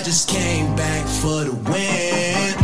I 0.00 0.02
just 0.02 0.30
came 0.30 0.74
back 0.76 1.04
for 1.04 1.44
the 1.44 1.52
win. 1.68 2.56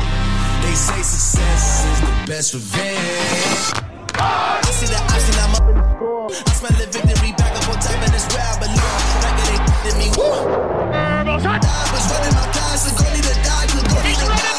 They 0.65 0.73
say 0.73 1.05
success 1.05 1.85
is 1.85 2.01
the 2.01 2.09
best 2.24 2.55
revenge. 2.55 3.77
I 4.16 4.64
see 4.72 4.88
the 4.88 4.96
option, 4.96 5.37
I'm 5.45 5.53
up 5.53 5.69
in 5.69 5.77
the 5.77 5.85
score. 5.85 6.33
I 6.33 6.53
smell 6.57 6.72
the 6.80 6.88
victory 6.88 7.37
back 7.37 7.53
up 7.61 7.69
on 7.69 7.77
top, 7.77 7.93
and 7.93 8.09
it's 8.17 8.25
where 8.33 8.41
I 8.41 8.57
belong. 8.57 9.21
Back 9.21 9.37
it 9.37 9.53
ain't 9.53 9.69
in 9.85 10.01
me. 10.01 10.09
I 10.17 11.29
was 11.29 12.09
running 12.09 12.32
my 12.41 12.48
class, 12.57 12.88
so 12.88 12.96
go 12.96 13.04
need 13.12 13.29
to 13.29 13.37
die, 13.45 13.68
so 13.68 13.84
go 13.84 14.00
need 14.00 14.16
to 14.16 14.32
die. 14.32 14.57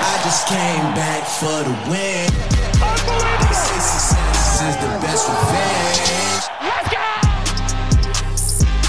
I 0.00 0.16
just 0.24 0.48
came 0.48 0.96
back 0.96 1.28
for 1.28 1.60
the 1.60 1.76
win. 1.92 2.32
They 2.32 3.52
say 3.52 3.84
success 3.84 4.64
is 4.64 4.80
the 4.80 4.88
best 5.04 5.28
revenge. 5.28 6.48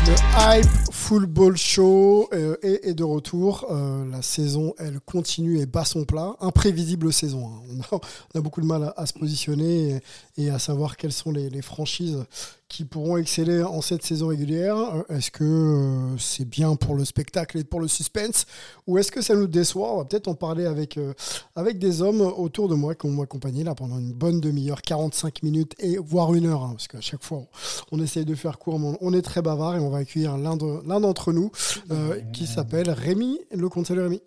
Le 0.07 0.15
hype 0.39 0.82
football 1.03 1.57
show 1.57 2.29
euh, 2.31 2.55
est, 2.61 2.87
est 2.87 2.93
de 2.93 3.03
retour. 3.03 3.67
Euh, 3.69 4.09
la 4.09 4.21
saison, 4.21 4.73
elle 4.79 5.01
continue 5.01 5.59
et 5.59 5.65
bat 5.65 5.83
son 5.83 6.05
plat. 6.05 6.33
Imprévisible 6.39 7.11
saison. 7.11 7.51
hein. 7.91 7.99
On, 8.33 8.39
a, 8.39 8.41
beaucoup 8.41 8.61
de 8.61 8.65
mal 8.65 8.93
à, 8.95 9.05
se 9.05 9.11
positionner 9.11 9.99
et, 10.37 10.49
à 10.49 10.59
savoir 10.59 10.95
quelles 10.95 11.11
sont 11.11 11.31
les 11.33 11.61
franchises 11.61 12.23
qui 12.73 12.85
pourront 12.85 13.17
exceller 13.17 13.61
en 13.61 13.81
cette 13.81 14.03
saison 14.03 14.29
régulière. 14.29 14.75
Euh, 14.77 15.03
Est-ce 15.15 15.29
que 15.29 15.43
euh, 15.43 16.17
c'est 16.17 16.43
bien 16.49 16.75
pour 16.75 16.95
le 16.95 17.05
spectacle 17.05 17.59
et 17.59 17.63
pour 17.63 17.79
le 17.79 17.87
suspense 17.87 18.47
ou 18.87 18.97
est-ce 18.97 19.11
que 19.11 19.21
ça 19.21 19.35
nous 19.35 19.45
déçoit? 19.45 19.93
On 19.93 19.97
va 19.97 20.05
peut-être 20.05 20.27
en 20.27 20.33
parler 20.33 20.65
avec, 20.65 20.97
euh, 20.97 21.13
avec 21.55 21.77
des 21.77 22.01
hommes 22.01 22.21
autour 22.21 22.69
de 22.69 22.73
moi 22.73 22.95
qui 22.95 23.05
m'ont 23.07 23.21
accompagné 23.21 23.63
là 23.63 23.75
pendant 23.75 23.99
une 23.99 24.11
bonne 24.11 24.41
demi-heure, 24.41 24.81
45 24.81 25.43
minutes 25.43 25.75
et 25.77 25.99
voire 25.99 26.33
une 26.33 26.47
heure, 26.47 26.63
hein, 26.63 26.71
parce 26.71 26.87
qu'à 26.87 26.99
chaque 26.99 27.21
fois 27.23 27.43
on, 27.91 28.01
essaye 28.01 28.25
de 28.25 28.33
faire 28.33 28.57
court, 28.57 28.79
mais 28.79 28.97
on, 29.01 29.13
est 29.13 29.21
très 29.21 29.43
bavard 29.43 29.75
et 29.75 29.79
on 29.79 29.91
va 29.91 29.99
accueillir 29.99 30.35
l'un 30.39 30.57
de- 30.57 30.81
l'un 30.87 30.99
d'entre 30.99 31.31
nous 31.31 31.51
euh, 31.91 32.19
qui 32.33 32.47
s'appelle 32.47 32.89
Rémi 32.89 33.39
Lecomte. 33.51 33.85
Salut 33.85 34.01
Rémi. 34.01 34.21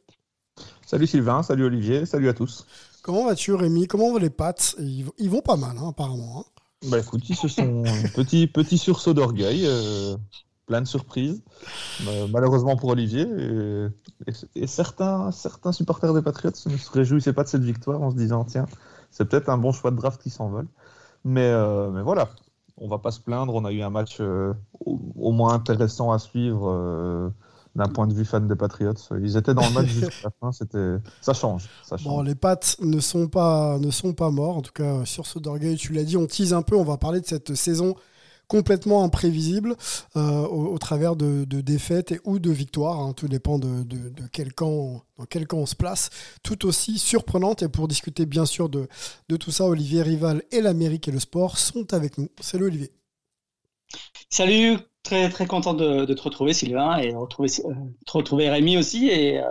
Salut 0.86 1.08
Sylvain, 1.08 1.42
salut 1.42 1.64
Olivier, 1.64 2.06
salut 2.06 2.28
à 2.28 2.32
tous. 2.32 2.64
Comment 3.02 3.26
vas-tu 3.26 3.54
Rémi? 3.54 3.88
Comment 3.88 4.12
vont 4.12 4.18
les 4.18 4.30
pattes? 4.30 4.76
Ils, 4.78 5.02
vont- 5.04 5.12
ils 5.18 5.30
vont 5.30 5.42
pas 5.42 5.56
mal 5.56 5.76
hein, 5.78 5.88
apparemment. 5.88 6.44
hein. 6.46 6.55
Bah 6.84 6.98
écoute, 6.98 7.28
ils 7.28 7.36
se 7.36 7.48
sont 7.48 7.82
petit 8.14 8.46
petit 8.46 8.76
sursaut 8.76 9.14
d'orgueil, 9.14 9.62
euh, 9.64 10.16
plein 10.66 10.82
de 10.82 10.86
surprises, 10.86 11.42
euh, 12.06 12.26
malheureusement 12.30 12.76
pour 12.76 12.90
Olivier. 12.90 13.26
Et, 14.54 14.66
certains 14.66 15.30
supporters 15.72 16.12
des 16.12 16.22
Patriots 16.22 16.52
ne 16.66 16.76
se 16.76 16.90
réjouissaient 16.90 17.32
pas 17.32 17.44
de 17.44 17.48
cette 17.48 17.62
victoire 17.62 18.02
en 18.02 18.10
se 18.10 18.16
disant 18.16 18.44
tiens, 18.44 18.66
c'est 19.10 19.26
peut-être 19.26 19.48
un 19.48 19.58
bon 19.58 19.72
choix 19.72 19.90
de 19.90 19.96
draft 19.96 20.20
qui 20.20 20.30
s'envole. 20.30 20.68
Mais 21.24 21.48
euh, 21.48 22.02
voilà, 22.02 22.28
on 22.76 22.88
va 22.88 22.98
pas 22.98 23.10
se 23.10 23.20
plaindre. 23.20 23.54
On 23.54 23.64
a 23.64 23.72
eu 23.72 23.82
un 23.82 23.90
match 23.90 24.18
euh, 24.20 24.52
au 24.84 25.32
moins 25.32 25.54
intéressant 25.54 26.12
à 26.12 26.18
suivre. 26.18 27.32
Euh, 27.78 27.84
d'un 27.84 27.88
point 27.88 28.06
de 28.06 28.14
vue 28.14 28.24
fan 28.24 28.46
des 28.48 28.56
Patriots, 28.56 28.94
ils 29.22 29.36
étaient 29.36 29.54
dans 29.54 29.66
le 29.66 29.72
match 29.74 29.86
jusqu'à 30.00 30.16
la 30.24 30.30
fin. 30.40 30.52
C'était, 30.52 30.96
ça 31.20 31.34
change, 31.34 31.68
ça 31.82 31.96
change. 31.96 32.04
Bon, 32.04 32.22
les 32.22 32.34
pattes 32.34 32.76
ne 32.80 33.00
sont 33.00 33.28
pas, 33.28 33.78
ne 33.78 33.90
sont 33.90 34.12
pas 34.14 34.30
morts. 34.30 34.56
En 34.56 34.62
tout 34.62 34.72
cas, 34.72 35.04
sur 35.04 35.26
ce 35.26 35.38
d'orgueil, 35.38 35.76
tu 35.76 35.92
l'as 35.92 36.04
dit, 36.04 36.16
on 36.16 36.26
tease 36.26 36.52
un 36.52 36.62
peu. 36.62 36.76
On 36.76 36.84
va 36.84 36.96
parler 36.96 37.20
de 37.20 37.26
cette 37.26 37.54
saison 37.54 37.94
complètement 38.48 39.02
imprévisible 39.02 39.74
euh, 40.16 40.46
au, 40.46 40.72
au 40.72 40.78
travers 40.78 41.16
de, 41.16 41.44
de 41.44 41.60
défaites 41.60 42.12
et 42.12 42.20
ou 42.24 42.38
de 42.38 42.50
victoires. 42.52 43.00
hein. 43.00 43.12
Tout 43.12 43.26
dépend 43.26 43.58
de, 43.58 43.82
de- 43.82 44.08
de 44.08 44.22
quel 44.30 44.52
camp, 44.54 45.02
dans 45.18 45.24
quel 45.24 45.48
camp 45.48 45.58
on 45.58 45.66
se 45.66 45.74
place. 45.74 46.10
Tout 46.44 46.64
aussi 46.64 46.98
surprenante. 47.00 47.62
Et 47.64 47.68
pour 47.68 47.88
discuter 47.88 48.24
bien 48.24 48.46
sûr 48.46 48.68
de, 48.68 48.86
de 49.28 49.36
tout 49.36 49.50
ça, 49.50 49.64
Olivier 49.66 50.02
Rival 50.02 50.44
et 50.52 50.60
l'Amérique 50.60 51.08
et 51.08 51.12
le 51.12 51.18
sport 51.18 51.58
sont 51.58 51.92
avec 51.92 52.18
nous. 52.18 52.28
Salut 52.40 52.66
Olivier. 52.66 52.92
Salut, 54.30 54.78
très 55.06 55.30
très 55.30 55.46
content 55.46 55.72
de, 55.72 56.04
te 56.04 56.22
retrouver 56.22 56.52
Sylvain 56.52 56.98
et 56.98 57.12
de 57.12 57.16
retrouver, 57.16 57.48
euh, 57.64 57.72
retrouver 58.06 58.50
Rémi 58.50 58.76
aussi. 58.76 59.08
Et 59.08 59.38
euh, 59.38 59.44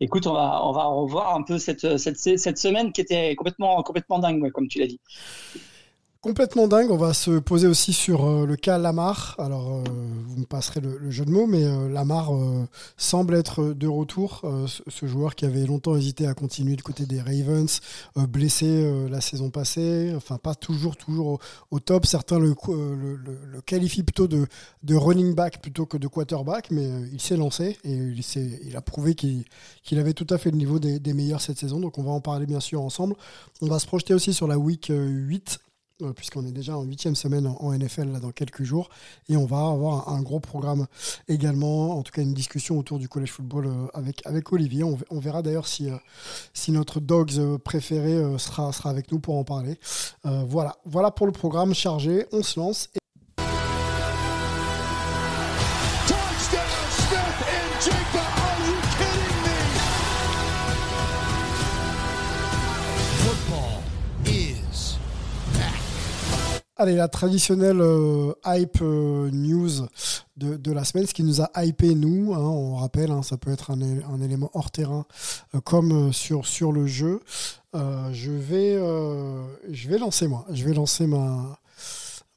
écoute, 0.00 0.26
on 0.26 0.34
va, 0.34 0.64
on 0.64 0.72
va 0.72 0.84
revoir 0.84 1.34
un 1.34 1.42
peu 1.42 1.58
cette, 1.58 1.96
cette, 1.96 2.18
cette 2.18 2.58
semaine 2.58 2.92
qui 2.92 3.00
était 3.00 3.34
complètement, 3.34 3.82
complètement 3.82 4.18
dingue, 4.18 4.50
comme 4.52 4.68
tu 4.68 4.78
l'as 4.78 4.86
dit. 4.86 5.00
Complètement 6.22 6.68
dingue. 6.68 6.92
On 6.92 6.96
va 6.96 7.14
se 7.14 7.40
poser 7.40 7.66
aussi 7.66 7.92
sur 7.92 8.24
euh, 8.24 8.46
le 8.46 8.54
cas 8.54 8.78
Lamar. 8.78 9.34
Alors, 9.38 9.72
euh, 9.72 9.82
vous 10.28 10.36
me 10.36 10.44
passerez 10.44 10.78
le, 10.78 11.10
jeu 11.10 11.24
de 11.24 11.32
mots, 11.32 11.48
mais 11.48 11.64
euh, 11.64 11.88
Lamar 11.88 12.32
euh, 12.32 12.64
semble 12.96 13.34
être 13.34 13.72
de 13.72 13.88
retour. 13.88 14.42
Ce, 14.68 15.06
joueur 15.06 15.34
qui 15.34 15.46
avait 15.46 15.66
longtemps 15.66 15.96
hésité 15.96 16.28
à 16.28 16.34
continuer 16.34 16.76
du 16.76 16.84
côté 16.84 17.06
des 17.06 17.20
Ravens, 17.20 17.80
blessé 18.28 19.08
la 19.10 19.20
saison 19.20 19.50
passée, 19.50 20.12
enfin 20.16 20.38
pas 20.38 20.54
toujours 20.54 20.96
toujours 20.96 21.40
au, 21.72 21.80
top. 21.80 22.06
Certains 22.06 22.38
le, 22.38 22.54
qualifient 23.66 24.04
plutôt 24.04 24.28
de, 24.28 24.46
running 24.94 25.34
back 25.34 25.60
plutôt 25.60 25.86
que 25.86 25.96
de 25.96 26.06
quarterback, 26.06 26.70
mais 26.70 26.88
il 27.12 27.20
s'est 27.20 27.36
lancé 27.36 27.78
et 27.82 27.94
il, 27.94 28.76
a 28.76 28.80
prouvé 28.80 29.16
qu'il 29.16 29.98
avait 29.98 30.14
tout 30.14 30.26
à 30.30 30.38
fait 30.38 30.52
le 30.52 30.56
niveau 30.56 30.78
des, 30.78 31.00
des 31.00 31.14
meilleurs 31.14 31.40
cette 31.40 31.58
saison. 31.58 31.80
Donc 31.80 31.98
on 31.98 32.04
va 32.04 32.12
en 32.12 32.20
parler 32.20 32.46
bien 32.46 32.60
sûr 32.60 32.80
ensemble. 32.80 33.16
On 33.60 33.66
va 33.66 33.80
se 33.80 33.86
projeter 33.86 34.14
aussi 34.14 34.32
sur 34.32 34.46
la 34.46 34.58
week 34.58 34.90
euh, 34.90 35.06
8 35.06 35.58
euh, 35.60 35.71
puisqu'on 36.12 36.44
est 36.46 36.52
déjà 36.52 36.76
en 36.76 36.82
huitième 36.82 37.14
semaine 37.14 37.46
en, 37.46 37.72
NFL 37.72 38.12
là, 38.12 38.20
dans 38.20 38.32
quelques 38.32 38.62
jours. 38.62 38.88
Et 39.28 39.36
on 39.36 39.46
va 39.46 39.68
avoir 39.68 40.08
un, 40.08 40.22
gros 40.22 40.40
programme 40.40 40.86
également, 41.28 41.98
en 41.98 42.02
tout 42.02 42.12
cas 42.12 42.22
une 42.22 42.34
discussion 42.34 42.78
autour 42.78 42.98
du 42.98 43.08
college 43.08 43.30
football 43.30 43.66
euh, 43.66 43.86
avec, 43.94 44.24
avec 44.26 44.52
Olivier. 44.52 44.84
On, 44.84 45.18
verra 45.18 45.42
d'ailleurs 45.42 45.66
si, 45.66 45.90
euh, 45.90 45.96
si 46.52 46.72
notre 46.72 47.00
dogs 47.00 47.38
euh, 47.38 47.58
préféré 47.58 48.12
euh, 48.12 48.38
sera, 48.38 48.72
sera 48.72 48.90
avec 48.90 49.10
nous 49.12 49.18
pour 49.18 49.36
en 49.36 49.44
parler. 49.44 49.78
Euh, 50.26 50.44
voilà. 50.46 50.76
voilà 50.84 51.10
pour 51.10 51.26
le 51.26 51.32
programme 51.32 51.74
chargé. 51.74 52.26
On 52.32 52.42
se 52.42 52.58
lance. 52.58 52.88
Allez, 66.76 66.96
la 66.96 67.08
traditionnelle 67.08 67.82
euh, 67.82 68.32
hype 68.46 68.78
euh, 68.80 69.30
news 69.30 69.86
de, 70.38 70.56
de 70.56 70.72
la 70.72 70.84
semaine, 70.84 71.06
ce 71.06 71.12
qui 71.12 71.22
nous 71.22 71.42
a 71.42 71.50
hypé 71.62 71.94
nous, 71.94 72.32
hein, 72.32 72.38
on 72.38 72.76
rappelle, 72.76 73.10
hein, 73.10 73.22
ça 73.22 73.36
peut 73.36 73.52
être 73.52 73.70
un, 73.70 73.78
un 73.82 74.22
élément 74.22 74.50
hors 74.54 74.70
terrain 74.70 75.04
euh, 75.54 75.60
comme 75.60 76.14
sur, 76.14 76.46
sur 76.46 76.72
le 76.72 76.86
jeu. 76.86 77.20
Je, 77.74 78.30
vais, 78.30 78.76
je 79.70 79.88
vais 79.88 79.98
lancer 79.98 80.28
moi, 80.28 80.44
je 80.50 80.64
vais 80.64 80.74
lancer 80.74 81.06
ma... 81.06 81.58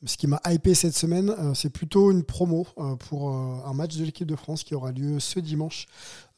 Ce 0.06 0.18
qui 0.18 0.28
m'a 0.28 0.40
hypé 0.47 0.75
cette 0.75 0.96
semaine, 0.96 1.34
c'est 1.56 1.72
plutôt 1.72 2.12
une 2.12 2.23
promo 2.23 2.67
pour 3.09 3.31
un 3.31 3.73
match 3.73 3.97
de 3.97 4.06
l'équipe 4.06 4.28
de 4.28 4.35
France 4.35 4.63
qui 4.63 4.75
aura 4.75 4.91
lieu 4.91 5.19
ce 5.19 5.40
dimanche 5.40 5.88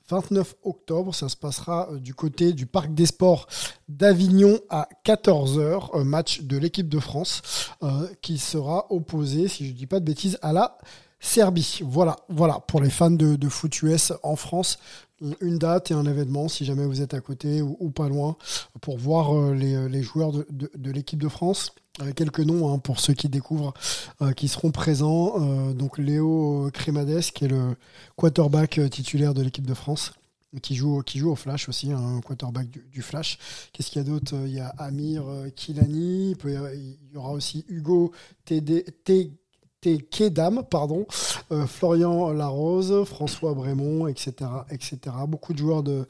29 0.10 0.56
octobre. 0.64 1.14
Ça 1.14 1.30
se 1.30 1.36
passera 1.36 1.90
euh, 1.92 2.00
du 2.00 2.14
côté 2.14 2.54
du 2.54 2.66
Parc 2.66 2.94
des 2.94 3.06
Sports 3.06 3.48
d'Avignon 3.88 4.60
à 4.70 4.88
14h. 5.06 6.04
Match 6.04 6.42
de 6.42 6.58
l'équipe 6.58 6.90
de 6.90 7.00
France 7.00 7.42
euh, 7.84 8.08
qui 8.22 8.38
sera 8.38 8.92
opposé, 8.92 9.48
si 9.48 9.66
je 9.66 9.72
ne 9.72 9.78
dis 9.78 9.88
pas 9.88 10.00
de 10.00 10.06
bêtises, 10.06 10.38
à 10.42 10.54
la 10.54 10.78
Serbie. 11.20 11.80
Voilà, 11.84 12.16
voilà, 12.30 12.60
pour 12.68 12.82
les 12.82 12.90
fans 12.90 13.12
de, 13.12 13.36
de 13.36 13.50
foot 13.50 13.82
US 13.82 14.14
en 14.24 14.36
France, 14.36 14.78
une 15.42 15.58
date 15.58 15.92
et 15.92 15.94
un 15.94 16.06
événement, 16.06 16.48
si 16.48 16.64
jamais 16.64 16.86
vous 16.86 17.02
êtes 17.02 17.14
à 17.14 17.22
côté 17.22 17.62
ou, 17.62 17.90
pas 17.90 18.08
loin, 18.08 18.38
pour 18.82 18.98
voir 18.98 19.36
euh, 19.36 19.54
les, 19.54 20.04
joueurs 20.04 20.32
de 20.32 20.92
l'équipe 20.92 21.22
de 21.22 21.30
France. 21.30 21.74
Euh, 22.02 22.14
quelques 22.14 22.40
noms 22.40 22.72
hein, 22.72 22.80
pour 22.80 23.00
ceux 23.00 23.14
qui 23.14 23.30
découvrent, 23.30 23.74
euh, 24.22 24.32
qui 24.34 24.48
seront 24.48 24.72
présents. 24.72 25.34
Euh, 25.38 25.74
donc 25.74 25.98
Léo 25.98 26.70
Crémades, 26.74 27.22
qui 27.34 27.46
est 27.46 27.50
le 27.50 27.76
quarterback 28.16 28.80
titulaire 28.90 29.34
de 29.34 29.42
l'équipe 29.42 29.66
de 29.66 29.74
France, 29.74 30.14
qui 30.62 30.76
joue, 30.76 31.02
qui 31.02 31.20
joue 31.20 31.32
au 31.32 31.36
Flash 31.36 31.70
aussi, 31.70 31.92
hein, 31.92 32.18
un 32.18 32.22
quarterback 32.22 32.68
du, 32.70 33.02
Flash. 33.02 33.38
Qu'est-ce 33.74 33.90
qu'il 33.90 34.02
y 34.02 34.06
a 34.06 34.08
d'autre? 34.08 34.36
Il 34.46 34.54
y 34.54 34.60
a 34.60 34.70
Amir 34.78 35.24
Kilani, 35.56 36.36
il 36.44 36.98
y 37.14 37.18
aura 37.18 37.32
aussi 37.32 37.66
Hugo 37.68 38.12
TD, 38.46 38.86
T- 39.04 39.32
Kedam, 39.82 40.64
pardon, 40.70 41.06
euh, 41.52 41.68
Florian 41.68 42.32
Larose, 42.32 43.06
François 43.06 43.54
Brémond, 43.54 44.08
etc., 44.08 44.34
etc. 44.72 44.98
Beaucoup 45.28 45.54
de 45.54 45.60
joueurs 45.60 45.84
de, 45.84 46.06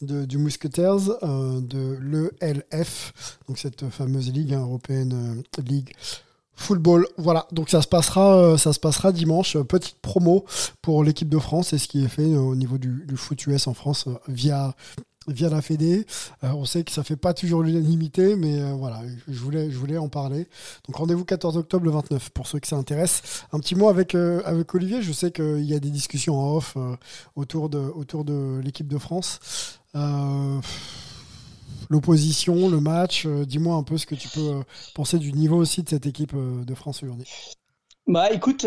du 0.00 0.38
Musketeers, 0.38 1.10
euh, 1.22 1.60
de 1.60 1.98
l'ELF, 2.00 3.38
donc 3.46 3.58
cette 3.58 3.88
fameuse 3.90 4.32
ligue 4.32 4.54
hein, 4.54 4.60
européenne, 4.60 5.42
euh, 5.58 5.62
ligue 5.62 5.92
football. 6.54 7.06
Voilà, 7.18 7.46
donc 7.52 7.70
ça 7.70 7.82
se 7.82 7.88
passera, 7.88 8.58
ça 8.58 8.72
se 8.72 8.80
passera 8.80 9.12
dimanche. 9.12 9.56
Petite 9.56 9.98
promo 10.02 10.44
pour 10.82 11.04
l'équipe 11.04 11.28
de 11.28 11.38
France 11.38 11.72
et 11.72 11.78
ce 11.78 11.88
qui 11.88 12.04
est 12.04 12.08
fait 12.08 12.36
au 12.36 12.54
niveau 12.54 12.76
du, 12.76 13.04
du 13.06 13.16
foot 13.16 13.46
US 13.46 13.66
en 13.66 13.74
France 13.74 14.08
via 14.28 14.74
via 15.32 15.48
la 15.48 15.62
Fédé. 15.62 16.06
Euh, 16.44 16.48
on 16.54 16.64
sait 16.64 16.84
que 16.84 16.92
ça 16.92 17.02
fait 17.02 17.16
pas 17.16 17.34
toujours 17.34 17.62
l'unanimité, 17.62 18.36
mais 18.36 18.60
euh, 18.60 18.72
voilà, 18.72 19.00
je 19.28 19.38
voulais, 19.38 19.70
je 19.70 19.76
voulais 19.76 19.98
en 19.98 20.08
parler. 20.08 20.46
Donc 20.86 20.96
rendez-vous 20.96 21.24
14 21.24 21.56
octobre 21.56 21.84
le 21.84 21.90
29 21.90 22.30
pour 22.30 22.46
ceux 22.46 22.58
que 22.60 22.66
ça 22.66 22.76
intéresse. 22.76 23.44
Un 23.52 23.60
petit 23.60 23.74
mot 23.74 23.88
avec, 23.88 24.14
euh, 24.14 24.42
avec 24.44 24.74
Olivier, 24.74 25.02
je 25.02 25.12
sais 25.12 25.30
qu'il 25.30 25.64
y 25.64 25.74
a 25.74 25.78
des 25.80 25.90
discussions 25.90 26.38
en 26.38 26.56
off 26.56 26.76
autour 27.36 27.68
de, 27.68 27.78
autour 27.78 28.24
de 28.24 28.60
l'équipe 28.62 28.88
de 28.88 28.98
France. 28.98 29.40
L'opposition, 31.88 32.68
le 32.68 32.80
match, 32.80 33.26
dis-moi 33.26 33.74
un 33.74 33.82
peu 33.82 33.98
ce 33.98 34.06
que 34.06 34.14
tu 34.14 34.28
peux 34.28 34.62
penser 34.94 35.18
du 35.18 35.32
niveau 35.32 35.56
aussi 35.56 35.82
de 35.82 35.88
cette 35.88 36.06
équipe 36.06 36.34
de 36.36 36.74
France 36.74 37.02
aujourd'hui. 37.02 37.26
Bah 38.06 38.30
écoute, 38.32 38.62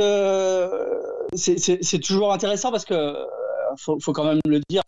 c'est- 1.36 2.00
toujours 2.02 2.34
intéressant 2.34 2.72
parce 2.72 2.84
que 2.86 2.94
faut, 3.78 4.00
faut 4.00 4.14
quand 4.14 4.26
même 4.26 4.40
le 4.46 4.62
dire, 4.70 4.82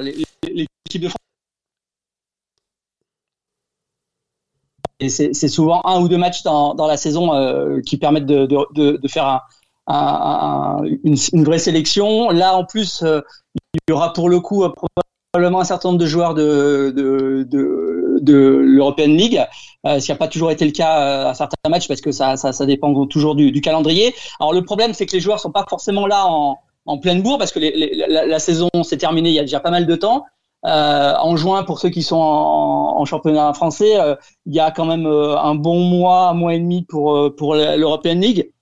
les- 0.00 0.24
l'équipe 0.44 1.02
de 1.02 1.08
France. 1.08 1.18
Et 5.00 5.08
c'est 5.08 5.48
souvent 5.48 5.82
un 5.84 6.00
ou 6.00 6.08
deux 6.08 6.16
matchs 6.16 6.42
dans, 6.44 6.74
dans 6.74 6.86
la 6.86 6.96
saison 6.96 7.34
euh, 7.34 7.80
qui 7.80 7.96
permettent 7.96 8.26
de, 8.26 8.46
de, 8.46 8.98
de, 9.02 9.08
faire 9.08 9.26
un, 9.26 9.40
un- 9.88 10.78
un- 10.80 10.84
une, 11.02 11.16
une 11.32 11.44
vraie 11.44 11.58
sélection. 11.58 12.30
Là, 12.30 12.54
en 12.56 12.64
plus, 12.64 13.02
euh, 13.02 13.20
il 13.74 13.80
y 13.90 13.92
aura 13.92 14.12
pour 14.12 14.28
le 14.28 14.38
coup 14.38 14.62
euh, 14.62 14.72
probablement 15.32 15.60
un 15.60 15.64
certain 15.64 15.88
nombre 15.88 16.00
de 16.00 16.06
joueurs 16.06 16.34
de, 16.34 16.92
de, 16.94 17.44
de, 17.50 18.18
de 18.20 18.36
l'European 18.36 19.08
League, 19.08 19.40
ce 19.84 19.98
qui 20.04 20.12
n'a 20.12 20.16
pas 20.16 20.28
toujours 20.28 20.52
été 20.52 20.64
le 20.64 20.72
cas 20.72 21.28
à 21.30 21.34
certains 21.34 21.68
matchs 21.68 21.88
parce 21.88 22.00
que 22.00 22.12
ça, 22.12 22.36
ça, 22.36 22.52
ça 22.52 22.66
dépend 22.66 23.06
toujours 23.06 23.34
du, 23.34 23.50
du 23.50 23.60
calendrier. 23.60 24.14
Alors 24.38 24.52
le 24.52 24.62
problème, 24.62 24.94
c'est 24.94 25.06
que 25.06 25.14
les 25.14 25.20
joueurs 25.20 25.40
sont 25.40 25.50
pas 25.50 25.64
forcément 25.68 26.06
là 26.06 26.26
en, 26.26 26.58
en 26.86 26.98
pleine 26.98 27.22
bourre 27.22 27.38
parce 27.38 27.52
que 27.52 27.60
la, 27.60 28.38
saison 28.38 28.68
s'est 28.82 28.98
terminée 28.98 29.30
il 29.30 29.34
y 29.34 29.38
a 29.38 29.42
déjà 29.42 29.60
pas 29.60 29.70
mal 29.70 29.86
de 29.86 29.94
temps. 29.94 30.24
Euh, 30.64 31.14
en 31.18 31.36
juin, 31.36 31.64
pour 31.64 31.80
ceux 31.80 31.88
qui 31.88 32.02
sont 32.02 32.16
en, 32.16 33.04
championnat 33.04 33.52
français, 33.52 34.00
euh, 34.00 34.14
il 34.46 34.54
y 34.54 34.60
a 34.60 34.70
quand 34.70 34.84
même 34.84 35.06
euh, 35.06 35.36
un 35.36 35.56
bon 35.56 35.80
mois, 35.80 36.28
un 36.28 36.34
mois 36.34 36.54
et 36.54 36.60
demi 36.60 36.84
pour 36.84 37.14
l'European 37.54 38.14
League. 38.14 38.52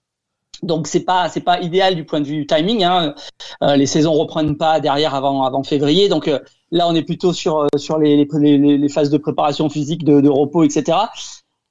Donc 0.63 0.87
c'est 0.87 1.05
pas 1.05 1.31
c'est 1.31 1.41
pas 1.41 1.61
idéal 1.61 1.95
du 1.95 2.05
point 2.05 2.21
de 2.21 2.27
vue 2.27 2.47
timing. 2.47 2.85
Hein. 2.85 3.15
Les 3.63 3.87
saisons 3.87 4.13
reprennent 4.13 4.59
pas 4.59 4.79
derrière 4.79 5.15
avant 5.15 5.45
avant 5.45 5.63
février. 5.63 6.11
Donc 6.11 6.31
là 6.71 6.87
on 6.87 6.95
est 6.95 7.03
plutôt 7.03 7.33
sur 7.33 7.67
les, 7.99 8.89
phases 8.93 9.09
de 9.09 9.17
préparation 9.17 9.71
physique, 9.71 10.05
de 10.05 10.29
repos, 10.29 10.63
etc. 10.63 10.99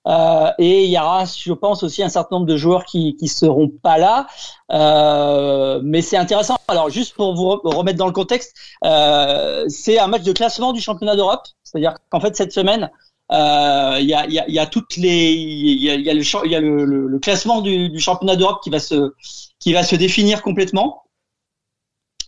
Euh, 0.10 0.52
et 0.58 0.86
il 0.86 0.90
y 0.92 0.98
aura, 0.98 1.26
je 1.26 1.54
pense, 1.54 1.84
aussi 1.84 2.02
un 2.02 2.10
certain 2.10 2.38
nombre 2.38 2.48
de 2.48 2.58
joueurs 2.58 2.84
qui 2.86 3.16
qui 3.16 3.28
seront 3.28 3.70
pas 3.70 3.98
là. 4.00 4.28
Euh, 4.72 5.80
mais 5.84 6.02
c'est 6.02 6.18
intéressant. 6.18 6.58
Alors 6.68 6.90
juste 6.90 7.14
pour 7.16 7.36
vous 7.36 7.46
re- 7.52 7.76
remettre 7.76 8.00
dans 8.00 8.08
le 8.08 8.12
contexte, 8.12 8.56
euh, 8.86 9.66
c'est 9.68 10.00
un 10.00 10.08
match 10.08 10.24
de 10.24 10.34
classement 10.34 10.74
du 10.74 10.82
championnat 10.82 11.16
d'Europe. 11.16 11.46
C'est-à-dire 11.64 11.94
qu'en 12.10 12.20
fait 12.20 12.36
cette 12.36 12.54
semaine, 12.54 12.90
euh, 13.32 13.98
il 14.00 14.08
y, 14.08 14.16
a, 14.16 14.26
y, 14.26 14.40
a, 14.40 14.50
y 14.50 14.58
a 14.58 14.66
toutes 14.66 14.98
les, 14.98 15.32
il 15.34 15.84
y 15.84 15.92
a, 15.92 15.96
y 15.96 16.10
a 16.10 16.14
le, 16.16 16.48
y 16.48 16.56
a 16.56 16.60
le, 16.60 16.86
le, 16.86 17.08
le 17.08 17.20
classement 17.20 17.62
du, 17.62 17.90
du 17.90 18.00
championnat 18.00 18.36
d'Europe 18.36 18.62
qui 18.64 18.72
va 18.72 18.80
se, 18.80 19.14
qui 19.60 19.74
va 19.74 19.84
se 19.84 19.96
définir 19.96 20.42
complètement. 20.42 21.04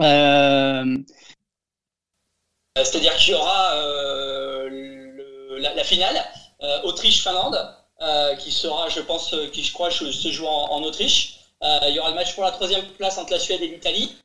Euh, 0.01 0.98
C'est-à-dire 2.75 3.16
qu'il 3.16 3.34
y 3.34 3.38
aura 3.38 3.74
la, 5.60 5.74
la 5.74 5.84
finale 5.84 6.22
Autriche-Finlande 6.84 7.58
euh, 8.02 8.36
qui 8.36 8.52
sera, 8.52 8.90
je 8.90 9.00
pense, 9.00 9.31
euh, 9.36 9.48
qui 9.52 9.63
je 9.63 9.72
crois 9.72 9.92
se 9.92 10.31
joue 10.31 10.48
en, 10.48 10.81
Autriche. 10.81 11.38
Euh, 11.63 11.80
il 11.88 11.94
y 11.94 12.00
aura 12.00 12.10
le 12.10 12.16
match 12.16 12.34
pour 12.34 12.44
la 12.44 12.50
troisième 12.50 12.84
place 12.98 13.19
entre 13.19 13.31
la 13.31 13.38
Suède 13.38 13.62
et 13.62 13.68
l'Italie. 13.68 14.16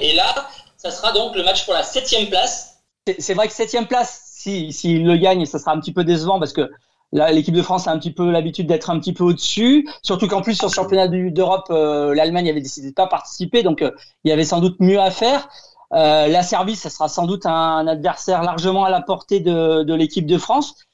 Et 0.00 0.14
là, 0.14 0.34
ça 0.78 0.90
sera 0.90 1.12
donc 1.12 1.36
le 1.36 1.42
match 1.42 1.66
pour 1.66 1.74
la 1.74 1.82
septième 1.82 2.30
place. 2.30 2.78
C'est- 3.18 3.34
vrai 3.34 3.48
que 3.48 3.52
septième 3.52 3.86
place, 3.86 4.22
si 4.32 4.72
s'il 4.72 5.04
le 5.04 5.18
gagne, 5.18 5.44
ça 5.44 5.58
sera 5.58 5.72
un 5.72 5.80
petit 5.80 5.92
peu 5.92 6.02
décevant 6.02 6.38
parce 6.38 6.54
que 6.54 6.70
l'équipe 7.12 7.54
de 7.54 7.60
France 7.60 7.86
a 7.88 7.92
un 7.92 7.98
petit 7.98 8.10
peu 8.10 8.30
l'habitude 8.30 8.66
d'être 8.66 8.88
un 8.88 8.98
petit 9.00 9.12
peu 9.12 9.24
au-dessus. 9.24 9.86
Surtout 10.02 10.26
qu'en 10.26 10.40
plus 10.40 10.54
sur 10.54 10.68
le 10.68 10.72
championnat 10.72 11.08
d'Europe, 11.08 11.66
euh, 11.68 12.14
l'Allemagne 12.14 12.48
avait 12.48 12.62
décidé 12.62 12.88
de 12.88 12.94
pas 12.94 13.06
participer, 13.06 13.62
donc 13.62 13.82
euh, 13.82 13.90
il 14.24 14.30
y 14.30 14.32
avait 14.32 14.44
sans 14.44 14.60
doute 14.60 14.80
mieux 14.80 14.98
à 14.98 15.10
faire. 15.10 15.50
Euh, 15.92 16.26
la 16.26 16.42
Serbie, 16.42 16.74
ça 16.74 16.88
sera 16.88 17.08
sans 17.08 17.26
doute 17.26 17.44
un, 17.44 17.86
adversaire 17.86 18.42
largement 18.42 18.86
à 18.86 18.90
la 18.90 19.02
portée 19.02 19.40
de 19.40 19.94
l'équipe 19.94 20.26
de 20.26 20.38
France. 20.38 20.85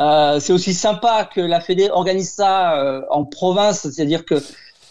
Euh, 0.00 0.40
c'est 0.40 0.52
aussi 0.52 0.72
sympa 0.72 1.24
que 1.24 1.40
la 1.40 1.60
Fédé 1.60 1.90
organise 1.90 2.30
ça 2.32 2.80
euh, 2.80 3.02
en 3.10 3.24
province, 3.24 3.80
c'est-à-dire 3.80 4.24
que 4.24 4.34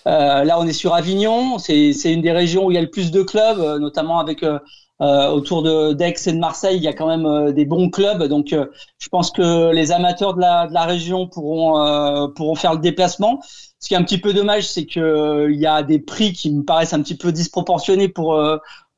euh, 0.07 0.43
là 0.43 0.59
on 0.59 0.67
est 0.67 0.73
sur 0.73 0.93
Avignon, 0.93 1.57
c'est 1.57 1.91
une 2.05 2.21
des 2.21 2.31
régions 2.31 2.65
où 2.65 2.71
il 2.71 2.75
y 2.75 2.77
a 2.77 2.81
le 2.81 2.91
plus 2.91 3.09
de 3.11 3.23
clubs, 3.23 3.59
euh, 3.59 3.79
notamment 3.79 4.19
avec 4.19 4.43
euh, 4.43 4.59
autour 4.99 5.63
de 5.63 5.93
d'Aix 5.93 6.13
et 6.27 6.33
de 6.33 6.37
Marseille, 6.37 6.77
il 6.77 6.83
y 6.83 6.87
a 6.87 6.93
quand 6.93 7.07
même 7.07 7.53
des 7.53 7.65
bons 7.65 7.89
clubs, 7.89 8.23
donc 8.25 8.47
je 8.49 9.09
pense 9.09 9.31
que 9.31 9.71
les 9.71 9.91
amateurs 9.93 10.33
de 10.33 10.41
la, 10.41 10.67
de 10.67 10.73
la 10.73 10.83
région 10.83 11.27
pourront 11.27 12.29
pourront 12.35 12.55
faire 12.55 12.73
le 12.73 12.79
déplacement. 12.79 13.39
Ce 13.79 13.87
qui 13.87 13.93
est 13.93 13.97
un 13.97 14.03
petit 14.03 14.17
peu 14.17 14.33
dommage, 14.33 14.67
c'est 14.67 14.85
que 14.85 15.47
il 15.49 15.57
y 15.57 15.65
a 15.65 15.83
des 15.83 15.99
prix 15.99 16.33
qui 16.33 16.51
me 16.51 16.63
paraissent 16.63 16.91
un 16.91 17.01
petit 17.01 17.15
peu 17.15 17.31
disproportionnés 17.31 18.09
pour 18.09 18.37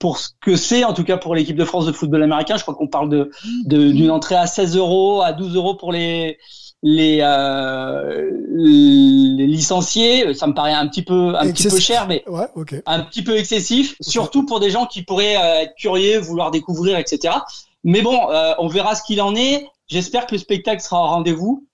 pour 0.02 0.18
ce 0.18 0.30
que 0.42 0.56
c'est, 0.58 0.84
en 0.84 0.94
tout 0.94 1.04
cas 1.04 1.16
pour 1.16 1.36
l'équipe 1.36 1.56
de 1.56 1.64
France 1.64 1.86
de 1.86 1.92
football 1.92 2.24
américain. 2.24 2.58
Je 2.58 2.64
crois 2.64 2.74
qu'on 2.74 2.88
parle 2.88 3.10
de 3.10 3.32
d'une 3.66 4.12
entrée 4.12 4.36
à 4.36 4.48
16 4.48 4.76
euros, 4.76 5.22
à 5.22 5.32
12 5.32 5.56
euros 5.56 5.76
pour 5.76 5.94
les 5.94 6.38
les, 6.84 7.20
euh, 7.22 8.32
les 8.50 9.46
licenciés. 9.46 10.34
Ça 10.34 10.48
me 10.48 10.54
paraît 10.54 10.74
un 10.74 10.88
petit 10.88 11.04
peu 11.04 11.36
un 11.38 11.52
petit 11.52 11.70
peu 11.70 11.80
cher, 11.80 12.08
mais 12.08 12.24
Ouais, 12.28 12.48
un 12.88 13.00
petit 13.02 13.24
peu 13.24 13.38
excessif, 13.38 13.96
surtout 14.02 14.46
pour 14.46 14.60
des 14.60 14.72
gens 14.72 14.88
qui 14.88 15.04
pourraient 15.04 15.38
euh, 15.38 15.62
être 15.62 15.76
curieux, 15.76 16.18
vouloir 16.18 16.50
découvrir, 16.50 16.98
etc. 16.98 17.36
Mais 17.84 18.02
bon, 18.02 18.30
euh, 18.32 18.54
on 18.58 18.68
verra 18.68 18.96
ce 18.96 19.04
qu'il 19.04 19.22
en 19.22 19.36
est. 19.36 19.68
J'espère 19.88 20.26
que 20.26 20.34
le 20.34 20.40
spectacle 20.40 20.82
sera 20.82 21.04
au 21.04 21.08
rendez-vous 21.08 21.68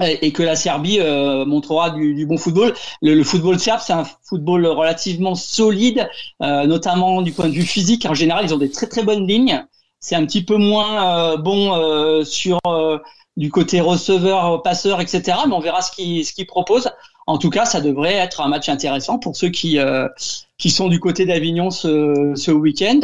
et, 0.00 0.32
que 0.32 0.42
la 0.42 0.56
Serbie 0.56 1.00
euh, 1.00 1.44
montrera 1.44 1.90
du, 1.90 2.14
du 2.14 2.26
bon 2.26 2.36
football. 2.36 2.74
Le, 3.02 3.14
le 3.14 3.24
football 3.24 3.58
serbe, 3.58 3.80
c'est 3.84 3.92
un 3.92 4.04
football 4.22 4.66
relativement 4.66 5.34
solide, 5.34 6.08
euh, 6.42 6.66
notamment 6.66 7.22
du 7.22 7.32
point 7.32 7.48
de 7.48 7.54
vue 7.54 7.62
physique. 7.62 8.06
En 8.06 8.14
général, 8.14 8.44
ils 8.44 8.54
ont 8.54 8.58
des 8.58 8.70
très 8.70 8.86
très 8.86 9.02
bonnes 9.02 9.26
lignes. 9.26 9.64
C'est 10.00 10.14
un 10.14 10.24
petit 10.24 10.44
peu 10.44 10.56
moins 10.56 11.32
euh, 11.32 11.36
bon 11.36 11.74
euh, 11.74 12.24
sur 12.24 12.58
euh, 12.66 12.98
du 13.36 13.50
côté 13.50 13.80
receveur, 13.80 14.62
passeur, 14.62 15.00
etc. 15.00 15.38
Mais 15.46 15.54
on 15.54 15.60
verra 15.60 15.82
ce 15.82 15.90
qu'ils 15.90 16.24
ce 16.24 16.32
qu'ils 16.32 16.46
proposent. 16.46 16.90
En 17.26 17.38
tout 17.38 17.50
cas, 17.50 17.64
ça 17.64 17.80
devrait 17.80 18.14
être 18.14 18.40
un 18.40 18.48
match 18.48 18.68
intéressant 18.68 19.18
pour 19.18 19.36
ceux 19.36 19.50
qui 19.50 19.78
euh, 19.78 20.08
qui 20.56 20.70
sont 20.70 20.88
du 20.88 21.00
côté 21.00 21.26
d'Avignon 21.26 21.70
ce, 21.70 22.32
ce 22.36 22.50
week-end. 22.50 23.00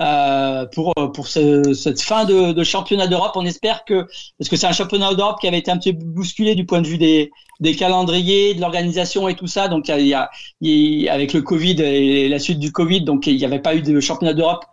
Euh, 0.00 0.66
pour 0.74 0.92
pour 1.14 1.28
ce- 1.28 1.72
cette 1.72 2.00
fin 2.02 2.24
de, 2.24 2.52
de 2.52 2.64
championnat 2.64 3.06
d'Europe, 3.06 3.32
on 3.36 3.44
espère 3.46 3.84
que 3.84 4.06
parce 4.38 4.48
que 4.50 4.56
c'est 4.56 4.66
un 4.66 4.72
championnat 4.72 5.14
d'Europe 5.14 5.36
qui 5.40 5.46
avait 5.46 5.58
été 5.58 5.70
un 5.70 5.78
petit 5.78 5.92
peu 5.92 6.04
bousculé 6.04 6.56
du 6.56 6.66
point 6.66 6.80
de 6.82 6.88
vue 6.88 6.98
des 6.98 7.30
des 7.60 7.76
calendriers, 7.76 8.54
de 8.54 8.60
l'organisation 8.60 9.28
et 9.28 9.36
tout 9.36 9.46
ça. 9.46 9.68
Donc 9.68 9.86
il 9.88 10.06
y 10.06 10.14
a, 10.14 10.30
il 10.60 11.02
y 11.02 11.08
a- 11.08 11.12
avec 11.14 11.32
le 11.32 11.42
Covid 11.42 11.80
et 11.80 12.28
la 12.28 12.40
suite 12.40 12.58
du 12.58 12.72
Covid, 12.72 13.02
donc 13.02 13.28
il 13.28 13.36
n'y 13.36 13.44
avait 13.44 13.60
pas 13.60 13.76
eu 13.76 13.82
de 13.82 14.00
championnat 14.00 14.34
d'Europe 14.34 14.64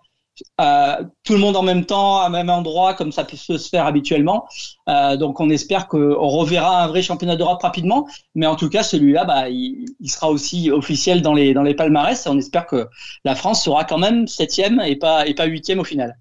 euh, 0.59 1.03
tout 1.23 1.33
le 1.33 1.39
monde 1.39 1.55
en 1.55 1.63
même 1.63 1.85
temps, 1.85 2.19
à 2.19 2.29
même 2.29 2.49
endroit, 2.49 2.93
comme 2.93 3.11
ça 3.11 3.23
peut 3.23 3.37
se 3.37 3.69
faire 3.69 3.85
habituellement. 3.85 4.47
Euh, 4.89 5.17
donc 5.17 5.39
on 5.39 5.49
espère 5.49 5.87
qu'on 5.87 6.27
reverra 6.27 6.83
un 6.83 6.87
vrai 6.87 7.01
championnat 7.01 7.35
d'Europe 7.35 7.61
rapidement. 7.61 8.07
Mais 8.35 8.45
en 8.45 8.55
tout 8.55 8.69
cas, 8.69 8.83
celui-là, 8.83 9.25
bah, 9.25 9.49
il, 9.49 9.85
sera 10.05 10.29
aussi 10.29 10.71
officiel 10.71 11.21
dans 11.21 11.33
les, 11.33 11.53
dans 11.53 11.63
les 11.63 11.73
palmarès. 11.73 12.25
On 12.27 12.37
espère 12.37 12.67
que 12.67 12.87
la 13.25 13.35
France 13.35 13.63
sera 13.63 13.83
quand 13.83 13.97
même 13.97 14.27
septième 14.27 14.79
et 14.81 14.95
pas, 14.95 15.27
et 15.27 15.33
pas 15.33 15.45
huitième 15.45 15.79
au 15.79 15.83
final. 15.83 16.17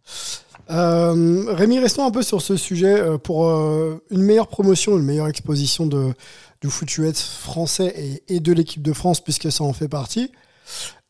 Euh, 0.71 1.45
Rémi, 1.49 1.79
restons 1.81 2.07
un 2.07 2.13
peu 2.13 2.23
sur 2.23 2.41
ce 2.43 2.57
sujet 2.57 3.03
pour 3.25 3.49
une 3.49 4.23
meilleure 4.23 4.49
promotion, 4.49 4.97
une 4.97 5.05
meilleure 5.05 5.29
exposition 5.29 5.87
de, 5.87 6.13
du 6.61 6.69
foot 6.69 6.97
US 6.99 7.23
français 7.23 8.23
et 8.29 8.41
de 8.41 8.53
l'équipe 8.53 8.83
de 8.83 8.93
France, 8.93 9.21
puisque 9.21 9.51
ça 9.51 9.65
en 9.65 9.73
fait 9.73 9.89
partie. 9.89 10.31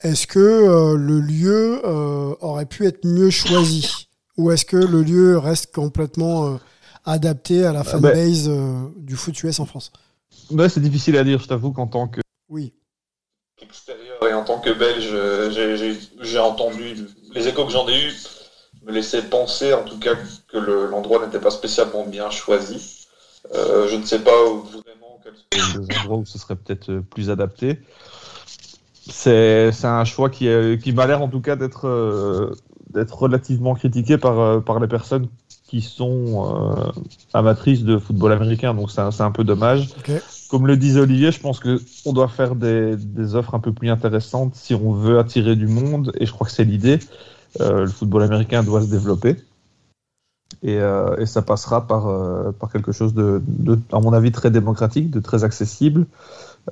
Est-ce 0.02 0.26
que 0.26 0.38
euh, 0.38 0.96
le 0.96 1.20
lieu 1.20 1.80
euh, 1.84 2.34
aurait 2.40 2.66
pu 2.66 2.86
être 2.86 3.04
mieux 3.04 3.30
choisi? 3.30 4.08
Ou 4.38 4.50
est-ce 4.50 4.64
que 4.64 4.76
le 4.76 5.02
lieu 5.02 5.36
reste 5.36 5.74
complètement 5.74 6.46
euh, 6.46 6.56
adapté 7.04 7.66
à 7.66 7.72
la 7.72 7.80
Ah 7.80 7.84
fanbase 7.84 8.48
euh, 8.48 8.88
du 8.96 9.16
foot 9.16 9.42
US 9.42 9.60
en 9.60 9.66
France? 9.66 9.92
Ouais, 10.50 10.68
c'est 10.68 10.80
difficile 10.80 11.16
à 11.18 11.24
dire, 11.24 11.38
je 11.40 11.48
t'avoue 11.48 11.72
qu'en 11.72 11.86
tant 11.86 12.08
que 12.08 12.20
Oui. 12.48 12.72
extérieur 13.60 14.26
et 14.26 14.32
en 14.32 14.42
tant 14.42 14.58
que 14.60 14.70
belge, 14.70 15.10
j'ai- 16.22 16.38
entendu 16.38 16.96
les 17.34 17.46
échos 17.46 17.66
que 17.66 17.72
j'en 17.72 17.86
ai 17.88 18.06
eus 18.06 18.26
me 18.86 18.92
laissaient 18.92 19.22
penser 19.22 19.74
en 19.74 19.84
tout 19.84 19.98
cas 19.98 20.14
que 20.48 20.56
le- 20.56 20.86
l'endroit 20.86 21.24
n'était 21.24 21.38
pas 21.38 21.50
spécialement 21.50 22.06
bien 22.06 22.30
choisi. 22.30 23.06
Euh, 23.54 23.86
je 23.88 23.96
ne 23.96 24.04
sais 24.06 24.20
pas 24.20 24.30
vraiment 24.44 25.20
quels 25.22 25.34
sont 25.62 25.78
les 25.78 25.90
endroits 25.90 26.16
où 26.16 26.24
ce 26.24 26.38
serait 26.38 26.56
peut-être 26.56 27.00
plus 27.00 27.28
adapté. 27.28 27.78
C'est 29.10 29.72
c'est 29.72 29.86
un 29.86 30.04
choix 30.04 30.30
qui, 30.30 30.48
qui 30.82 30.92
m'a 30.92 31.06
l'air 31.06 31.20
en 31.22 31.28
tout 31.28 31.40
cas 31.40 31.56
d'être 31.56 31.86
euh, 31.86 32.54
d'être 32.92 33.18
relativement 33.18 33.74
critiqué 33.74 34.18
par, 34.18 34.38
euh, 34.38 34.60
par 34.60 34.80
les 34.80 34.88
personnes 34.88 35.28
qui 35.66 35.80
sont 35.80 36.74
euh, 36.76 36.90
amatrices 37.32 37.84
de 37.84 37.98
football 37.98 38.32
américain, 38.32 38.74
donc 38.74 38.90
c'est 38.90 39.00
un, 39.00 39.12
c'est 39.12 39.22
un 39.22 39.30
peu 39.30 39.44
dommage. 39.44 39.90
Comme 40.50 40.66
le 40.66 40.76
disait 40.76 41.00
Olivier, 41.00 41.30
je 41.30 41.40
pense 41.40 41.60
que 41.60 41.80
on 42.04 42.12
doit 42.12 42.26
faire 42.26 42.56
des, 42.56 42.96
des 42.96 43.36
offres 43.36 43.54
un 43.54 43.60
peu 43.60 43.72
plus 43.72 43.88
intéressantes 43.88 44.56
si 44.56 44.74
on 44.74 44.92
veut 44.92 45.20
attirer 45.20 45.54
du 45.54 45.68
monde, 45.68 46.10
et 46.18 46.26
je 46.26 46.32
crois 46.32 46.46
que 46.46 46.52
c'est 46.52 46.64
l'idée. 46.64 46.98
Euh, 47.60 47.82
le 47.82 47.86
football 47.88 48.24
américain 48.24 48.64
doit 48.64 48.82
se 48.82 48.88
développer, 48.88 49.36
et, 50.62 50.78
euh, 50.78 51.16
et 51.18 51.26
ça 51.26 51.42
passera 51.42 51.86
par, 51.86 52.08
euh, 52.08 52.50
par 52.50 52.72
quelque 52.72 52.90
chose 52.90 53.14
de, 53.14 53.40
de, 53.46 53.78
à 53.92 54.00
mon 54.00 54.12
avis, 54.12 54.32
très 54.32 54.50
démocratique, 54.50 55.10
de 55.10 55.20
très 55.20 55.44
accessible, 55.44 56.06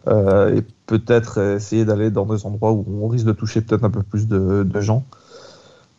euh, 0.07 0.57
et 0.57 0.63
peut-être 0.87 1.39
essayer 1.39 1.85
d'aller 1.85 2.11
dans 2.11 2.27
des 2.27 2.47
endroits 2.47 2.73
où 2.73 2.85
on 3.03 3.09
risque 3.09 3.27
de 3.27 3.33
toucher 3.33 3.61
peut-être 3.61 3.85
un 3.85 3.91
peu 3.91 4.03
plus 4.03 4.29
de, 4.29 4.63
de 4.63 4.81
gens. 4.81 5.05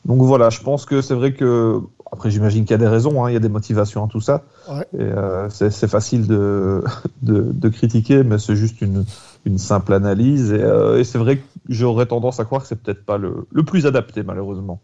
Donc 0.05 0.21
voilà, 0.21 0.49
je 0.49 0.61
pense 0.61 0.85
que 0.85 1.01
c'est 1.01 1.13
vrai 1.13 1.33
que 1.33 1.81
après, 2.11 2.31
j'imagine 2.31 2.63
qu'il 2.63 2.71
y 2.71 2.75
a 2.75 2.79
des 2.79 2.87
raisons, 2.87 3.23
hein, 3.23 3.29
il 3.29 3.33
y 3.33 3.37
a 3.37 3.39
des 3.39 3.49
motivations 3.49 4.03
à 4.05 4.07
tout 4.07 4.21
ça. 4.21 4.43
Ouais. 4.69 4.85
Et 4.93 5.01
euh, 5.01 5.49
c'est 5.49 5.87
facile 5.87 6.27
de, 6.27 6.83
de, 7.21 7.51
de 7.51 7.69
critiquer, 7.69 8.23
mais 8.23 8.39
c'est 8.39 8.55
juste 8.55 8.81
une, 8.81 9.05
une 9.45 9.57
simple 9.57 9.93
analyse. 9.93 10.51
Et, 10.51 10.61
euh, 10.61 10.99
et 10.99 11.03
c'est 11.03 11.19
vrai 11.19 11.37
que 11.37 11.43
j'aurais 11.67 12.07
tendance 12.07 12.39
à 12.39 12.45
croire 12.45 12.61
que 12.63 12.67
c'est 12.67 12.81
peut-être 12.81 13.05
pas 13.05 13.17
le, 13.17 13.47
le 13.51 13.63
plus 13.63 13.85
adapté, 13.85 14.23
malheureusement. 14.23 14.81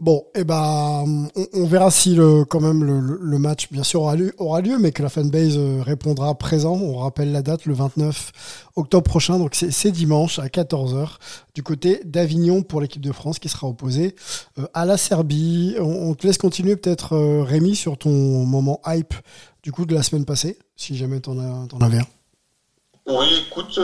Bon, 0.00 0.24
et 0.34 0.44
ben, 0.44 1.28
on, 1.52 1.66
verra 1.66 1.90
si 1.90 2.14
le, 2.14 2.46
quand 2.46 2.60
même 2.60 2.82
le, 2.82 3.38
match, 3.38 3.68
bien 3.70 3.82
sûr, 3.82 4.00
aura 4.00 4.60
lieu, 4.62 4.78
mais 4.78 4.92
que 4.92 5.02
la 5.02 5.10
fanbase 5.10 5.58
euh, 5.58 5.82
répondra 5.82 6.34
présent. 6.38 6.72
On 6.72 6.96
rappelle 6.96 7.32
la 7.32 7.42
date, 7.42 7.66
le 7.66 7.74
29 7.74 8.32
octobre 8.76 9.04
prochain, 9.04 9.38
donc 9.38 9.54
c'est 9.54 9.90
dimanche 9.90 10.38
à 10.38 10.46
14h, 10.46 11.16
du 11.54 11.62
côté 11.62 12.00
d'Avignon 12.06 12.62
pour 12.62 12.80
l'équipe 12.80 13.02
de 13.02 13.12
France 13.12 13.38
qui 13.38 13.50
sera 13.50 13.66
opposée 13.66 14.16
euh, 14.58 14.66
à 14.72 14.86
la 14.86 14.96
Serbie. 14.96 15.76
On, 15.78 16.14
te 16.14 16.26
laisse 16.26 16.38
continuer 16.38 16.76
peut-être, 16.76 17.14
euh, 17.14 17.42
Rémi, 17.42 17.76
sur 17.76 17.98
ton 17.98 18.10
moment 18.46 18.80
hype 18.86 19.12
du 19.62 19.70
coup 19.70 19.84
de 19.84 19.94
la 19.94 20.02
semaine 20.02 20.24
passée, 20.24 20.58
si 20.76 20.96
jamais 20.96 21.20
t'en 21.20 21.38
avais 21.82 21.98
un. 21.98 22.06
Oui, 23.06 23.26
écoute, 23.50 23.78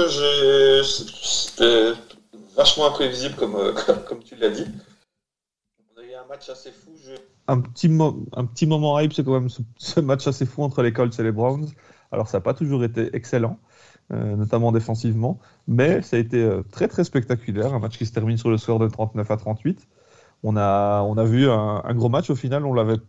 c'était 0.82 1.92
vachement 2.56 2.86
imprévisible 2.86 3.34
comme 3.36 4.22
tu 4.24 4.34
l'as 4.36 4.48
dit. 4.48 4.64
Un 7.48 7.60
petit, 7.60 7.88
moment 7.88 8.98
hype, 8.98 9.12
c'est 9.12 9.24
quand 9.24 9.38
même 9.38 9.48
ce, 9.76 10.00
match 10.00 10.26
assez 10.26 10.46
fou 10.46 10.62
entre 10.62 10.82
les 10.82 10.92
Colts 10.92 11.18
et 11.18 11.22
les 11.22 11.32
Browns. 11.32 11.68
Alors, 12.12 12.28
ça 12.28 12.38
n'a 12.38 12.42
pas 12.42 12.54
toujours 12.54 12.84
été 12.84 13.14
excellent, 13.14 13.58
euh, 14.12 14.36
notamment 14.36 14.72
défensivement, 14.72 15.38
mais 15.68 16.02
ça 16.02 16.16
a 16.16 16.18
été 16.18 16.42
euh, 16.42 16.62
très 16.70 16.88
très 16.88 17.04
spectaculaire. 17.04 17.74
Un 17.74 17.78
match 17.78 17.98
qui 17.98 18.06
se 18.06 18.12
termine 18.12 18.36
sur 18.36 18.50
le 18.50 18.58
score 18.58 18.78
de 18.78 18.88
39 18.88 19.30
à 19.30 19.36
38. 19.36 19.86
On 20.42 20.56
a, 20.56 21.02
on 21.02 21.16
a 21.16 21.24
vu 21.24 21.48
un, 21.48 21.94
gros 21.94 22.08
match 22.08 22.30
au 22.30 22.34
final, 22.34 22.66
on 22.66 22.74
l'avait 22.74 23.00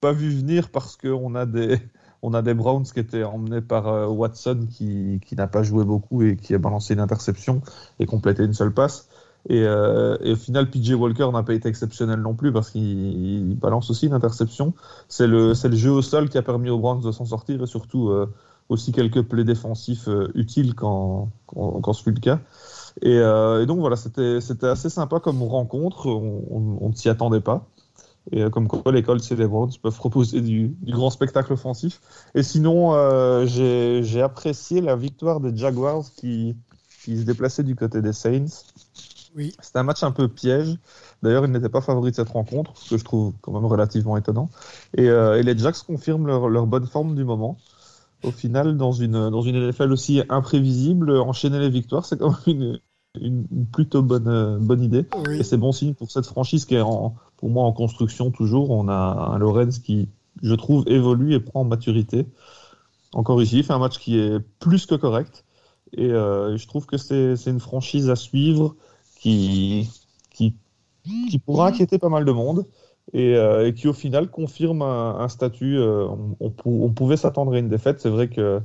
pas 0.00 0.12
vu 0.12 0.30
venir 0.30 0.70
parce 0.70 0.96
qu'on 0.96 1.34
a 1.34 1.46
des, 1.46 1.78
on 2.22 2.34
a 2.34 2.42
des 2.42 2.54
Browns 2.54 2.84
qui 2.84 3.00
étaient 3.00 3.24
emmenés 3.24 3.60
par 3.60 3.88
euh, 3.88 4.06
Watson 4.06 4.66
qui, 4.70 5.20
qui 5.24 5.36
n'a 5.36 5.46
pas 5.46 5.62
joué 5.62 5.84
beaucoup 5.84 6.22
et 6.22 6.36
qui 6.36 6.54
a 6.54 6.58
balancé 6.58 6.94
une 6.94 7.00
interception 7.00 7.62
et 7.98 8.06
complété 8.06 8.44
une 8.44 8.52
seule 8.52 8.74
passe. 8.74 9.08
Et, 9.48 9.62
euh, 9.64 10.16
et 10.20 10.32
au 10.32 10.36
final, 10.36 10.68
PJ 10.70 10.92
Walker 10.92 11.28
n'a 11.32 11.42
pas 11.42 11.54
été 11.54 11.68
exceptionnel 11.68 12.20
non 12.20 12.34
plus 12.34 12.52
parce 12.52 12.70
qu'il 12.70 12.82
il 12.82 13.56
balance 13.56 13.90
aussi 13.90 14.06
une 14.06 14.12
interception. 14.12 14.74
C'est 15.08 15.26
le, 15.26 15.54
jeu 15.54 15.90
au 15.90 16.02
sol 16.02 16.28
qui 16.28 16.38
a 16.38 16.42
permis 16.42 16.70
aux 16.70 16.78
Browns 16.78 17.00
de 17.00 17.12
s'en 17.12 17.26
sortir 17.26 17.62
et 17.62 17.66
surtout 17.66 18.08
euh, 18.08 18.26
aussi 18.68 18.90
quelques 18.90 19.22
plays 19.22 19.44
défensifs 19.44 20.08
euh, 20.08 20.32
utiles 20.34 20.74
quand, 20.74 21.30
quand, 21.46 21.80
quand 21.80 21.92
ce 21.92 22.02
fut 22.02 22.12
le 22.12 22.20
cas. 22.20 22.40
Et, 23.02 23.20
donc 23.66 23.78
voilà, 23.78 23.94
c'était 23.96 24.66
assez 24.66 24.88
sympa 24.88 25.20
comme 25.20 25.42
rencontre. 25.42 26.06
On, 26.06 26.88
ne 26.88 26.94
s'y 26.94 27.10
attendait 27.10 27.42
pas. 27.42 27.66
Et 28.32 28.42
comme 28.50 28.68
quoi, 28.68 28.90
les 28.90 29.02
Colts 29.02 29.30
et 29.30 29.36
les 29.36 29.46
Browns 29.46 29.70
peuvent 29.82 29.96
proposer 29.96 30.40
du, 30.40 30.74
grand 30.82 31.10
spectacle 31.10 31.52
offensif. 31.52 32.00
Et 32.34 32.42
sinon, 32.42 32.94
j'ai 33.44 34.22
apprécié 34.22 34.80
la 34.80 34.96
victoire 34.96 35.40
des 35.40 35.54
Jaguars 35.54 36.04
qui 36.16 36.56
se 37.06 37.22
déplaçaient 37.22 37.64
du 37.64 37.76
côté 37.76 38.00
des 38.00 38.14
Saints. 38.14 38.46
Oui. 39.36 39.52
C'était 39.60 39.78
un 39.78 39.82
match 39.82 40.02
un 40.02 40.12
peu 40.12 40.28
piège. 40.28 40.78
D'ailleurs, 41.22 41.44
ils 41.44 41.52
n'étaient 41.52 41.68
pas 41.68 41.82
favoris 41.82 42.12
de 42.12 42.16
cette 42.16 42.30
rencontre, 42.30 42.72
ce 42.76 42.90
que 42.90 42.96
je 42.96 43.04
trouve 43.04 43.34
quand 43.42 43.52
même 43.52 43.66
relativement 43.66 44.16
étonnant. 44.16 44.48
Et, 44.96 45.08
euh, 45.08 45.38
et 45.38 45.42
les 45.42 45.56
Jacks 45.56 45.76
confirment 45.86 46.26
leur, 46.26 46.48
leur 46.48 46.66
bonne 46.66 46.86
forme 46.86 47.14
du 47.14 47.24
moment. 47.24 47.58
Au 48.24 48.30
final, 48.30 48.78
dans 48.78 48.92
une, 48.92 49.30
dans 49.30 49.42
une 49.42 49.68
NFL 49.68 49.92
aussi 49.92 50.22
imprévisible, 50.30 51.10
enchaîner 51.18 51.58
les 51.58 51.68
victoires, 51.68 52.06
c'est 52.06 52.18
quand 52.18 52.30
même 52.46 52.56
une, 52.56 52.80
une, 53.20 53.46
une 53.52 53.66
plutôt 53.66 54.02
bonne, 54.02 54.28
euh, 54.28 54.58
bonne 54.58 54.82
idée. 54.82 55.06
Oui. 55.28 55.38
Et 55.38 55.42
c'est 55.42 55.58
bon 55.58 55.72
signe 55.72 55.92
pour 55.92 56.10
cette 56.10 56.26
franchise 56.26 56.64
qui 56.64 56.74
est 56.74 56.80
en, 56.80 57.14
pour 57.36 57.50
moi 57.50 57.64
en 57.64 57.72
construction 57.72 58.30
toujours. 58.30 58.70
On 58.70 58.88
a 58.88 58.94
un 59.34 59.38
Lorenz 59.38 59.80
qui, 59.80 60.08
je 60.42 60.54
trouve, 60.54 60.84
évolue 60.86 61.34
et 61.34 61.40
prend 61.40 61.60
en 61.60 61.64
maturité. 61.64 62.26
Encore 63.12 63.42
ici, 63.42 63.58
il 63.58 63.64
fait 63.64 63.74
un 63.74 63.78
match 63.78 63.98
qui 63.98 64.18
est 64.18 64.40
plus 64.60 64.86
que 64.86 64.94
correct. 64.94 65.44
Et 65.92 66.10
euh, 66.10 66.56
je 66.56 66.66
trouve 66.66 66.86
que 66.86 66.96
c'est 66.96 67.36
c'est 67.36 67.50
une 67.50 67.60
franchise 67.60 68.10
à 68.10 68.16
suivre 68.16 68.74
qui, 69.26 69.90
qui, 70.30 70.54
qui 71.30 71.38
pourra 71.38 71.68
inquiéter 71.68 71.98
pas 71.98 72.08
mal 72.08 72.24
de 72.24 72.32
monde 72.32 72.66
et, 73.12 73.36
euh, 73.36 73.66
et 73.68 73.74
qui 73.74 73.88
au 73.88 73.92
final 73.92 74.30
confirme 74.30 74.82
un, 74.82 75.18
un 75.20 75.28
statut. 75.28 75.78
euh, 75.78 76.06
on, 76.08 76.36
on 76.40 76.50
pou- 76.50 76.80
on 76.84 76.90
pouvait 76.92 77.16
s'attendre 77.16 77.54
à 77.54 77.58
une 77.58 77.68
défaite. 77.68 78.00
C'est 78.00 78.10
vrai 78.10 78.28
que 78.28 78.60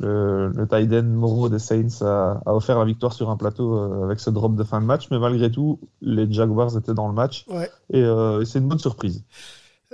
le, 0.00 0.48
le 0.48 0.66
tight 0.68 0.92
end 0.92 1.04
Moreau 1.04 1.48
des 1.48 1.58
Saints 1.58 2.02
a, 2.02 2.40
a 2.46 2.54
offert 2.54 2.78
la 2.78 2.84
victoire 2.84 3.12
sur 3.12 3.30
un 3.30 3.36
plateau 3.36 3.76
euh, 3.76 4.04
avec 4.04 4.20
ce 4.20 4.30
drop 4.30 4.56
de 4.56 4.64
fin 4.64 4.80
de 4.80 4.86
match, 4.86 5.08
mais 5.10 5.18
malgré 5.18 5.50
tout, 5.50 5.80
les 6.02 6.30
Jaguars 6.32 6.76
étaient 6.76 6.94
dans 6.94 7.08
le 7.08 7.14
match 7.14 7.46
Ouais. 7.48 7.70
et 7.92 8.02
c'est 8.46 8.58
une 8.58 8.68
bonne 8.68 8.78
surprise. 8.78 9.24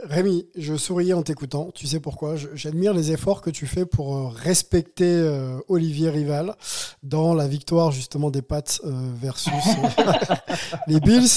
Rémi, 0.05 0.47
je 0.57 0.75
souriais 0.77 1.13
en 1.13 1.23
t'écoutant. 1.23 1.71
Tu 1.75 1.87
sais 1.87 2.01
pourquoi? 2.01 2.35
J'admire 2.55 2.95
les 2.95 3.13
efforts 3.13 3.41
que 3.43 3.51
tu 3.51 3.67
fais 3.67 3.85
pour 3.87 4.17
euh, 4.17 4.29
respecter 4.29 5.05
euh, 5.13 5.59
Olivier 5.69 6.11
Rival 6.11 6.55
dans 7.03 7.35
la 7.35 7.47
victoire 7.49 7.91
justement 7.93 8.31
des 8.31 8.43
Pats 8.43 8.63
euh, 8.85 9.11
versus 9.21 9.53
euh, 9.99 10.13
les 10.87 11.01
Bills, 11.01 11.29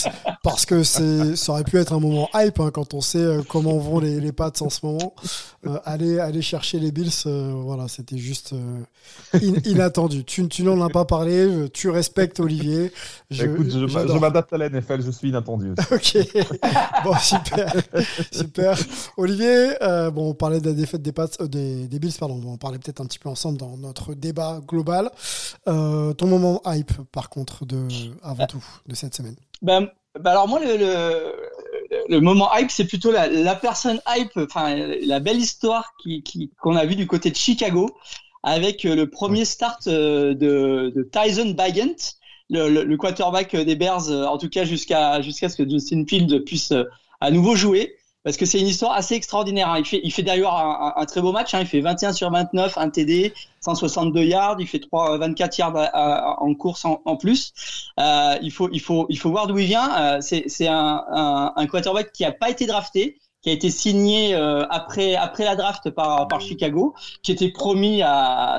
parce 0.44 0.66
que 0.66 0.84
ça 0.84 1.52
aurait 1.52 1.64
pu 1.64 1.78
être 1.78 1.94
un 1.94 2.00
moment 2.00 2.30
hype 2.36 2.60
hein, 2.60 2.72
quand 2.74 2.94
on 2.94 3.02
sait 3.02 3.38
comment 3.50 3.78
vont 3.78 4.00
les, 4.00 4.20
les 4.20 4.32
Pats 4.32 4.52
en 4.62 4.70
ce 4.70 4.86
moment. 4.86 5.14
Aller, 5.86 6.20
aller 6.20 6.42
chercher 6.42 6.80
les 6.80 6.92
Bills, 6.92 7.12
voilà, 7.26 7.88
c'était 7.88 8.18
juste 8.18 8.54
in- 9.34 9.40
inattendu. 9.66 10.26
Tu, 10.26 10.48
tu 10.50 10.64
n'en 10.64 10.82
as 10.82 10.90
pas 10.90 11.06
parlé, 11.06 11.70
tu 11.74 11.90
respectes 11.90 12.40
Olivier. 12.42 12.92
Je, 13.32 13.46
Écoute, 13.46 13.68
je, 13.72 13.88
je 13.88 14.18
m'adapte 14.20 14.52
à 14.54 14.58
la 14.58 14.70
NFL, 14.70 15.02
je 15.06 15.12
suis 15.12 15.30
inattendu. 15.30 15.74
Ok, 15.92 16.18
bon 17.04 17.16
super, 17.18 17.74
super. 18.32 18.53
Olivier, 19.18 19.82
euh, 19.82 20.12
bon, 20.12 20.30
on 20.30 20.34
parlait 20.34 20.60
de 20.60 20.68
la 20.68 20.74
défaite 20.74 21.02
des, 21.02 21.14
euh, 21.18 21.48
des, 21.88 22.00
Bills, 22.00 22.14
pardon. 22.20 22.42
On 22.46 22.58
parler 22.58 22.80
peut-être 22.80 23.02
un 23.02 23.06
petit 23.06 23.20
peu 23.20 23.30
ensemble 23.30 23.58
dans 23.58 23.78
notre 23.78 24.14
débat 24.14 24.62
global. 24.68 25.12
Euh, 25.68 26.14
ton 26.14 26.28
moment 26.28 26.62
hype, 26.66 26.94
par 27.12 27.30
contre, 27.30 27.66
de 27.66 27.88
avant 28.22 28.46
tout 28.48 28.64
de 28.88 28.96
cette 28.96 29.16
semaine. 29.16 29.36
Ben, 29.62 29.88
ben 30.20 30.32
alors 30.32 30.48
moi 30.48 30.60
le, 30.60 32.20
moment 32.20 32.54
hype 32.56 32.70
c'est 32.70 32.86
plutôt 32.86 33.12
la, 33.12 33.56
personne 33.56 34.00
hype, 34.08 34.38
enfin 34.38 34.76
la 34.76 35.20
belle 35.20 35.38
histoire 35.40 35.94
qu'on 36.62 36.76
a 36.76 36.86
vue 36.86 36.96
du 36.96 37.08
côté 37.08 37.32
de 37.32 37.36
Chicago 37.36 37.90
avec 38.44 38.84
le 38.84 39.10
premier 39.10 39.46
start 39.46 39.88
de, 39.88 41.10
Tyson 41.12 41.52
Bagent, 41.52 42.18
le, 42.50 42.96
quarterback 42.96 43.56
des 43.56 43.76
Bears, 43.76 44.10
en 44.10 44.38
tout 44.38 44.50
cas 44.50 44.66
jusqu'à 44.66 45.22
jusqu'à 45.22 45.50
ce 45.50 45.56
que 45.56 45.68
Justin 45.68 46.04
Fields 46.08 46.44
puisse 46.44 46.74
à 47.22 47.32
nouveau 47.32 47.56
jouer. 47.56 47.96
Parce 48.24 48.38
que 48.38 48.46
c'est 48.46 48.60
une 48.60 48.68
histoire 48.68 48.94
assez 48.94 49.16
extraordinaire. 49.16 49.70
hein. 49.70 49.80
Il 49.80 49.86
fait, 49.86 50.00
il 50.04 50.12
fait 50.12 50.24
d'ailleurs 50.24 50.56
un, 50.56 50.94
un- 50.96 51.06
très 51.06 51.22
beau 51.22 51.32
match. 51.34 51.54
hein. 51.54 51.60
Il 51.62 51.68
fait 51.68 51.82
21 51.82 52.14
sur 52.14 52.32
29, 52.32 52.78
un 52.78 52.90
TD, 52.90 53.34
162 53.62 54.24
yards. 54.24 54.56
Il 54.60 54.68
fait 54.68 54.80
3, 54.80 55.18
24 55.18 55.58
yards 55.58 55.76
à- 55.76 55.84
à- 55.88 56.42
en 56.42 56.54
course 56.56 56.86
en, 56.86 57.18
plus. 57.18 57.54
Euh, 58.00 58.38
il 58.42 58.52
faut, 58.52 58.70
il 58.72 58.80
faut, 58.80 59.06
il 59.10 59.18
faut 59.20 59.30
voir 59.30 59.48
d'où 59.48 59.58
il 59.60 59.66
vient. 59.68 60.18
Euh, 60.18 60.22
c'est, 60.22 60.68
un, 60.68 61.04
un, 61.12 61.54
un 61.56 61.68
quarterback 61.68 62.12
qui 62.14 62.24
a 62.26 62.32
pas 62.32 62.50
été 62.50 62.66
drafté, 62.66 63.20
qui 63.42 63.50
a 63.50 63.54
été 63.54 63.70
signé 63.70 64.36
euh, 64.36 64.66
après, 64.70 65.16
après 65.16 65.44
la 65.44 65.56
draft 65.58 65.90
par, 65.90 66.28
par 66.30 66.40
Chicago, 66.40 66.94
qui 67.24 67.32
était 67.34 67.52
promis 67.52 68.02
à, 68.04 68.58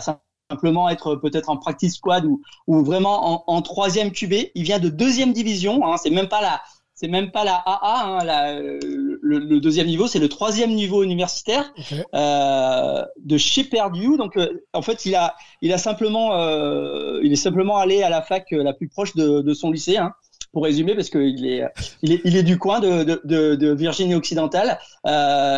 simplement 0.51 0.89
être 0.91 1.17
peut-être 1.17 1.49
en 1.49 1.57
practice 1.57 1.95
squad 1.97 2.27
ou, 2.27 2.43
ou 2.67 2.85
vraiment 2.85 3.47
en, 3.49 3.55
en 3.57 3.63
troisième 3.63 4.13
QB. 4.13 4.35
Il 4.55 4.63
vient 4.63 4.79
de 4.79 4.91
deuxième 4.91 5.33
division. 5.33 5.87
Hein, 5.87 5.97
c'est 5.97 6.11
même 6.11 6.29
pas 6.29 6.43
la, 6.43 6.61
c'est 6.95 7.09
même 7.09 7.31
pas 7.33 7.45
la 7.45 7.57
AA, 7.57 8.05
hein, 8.05 8.25
la, 8.25 8.61
le, 8.61 9.19
le 9.21 9.61
deuxième 9.61 9.89
niveau, 9.89 10.07
c'est 10.07 10.21
le 10.21 10.29
troisième 10.29 10.71
niveau 10.71 11.03
universitaire 11.03 11.73
euh, 12.15 13.05
de 13.19 13.37
chez 13.37 13.65
Purdue. 13.65 14.17
Donc, 14.17 14.37
euh, 14.37 14.63
en 14.73 14.83
fait, 14.83 15.05
il 15.05 15.15
a, 15.15 15.35
il 15.61 15.73
a 15.73 15.79
simplement, 15.79 16.35
euh, 16.35 17.21
il 17.25 17.33
est 17.33 17.37
simplement 17.37 17.79
allé 17.79 18.03
à 18.03 18.11
la 18.11 18.23
fac 18.23 18.47
la 18.53 18.73
plus 18.73 18.89
proche 18.89 19.15
de, 19.17 19.41
de 19.41 19.55
son 19.55 19.73
lycée, 19.73 19.97
hein, 19.97 20.13
pour 20.53 20.63
résumer, 20.63 20.95
parce 20.95 21.11
qu'il 21.11 21.45
est, 21.47 21.65
il 22.03 22.13
est, 22.13 22.21
il 22.25 22.37
est 22.37 22.45
du 22.45 22.59
coin 22.59 22.79
de, 22.79 23.21
de, 23.25 23.73
Virginie 23.75 24.15
occidentale 24.15 24.79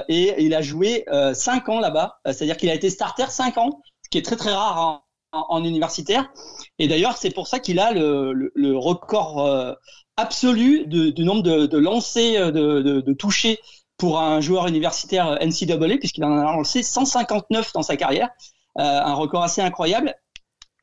et 0.09 0.43
il 0.43 0.55
a 0.55 0.63
joué 0.63 1.05
euh, 1.09 1.35
cinq 1.35 1.69
ans 1.69 1.81
là-bas. 1.81 2.19
C'est-à-dire 2.25 2.57
qu'il 2.57 2.71
a 2.71 2.75
été 2.75 2.89
starter 2.89 3.27
cinq 3.29 3.59
ans, 3.59 3.83
ce 4.03 4.09
qui 4.09 4.17
est 4.17 4.23
très 4.23 4.37
très 4.37 4.55
rare 4.55 4.81
en, 4.81 5.39
en, 5.39 5.47
en 5.51 5.65
universitaire. 5.65 6.33
Et 6.79 6.89
d'ailleurs, 6.89 7.19
c'est 7.19 7.31
pour 7.31 7.47
ça 7.47 7.59
qu'il 7.59 7.79
a 7.79 7.93
le, 7.93 8.33
le, 8.33 8.53
le 8.55 8.77
record 8.77 9.45
euh, 9.45 9.75
absolu 10.17 10.87
de, 10.87 11.11
du 11.11 11.25
nombre 11.25 11.43
de, 11.43 11.67
de 11.67 11.79
lancers, 11.79 12.53
de, 12.53 12.83
de, 12.83 13.01
de 13.01 13.13
touchés 13.13 13.61
pour 13.97 14.21
un 14.21 14.41
joueur 14.41 14.67
universitaire 14.67 15.39
NCAA, 15.41 15.99
puisqu'il 15.99 16.25
en 16.25 16.37
a 16.39 16.43
lancé 16.43 16.83
159 16.83 17.73
dans 17.73 17.83
sa 17.83 17.97
carrière, 17.97 18.29
euh, 18.79 18.83
un 18.83 19.15
record 19.15 19.43
assez 19.43 19.63
incroyable. 19.63 20.15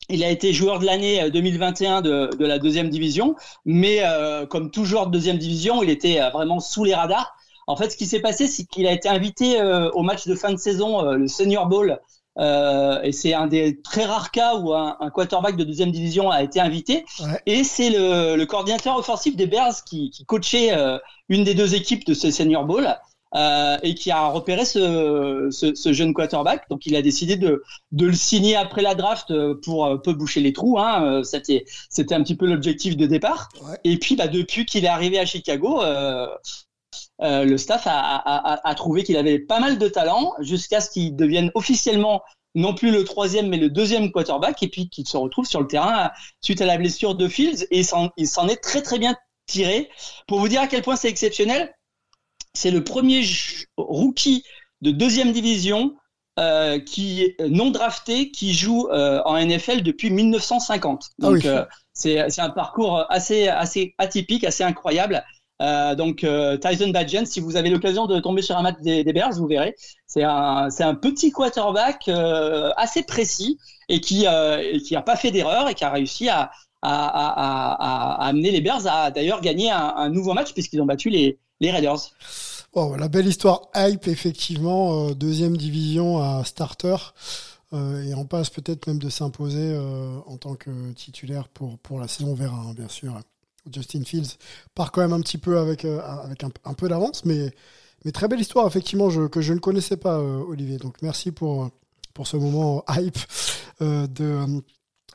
Il 0.10 0.24
a 0.24 0.30
été 0.30 0.52
joueur 0.52 0.80
de 0.80 0.86
l'année 0.86 1.30
2021 1.32 2.02
de, 2.02 2.30
de 2.38 2.46
la 2.46 2.60
deuxième 2.60 2.90
division, 2.90 3.36
mais 3.66 4.00
euh, 4.02 4.46
comme 4.46 4.70
tout 4.70 4.84
joueur 4.84 5.08
de 5.08 5.12
deuxième 5.12 5.38
division, 5.38 5.82
il 5.82 5.90
était 5.90 6.22
euh, 6.22 6.30
vraiment 6.30 6.60
sous 6.60 6.84
les 6.84 6.94
radars. 6.94 7.34
En 7.68 7.78
fait, 7.78 7.90
ce 7.90 7.98
qui 7.98 8.06
s'est 8.06 8.20
passé, 8.20 8.48
c'est 8.48 8.66
qu'il 8.66 8.86
a 8.88 8.92
été 8.92 9.08
invité 9.08 9.62
euh, 9.62 9.90
au 9.92 10.04
match 10.04 10.28
de 10.28 10.36
fin 10.36 10.52
de 10.52 10.58
saison, 10.58 11.06
euh, 11.06 11.16
le 11.16 11.28
Senior 11.28 11.68
Bowl, 11.68 12.00
Euh, 12.40 13.02
et 13.04 13.12
c'est 13.12 13.34
un 13.34 13.48
des 13.48 13.80
très 13.82 14.06
rares 14.06 14.32
cas 14.32 14.56
où 14.56 14.74
un, 14.74 14.98
un, 15.00 15.10
quarterback 15.12 15.56
de 15.56 15.64
deuxième 15.64 15.92
division 15.92 16.32
a 16.32 16.42
été 16.42 16.60
invité. 16.60 17.06
Ouais. 17.20 17.42
Et 17.46 17.64
c'est 17.64 17.90
le, 17.90 18.36
le, 18.36 18.46
coordinateur 18.46 18.98
offensif 18.98 19.36
des 19.36 19.46
Bears 19.46 19.84
qui, 19.86 20.10
qui 20.10 20.26
coachait 20.26 20.74
euh, 20.74 20.98
une 21.30 21.44
des 21.44 21.54
deux 21.54 21.76
équipes 21.76 22.06
de 22.06 22.14
ce 22.14 22.32
Senior 22.32 22.66
Bowl 22.66 22.88
euh, 23.36 23.78
et 23.84 23.94
qui 23.94 24.10
a 24.10 24.28
repéré 24.28 24.66
ce, 24.66 25.50
ce, 25.52 25.76
ce, 25.76 25.94
jeune 25.94 26.14
quarterback. 26.14 26.68
Donc 26.70 26.88
il 26.88 26.96
a 26.96 27.04
décidé 27.04 27.36
de, 27.36 27.64
de 27.92 28.08
le 28.08 28.14
signer 28.14 28.56
après 28.56 28.82
la 28.82 28.96
draft 28.96 29.32
pour 29.64 29.86
euh, 29.86 29.98
peu 29.98 30.14
boucher 30.14 30.42
les 30.42 30.54
trous. 30.54 30.80
Hein. 30.80 31.22
C'était, 31.24 31.66
c'était 31.90 32.16
un 32.16 32.24
petit 32.24 32.36
peu 32.36 32.48
l'objectif 32.48 32.98
de 32.98 33.06
départ. 33.06 33.50
Ouais. 33.62 33.78
Et 33.84 33.98
puis 33.98 34.16
bah, 34.16 34.28
depuis 34.28 34.66
qu'il 34.66 34.86
est 34.86 34.90
arrivé 34.90 35.20
à 35.20 35.26
Chicago, 35.26 35.84
euh, 35.84 36.28
euh, 37.22 37.46
le 37.46 37.58
staff 37.58 37.88
a, 37.88 37.92
a, 37.92 38.68
a 38.68 38.76
trouvé 38.76 39.04
qu'il 39.04 39.18
avait 39.18 39.40
pas 39.40 39.60
mal 39.60 39.78
de 39.78 39.88
talent 39.88 40.34
jusqu'à 40.40 40.82
ce 40.82 40.90
qu'il 40.90 41.16
devienne 41.16 41.52
officiellement 41.54 42.24
non 42.56 42.74
plus 42.74 42.92
le 42.92 43.04
troisième 43.04 43.50
mais 43.50 43.58
le 43.58 43.70
deuxième 43.70 44.12
quarterback 44.12 44.62
et 44.64 44.68
puis 44.68 44.90
qu'il 44.90 45.08
se 45.08 45.18
retrouve 45.18 45.46
sur 45.46 45.62
le 45.62 45.68
terrain 45.68 46.12
suite 46.42 46.62
à 46.62 46.66
la 46.66 46.78
blessure 46.78 47.16
de 47.16 47.28
Fields 47.28 47.66
et 47.72 47.84
il 48.18 48.28
s'en 48.28 48.48
est 48.48 48.62
très 48.62 48.82
très 48.82 49.00
bien 49.00 49.16
tiré. 49.46 49.90
Pour 50.28 50.40
vous 50.40 50.48
dire 50.48 50.62
à 50.62 50.68
quel 50.68 50.82
point 50.82 50.96
c'est 50.96 51.10
exceptionnel, 51.10 51.74
c'est 52.54 52.72
le 52.72 52.84
premier 52.84 53.24
rookie 53.78 54.44
de 54.82 54.92
deuxième 54.92 55.32
division 55.32 55.96
euh, 56.40 56.80
qui 56.80 57.22
est 57.22 57.40
non 57.48 57.70
drafté 57.70 58.32
qui 58.32 58.54
joue 58.54 58.88
euh, 58.90 59.22
en 59.26 59.38
NFL 59.38 59.84
depuis 59.84 60.10
1950. 60.10 61.12
Donc 61.20 61.42
ah 61.46 61.68
oui. 62.04 62.12
euh, 62.16 62.28
c'est 62.28 62.40
un 62.40 62.50
parcours 62.50 63.06
assez 63.10 63.48
assez 63.48 63.94
atypique, 63.98 64.44
assez 64.44 64.64
incroyable. 64.64 65.24
Euh, 65.64 65.96
donc 65.96 66.24
euh, 66.24 66.58
Tyson 66.58 66.90
Badgen, 66.90 67.26
si 67.26 67.40
vous 67.40 67.56
avez 67.56 67.70
l'occasion 67.70 68.06
de 68.06 68.20
tomber 68.20 68.42
sur 68.42 68.58
un 68.58 68.62
match 68.62 68.80
des, 68.82 69.04
Bears, 69.14 69.34
vous 69.34 69.48
verrez, 69.48 69.76
c'est 70.08 70.24
un, 70.24 70.68
un 70.78 70.96
petit 70.96 71.32
quarterback 71.32 72.08
euh, 72.10 72.72
assez 72.76 73.04
précis 73.04 73.58
et 73.88 74.02
qui 74.02 74.26
et 74.26 74.80
qui 74.80 74.96
pas 75.06 75.16
fait 75.16 75.32
d'erreur 75.32 75.70
et 75.70 75.74
qui 75.74 75.84
a 75.86 75.90
réussi 75.90 76.28
à, 76.30 76.52
à, 76.82 78.28
amener 78.28 78.52
les 78.52 78.62
Bears 78.62 78.88
à 78.88 79.12
d'ailleurs 79.12 79.42
gagner 79.42 79.72
un, 79.72 80.10
nouveau 80.10 80.34
match 80.34 80.54
puisqu'ils 80.54 80.82
ont 80.82 80.86
battu 80.86 81.10
les, 81.10 81.40
les 81.62 81.72
Raiders. 81.72 82.12
Oh, 82.74 82.96
la 82.98 83.08
belle 83.08 83.28
histoire 83.28 83.62
hype 83.76 84.08
effectivement, 84.08 85.12
deuxième 85.12 85.56
division 85.56 86.20
à 86.22 86.44
starter. 86.44 86.96
Et 87.74 88.14
on 88.14 88.26
passe 88.26 88.50
peut-être 88.50 88.86
même 88.86 89.00
de 89.00 89.10
s'imposer 89.10 89.76
en 90.28 90.38
tant 90.38 90.56
que 90.56 90.92
titulaire 90.92 91.48
pour, 91.50 91.78
pour 91.80 92.00
la 92.00 92.08
saison. 92.08 92.32
On 92.32 92.36
verra, 92.36 92.58
hein, 92.58 92.74
bien 92.76 92.88
sûr. 92.88 93.14
Justin 93.72 94.04
Fields 94.04 94.38
part 94.76 94.92
quand 94.92 95.02
même 95.02 95.14
un 95.14 95.22
petit 95.22 95.38
peu 95.38 95.58
avec, 95.58 95.86
euh, 95.86 96.02
avec 96.24 96.44
un, 96.44 96.74
peu 96.74 96.88
d'avance, 96.88 97.26
mais, 97.26 97.52
mais 98.06 98.12
très 98.12 98.28
belle 98.28 98.42
histoire, 98.42 98.68
effectivement, 98.68 99.10
que 99.28 99.42
je 99.42 99.54
ne 99.54 99.60
connaissais 99.60 99.98
pas, 99.98 100.18
euh, 100.18 100.44
Olivier. 100.48 100.78
Donc 100.78 101.02
merci 101.02 101.32
pour, 101.32 101.70
pour 102.14 102.28
ce 102.28 102.38
moment 102.38 102.84
hype 102.90 103.18
euh, 103.82 104.08
de, 104.08 104.62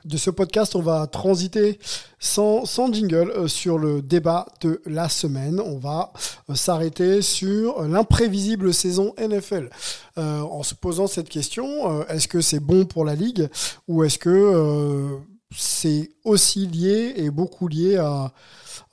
de 0.04 0.16
ce 0.16 0.30
podcast. 0.30 0.74
On 0.74 0.82
va 0.82 1.06
transiter 1.06 1.78
sans, 2.18 2.64
sans 2.64 2.92
jingle 2.92 3.30
euh, 3.30 3.48
sur 3.48 3.78
le 3.78 4.02
débat 4.02 4.46
de 4.60 4.80
la 4.86 5.08
semaine. 5.08 5.60
On 5.60 5.78
va 5.78 6.12
euh, 6.50 6.54
s'arrêter 6.54 7.22
sur 7.22 7.82
l'imprévisible 7.82 8.72
saison 8.72 9.14
NFL. 9.18 9.70
Euh, 10.18 10.40
en 10.40 10.62
se 10.62 10.74
posant 10.74 11.06
cette 11.06 11.28
question, 11.28 12.04
est-ce 12.08 12.28
que 12.28 12.40
c'est 12.40 12.60
bon 12.60 12.84
pour 12.84 13.04
la 13.04 13.14
Ligue 13.14 13.48
ou 13.86 14.04
est-ce 14.04 14.18
que 14.18 15.18
c'est 15.56 16.10
aussi 16.24 16.66
lié 16.66 17.14
et 17.16 17.30
beaucoup 17.30 17.68
lié 17.68 17.96
à, 17.96 18.32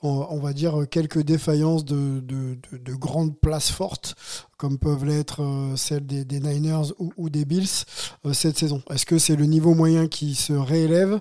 on 0.02 0.38
va 0.38 0.52
dire, 0.52 0.86
quelques 0.90 1.22
défaillances 1.22 1.84
de, 1.84 2.20
de, 2.20 2.58
de, 2.72 2.78
de 2.78 2.94
grandes 2.94 3.38
places 3.38 3.70
fortes, 3.70 4.14
comme 4.56 4.78
peuvent 4.78 5.04
l'être 5.04 5.42
celles 5.76 6.06
des, 6.06 6.24
Niners 6.40 6.92
ou, 6.98 7.28
des 7.28 7.44
Bills 7.44 7.84
cette 8.32 8.58
saison. 8.58 8.82
Est-ce 8.90 9.04
que 9.04 9.18
c'est 9.18 9.36
le 9.36 9.44
niveau 9.44 9.74
moyen 9.74 10.06
qui 10.06 10.34
se 10.34 10.52
réélève, 10.52 11.20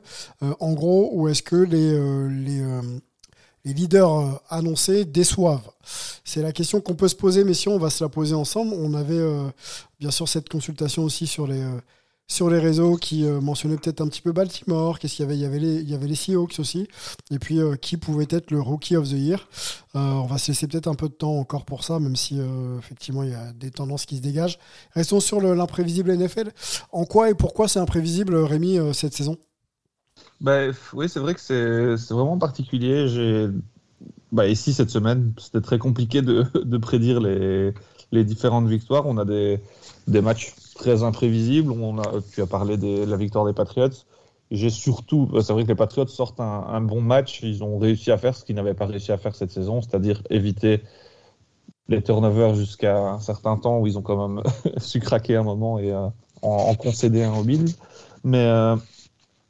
en 0.59 0.73
gros, 0.73 1.09
ou 1.13 1.27
est-ce 1.27 1.43
que 1.43 1.55
les, 1.57 1.97
les 3.65 3.73
leaders 3.73 4.41
annoncés 4.49 5.03
déçoivent? 5.03 5.69
C'est 6.23 6.41
la 6.41 6.51
question 6.53 6.79
qu'on 6.79 6.95
peut 6.95 7.09
se 7.09 7.15
poser, 7.15 7.43
mais 7.43 7.53
si 7.53 7.67
on 7.67 7.77
va 7.77 7.89
se 7.89 8.03
la 8.03 8.09
poser 8.09 8.35
ensemble, 8.35 8.73
on 8.73 8.93
avait 8.93 9.23
bien 9.99 10.11
sûr 10.11 10.29
cette 10.29 10.47
consultation 10.47 11.03
aussi 11.03 11.27
sur 11.27 11.45
les 11.45 11.61
sur 12.27 12.49
les 12.49 12.59
réseaux 12.59 12.95
qui 12.95 13.25
euh, 13.25 13.39
mentionnaient 13.39 13.77
peut-être 13.77 14.01
un 14.01 14.07
petit 14.07 14.21
peu 14.21 14.31
Baltimore, 14.31 14.97
qu'est-ce 14.97 15.15
qu'il 15.15 15.23
y 15.23 15.27
avait 15.27 15.35
il 15.61 15.89
y 15.89 15.93
avait 15.93 16.07
les 16.07 16.15
Seahawks 16.15 16.59
aussi 16.59 16.87
et 17.31 17.39
puis 17.39 17.59
euh, 17.59 17.75
qui 17.75 17.97
pouvait 17.97 18.27
être 18.29 18.51
le 18.51 18.59
rookie 18.59 18.95
of 18.95 19.07
the 19.07 19.13
year. 19.13 19.47
Euh, 19.95 19.99
on 19.99 20.25
va 20.25 20.37
se 20.37 20.51
laisser 20.51 20.67
peut-être 20.67 20.87
un 20.87 20.95
peu 20.95 21.07
de 21.07 21.13
temps 21.13 21.37
encore 21.37 21.65
pour 21.65 21.83
ça 21.83 21.99
même 21.99 22.15
si 22.15 22.39
effectivement 22.79 23.23
il 23.23 23.29
y 23.29 23.35
a 23.35 23.53
des 23.53 23.71
tendances 23.71 24.05
qui 24.05 24.17
se 24.17 24.21
dégagent. 24.21 24.57
Restons 24.93 25.19
sur 25.19 25.39
l'imprévisible 25.39 26.15
NFL. 26.15 26.51
En 26.91 27.05
quoi 27.05 27.29
et 27.29 27.35
pourquoi 27.35 27.67
c'est 27.67 27.79
imprévisible 27.79 28.35
Rémi 28.35 28.79
cette 28.93 29.13
saison? 29.13 29.37
Bah, 30.41 30.67
oui, 30.93 31.07
c'est 31.09 31.19
vrai 31.19 31.33
que 31.33 31.41
c'est 31.41 32.13
vraiment 32.13 32.37
particulier. 32.37 33.07
J'ai 33.07 33.49
bah, 34.31 34.47
ici 34.47 34.73
cette 34.73 34.89
semaine, 34.89 35.33
c'était 35.37 35.61
très 35.61 35.77
compliqué 35.77 36.21
de, 36.21 36.45
de 36.63 36.77
prédire 36.77 37.19
les, 37.19 37.73
les 38.11 38.23
différentes 38.23 38.67
victoires. 38.67 39.05
On 39.05 39.17
a 39.17 39.25
des, 39.25 39.61
des 40.07 40.21
matchs 40.21 40.53
très 40.75 41.01
imprévisible. 41.03 41.71
On 41.71 41.97
a, 41.97 42.21
tu 42.33 42.41
as 42.41 42.47
parlé 42.47 42.77
de 42.77 43.03
la 43.05 43.17
victoire 43.17 43.45
des 43.45 43.53
Patriots. 43.53 43.89
J'ai 44.51 44.69
surtout, 44.69 45.29
c'est 45.41 45.53
vrai 45.53 45.63
que 45.63 45.69
les 45.69 45.75
Patriots 45.75 46.07
sortent 46.07 46.39
un, 46.39 46.81
bon 46.81 47.01
match. 47.01 47.41
Ils 47.41 47.63
ont 47.63 47.79
réussi 47.79 48.11
à 48.11 48.17
faire 48.17 48.35
ce 48.35 48.45
qu'ils 48.45 48.55
n'avaient 48.55 48.75
pas 48.75 48.85
réussi 48.85 49.11
à 49.11 49.17
faire 49.17 49.35
cette 49.35 49.51
saison, 49.51 49.81
c'est-à-dire 49.81 50.21
éviter 50.29 50.83
les 51.87 52.01
turnovers 52.01 52.53
jusqu'à 52.53 52.97
un 52.97 53.19
certain 53.19 53.57
temps 53.57 53.79
où 53.79 53.87
ils 53.87 53.97
ont 53.97 54.01
quand 54.03 54.27
même 54.27 54.43
su 54.77 54.99
craquer 54.99 55.35
un 55.35 55.43
moment 55.43 55.79
et 55.79 55.91
euh, 55.91 56.07
en, 56.43 56.75
concéder 56.75 57.23
un 57.23 57.33
au 57.33 57.43
Bills. 57.43 57.73
Mais, 58.23 58.45
euh, 58.45 58.75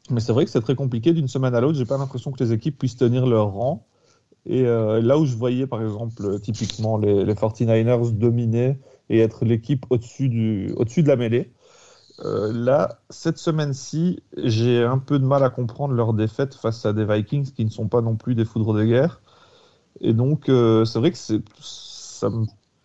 mais 0.10 0.22
c'est 0.22 0.32
vrai 0.32 0.46
que 0.46 0.52
c'est 0.52 0.62
très 0.62 0.76
compliqué 0.76 1.12
d'une 1.12 1.28
semaine 1.28 1.56
à 1.56 1.62
l'autre. 1.62 1.78
J'ai 1.78 1.86
pas 1.86 1.98
l'impression 1.98 2.32
que 2.32 2.42
les 2.42 2.54
équipes 2.54 2.78
puissent 2.78 2.98
tenir 2.98 3.26
leur 3.26 3.52
rang. 3.52 3.86
Et 4.46 4.62
euh, 4.62 5.02
là 5.02 5.18
où 5.18 5.26
je 5.26 5.36
voyais, 5.36 5.68
par 5.68 5.82
exemple, 5.82 6.40
typiquement 6.40 6.98
les, 6.98 7.26
les 7.26 7.34
49ers 7.34 8.12
dominer 8.12 8.78
et 9.10 9.20
être 9.20 9.46
l'équipe 9.46 9.86
au-dessus 9.90 10.30
du, 10.30 10.74
au-dessus 10.78 11.04
de 11.04 11.08
la 11.08 11.16
mêlée. 11.16 11.52
Euh, 12.24 12.52
là, 12.54 13.00
cette 13.10 13.38
semaine-ci, 13.38 14.22
j'ai 14.38 14.84
un 14.84 15.00
peu 15.00 15.20
de 15.20 15.26
mal 15.26 15.44
à 15.44 15.50
comprendre 15.50 15.94
leur 15.94 16.14
défaite 16.14 16.56
face 16.56 16.86
à 16.86 16.94
des 16.94 17.06
Vikings 17.06 17.52
qui 17.52 17.66
ne 17.66 17.70
sont 17.70 17.88
pas 17.88 18.02
non 18.02 18.16
plus 18.16 18.36
des 18.36 18.46
foudres 18.46 18.74
de 18.74 18.86
guerre. 18.86 19.22
Et 20.02 20.14
donc, 20.14 20.50
euh, 20.50 20.86
c'est 20.86 21.00
vrai 21.00 21.12
que 21.12 21.18
c'est, 21.18 21.42
ça, 21.60 22.30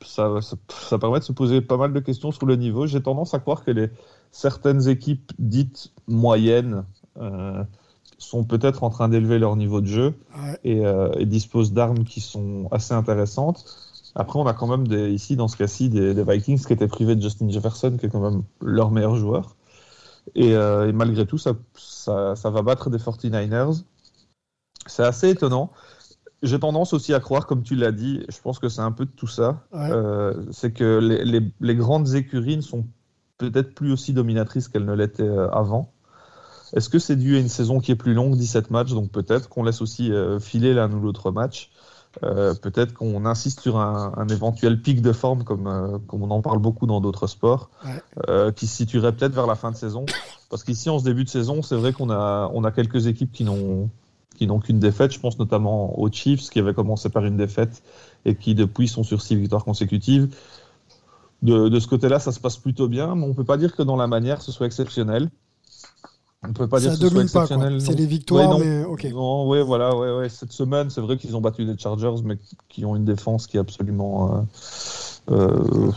ça, 0.04 0.40
ça, 0.40 0.56
ça, 0.68 0.98
permet 0.98 1.20
de 1.20 1.24
se 1.24 1.32
poser 1.32 1.60
pas 1.60 1.76
mal 1.76 1.92
de 1.92 2.00
questions 2.00 2.32
sur 2.32 2.46
le 2.46 2.56
niveau. 2.56 2.86
J'ai 2.86 3.02
tendance 3.02 3.34
à 3.34 3.38
croire 3.38 3.64
que 3.64 3.70
les, 3.70 3.90
certaines 4.32 4.88
équipes 4.88 5.32
dites 5.38 5.92
moyennes 6.08 6.84
euh, 7.20 7.62
sont 8.18 8.44
peut-être 8.44 8.82
en 8.82 8.90
train 8.90 9.08
d'élever 9.08 9.38
leur 9.38 9.54
niveau 9.56 9.80
de 9.80 9.86
jeu 9.86 10.14
ouais. 10.36 10.58
et, 10.64 10.82
et 11.18 11.26
disposent 11.26 11.72
d'armes 11.72 12.04
qui 12.04 12.20
sont 12.20 12.68
assez 12.72 12.94
intéressantes. 12.94 13.64
Après, 14.14 14.38
on 14.38 14.46
a 14.46 14.54
quand 14.54 14.66
même 14.66 14.88
des, 14.88 15.10
ici, 15.10 15.36
dans 15.36 15.48
ce 15.48 15.56
cas-ci, 15.56 15.88
des, 15.88 16.14
des, 16.14 16.24
Vikings 16.24 16.64
qui 16.64 16.72
étaient 16.72 16.88
privés 16.88 17.14
de 17.14 17.22
Justin 17.22 17.48
Jefferson, 17.48 17.96
qui 17.98 18.06
est 18.06 18.08
quand 18.08 18.20
même 18.20 18.42
leur 18.60 18.90
meilleur 18.90 19.16
joueur. 19.16 19.56
Et, 20.34 20.54
euh, 20.54 20.88
et 20.88 20.92
malgré 20.92 21.26
tout, 21.26 21.38
ça, 21.38 21.52
ça, 21.76 22.34
ça, 22.36 22.50
va 22.50 22.62
battre 22.62 22.90
des 22.90 22.98
49ers. 22.98 23.84
C'est 24.86 25.04
assez 25.04 25.30
étonnant. 25.30 25.70
J'ai 26.42 26.58
tendance 26.58 26.92
aussi 26.92 27.14
à 27.14 27.20
croire, 27.20 27.46
comme 27.46 27.62
tu 27.62 27.76
l'as 27.76 27.92
dit, 27.92 28.24
je 28.28 28.40
pense 28.40 28.58
que 28.58 28.68
c'est 28.68 28.80
un 28.80 28.92
peu 28.92 29.04
de 29.04 29.10
tout 29.10 29.26
ça. 29.26 29.62
Ouais. 29.72 29.90
Euh, 29.90 30.34
c'est 30.50 30.72
que 30.72 30.98
les, 30.98 31.24
les, 31.24 31.52
les, 31.60 31.76
grandes 31.76 32.14
écuries 32.14 32.56
ne 32.56 32.62
sont 32.62 32.86
peut-être 33.38 33.74
plus 33.74 33.92
aussi 33.92 34.12
dominatrices 34.12 34.68
qu'elles 34.68 34.86
ne 34.86 34.94
l'étaient 34.94 35.22
euh, 35.22 35.50
avant. 35.50 35.92
Est-ce 36.72 36.88
que 36.88 36.98
c'est 36.98 37.16
dû 37.16 37.36
à 37.36 37.40
une 37.40 37.48
saison 37.48 37.80
qui 37.80 37.90
est 37.90 37.96
plus 37.96 38.14
longue, 38.14 38.36
17 38.36 38.70
matchs, 38.70 38.90
donc 38.90 39.10
peut-être 39.10 39.48
qu'on 39.48 39.64
laisse 39.64 39.82
aussi 39.82 40.12
filer 40.38 40.72
l'un 40.72 40.90
ou 40.92 41.00
l'autre 41.00 41.32
match? 41.32 41.68
Euh, 42.24 42.54
peut-être 42.54 42.92
qu'on 42.92 43.24
insiste 43.24 43.60
sur 43.60 43.78
un, 43.78 44.12
un, 44.16 44.28
éventuel 44.28 44.80
pic 44.82 45.00
de 45.00 45.12
forme, 45.12 45.44
comme, 45.44 45.66
euh, 45.68 45.98
comme 46.08 46.22
on 46.22 46.30
en 46.30 46.42
parle 46.42 46.58
beaucoup 46.58 46.86
dans 46.86 47.00
d'autres 47.00 47.28
sports, 47.28 47.70
ouais. 47.84 48.02
euh, 48.28 48.50
qui 48.50 48.66
se 48.66 48.76
situerait 48.76 49.12
peut-être 49.12 49.32
vers 49.32 49.46
la 49.46 49.54
fin 49.54 49.70
de 49.70 49.76
saison. 49.76 50.06
Parce 50.50 50.64
qu'ici, 50.64 50.90
en 50.90 50.98
ce 50.98 51.04
début 51.04 51.24
de 51.24 51.28
saison, 51.28 51.62
c'est 51.62 51.76
vrai 51.76 51.92
qu'on 51.92 52.10
a, 52.10 52.50
on 52.52 52.64
a 52.64 52.72
quelques 52.72 53.06
équipes 53.06 53.32
qui 53.32 53.44
n'ont 53.44 53.88
qui 54.36 54.46
n'ont 54.46 54.58
qu'une 54.58 54.78
défaite. 54.78 55.12
Je 55.12 55.20
pense 55.20 55.38
notamment 55.38 55.98
aux 56.00 56.10
Chiefs, 56.10 56.48
qui 56.48 56.58
avaient 56.58 56.72
commencé 56.72 57.10
par 57.10 57.26
une 57.26 57.36
défaite 57.36 57.82
et 58.24 58.34
qui 58.34 58.54
depuis 58.54 58.88
sont 58.88 59.02
sur 59.04 59.20
six 59.20 59.36
victoires 59.36 59.64
consécutives. 59.64 60.34
De, 61.42 61.68
de 61.68 61.78
ce 61.78 61.86
côté-là, 61.86 62.18
ça 62.18 62.32
se 62.32 62.40
passe 62.40 62.56
plutôt 62.56 62.88
bien, 62.88 63.14
mais 63.14 63.24
on 63.24 63.34
peut 63.34 63.44
pas 63.44 63.58
dire 63.58 63.76
que 63.76 63.82
dans 63.82 63.96
la 63.96 64.06
manière, 64.06 64.40
ce 64.40 64.50
soit 64.50 64.66
exceptionnel. 64.66 65.30
On 66.42 66.54
peut 66.54 66.66
pas 66.66 66.80
ça 66.80 66.88
dire 66.88 66.98
que 66.98 67.04
ce 67.04 67.10
soit 67.10 67.22
exceptionnel. 67.22 67.80
C'est 67.80 67.94
les 67.94 68.06
victoires, 68.06 68.58
ouais, 68.58 68.64
mais 68.64 68.84
ok. 68.84 69.04
Non, 69.12 69.46
ouais, 69.46 69.62
voilà, 69.62 69.94
ouais, 69.94 70.10
ouais. 70.16 70.28
Cette 70.30 70.52
semaine, 70.52 70.88
c'est 70.88 71.02
vrai 71.02 71.18
qu'ils 71.18 71.36
ont 71.36 71.40
battu 71.40 71.64
les 71.64 71.76
Chargers, 71.76 72.22
mais 72.24 72.38
qui 72.68 72.84
ont 72.84 72.96
une 72.96 73.04
défense 73.04 73.46
qui 73.46 73.58
est 73.58 73.60
absolument 73.60 74.46
euh, 75.30 75.34
euh, 75.36 75.92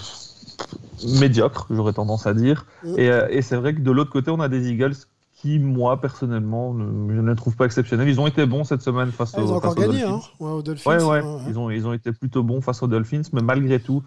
médiocre, 1.19 1.67
j'aurais 1.69 1.93
tendance 1.93 2.27
à 2.27 2.33
dire. 2.33 2.65
Et, 2.97 3.09
euh, 3.09 3.27
et 3.29 3.41
c'est 3.41 3.55
vrai 3.55 3.73
que 3.73 3.79
de 3.79 3.91
l'autre 3.91 4.11
côté, 4.11 4.31
on 4.31 4.41
a 4.41 4.49
des 4.49 4.69
Eagles 4.69 4.95
qui, 5.37 5.59
moi, 5.59 5.99
personnellement, 6.01 6.75
je 6.77 6.83
ne 7.19 7.29
les 7.29 7.35
trouve 7.35 7.55
pas 7.55 7.65
exceptionnels. 7.65 8.09
Ils 8.09 8.19
ont 8.19 8.27
été 8.27 8.45
bons 8.45 8.65
cette 8.65 8.81
semaine 8.81 9.11
face, 9.11 9.33
ah, 9.35 9.39
aux, 9.39 9.45
ils 9.45 9.51
ont 9.51 9.61
face 9.61 9.71
encore 9.71 9.71
aux 9.71 9.87
gagné, 9.87 10.01
Dolphins. 10.01 10.15
Hein 10.15 10.45
ouais, 10.45 10.51
aux 10.51 10.61
Dolphins. 10.61 10.89
Ouais, 10.89 11.03
ouais. 11.03 11.21
ouais. 11.21 11.41
Ils, 11.47 11.57
ont, 11.57 11.69
ils 11.69 11.87
ont 11.87 11.93
été 11.93 12.11
plutôt 12.11 12.43
bons 12.43 12.61
face 12.61 12.83
aux 12.83 12.87
Dolphins, 12.87 13.23
mais 13.31 13.41
malgré 13.41 13.79
tout, 13.79 14.03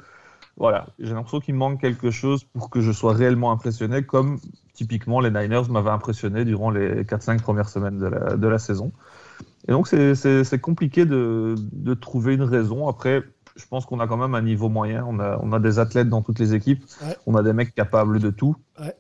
voilà, 0.57 0.87
j'ai 0.99 1.13
l'impression 1.13 1.41
qu'il 1.41 1.55
manque 1.55 1.81
quelque 1.81 2.11
chose 2.11 2.45
pour 2.45 2.71
que 2.71 2.81
je 2.81 2.91
sois 2.91 3.13
réellement 3.13 3.53
impressionné, 3.53 4.05
comme 4.05 4.39
typiquement 4.73 5.21
les 5.21 5.31
Niners 5.31 5.69
m'avaient 5.69 5.91
impressionné 5.91 6.45
durant 6.45 6.71
les 6.71 7.05
4-5 7.05 7.41
premières 7.43 7.69
semaines 7.69 7.99
de 7.99 8.07
la, 8.07 8.37
de 8.37 8.49
la 8.49 8.59
saison. 8.59 8.93
Et 9.69 9.73
donc 9.73 9.87
c'est 9.89 10.61
compliqué 10.61 11.05
de, 11.05 11.57
de, 11.59 11.95
trouver 11.95 12.35
une 12.35 12.43
raison. 12.43 12.89
Après, 12.89 13.23
je 13.57 13.67
pense 13.67 13.85
qu'on 13.85 14.01
a 14.01 14.07
quand 14.07 14.17
même 14.17 14.35
un 14.35 14.43
niveau 14.43 14.69
moyen. 14.69 15.05
On 15.07 15.19
a, 15.19 15.39
on 15.43 15.53
a 15.53 15.59
des 15.59 15.79
athlètes 15.79 16.09
dans 16.09 16.23
toutes 16.23 16.39
les 16.39 16.55
équipes. 16.55 16.85
Ouais. 17.03 17.17
On 17.27 17.35
a 17.35 17.43
des 17.43 17.53
mecs 17.53 17.75
capables 17.75 18.21
de 18.21 18.31
tout. 18.31 18.57
Ouais. 18.81 18.95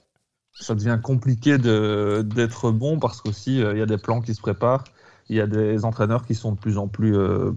Ça 0.53 0.75
devient 0.75 0.99
compliqué 1.03 1.59
d'être 1.59 2.71
bon 2.71 2.99
parce 2.99 3.21
qu'aussi, 3.21 3.62
euh, 3.62 3.75
il 3.75 3.79
y 3.79 3.83
a 3.83 3.87
des 3.87 3.99
plans 3.99 4.21
qui 4.21 4.35
se 4.35 4.40
préparent. 4.40 4.85
Il 5.29 5.37
y 5.37 5.40
a 5.40 5.47
des 5.47 5.85
entraîneurs 5.85 6.25
qui 6.25 6.35
sont 6.35 6.53
de 6.53 6.59
plus 6.59 6.79
en 6.79 6.88
plus 6.88 7.16
euh, 7.16 7.53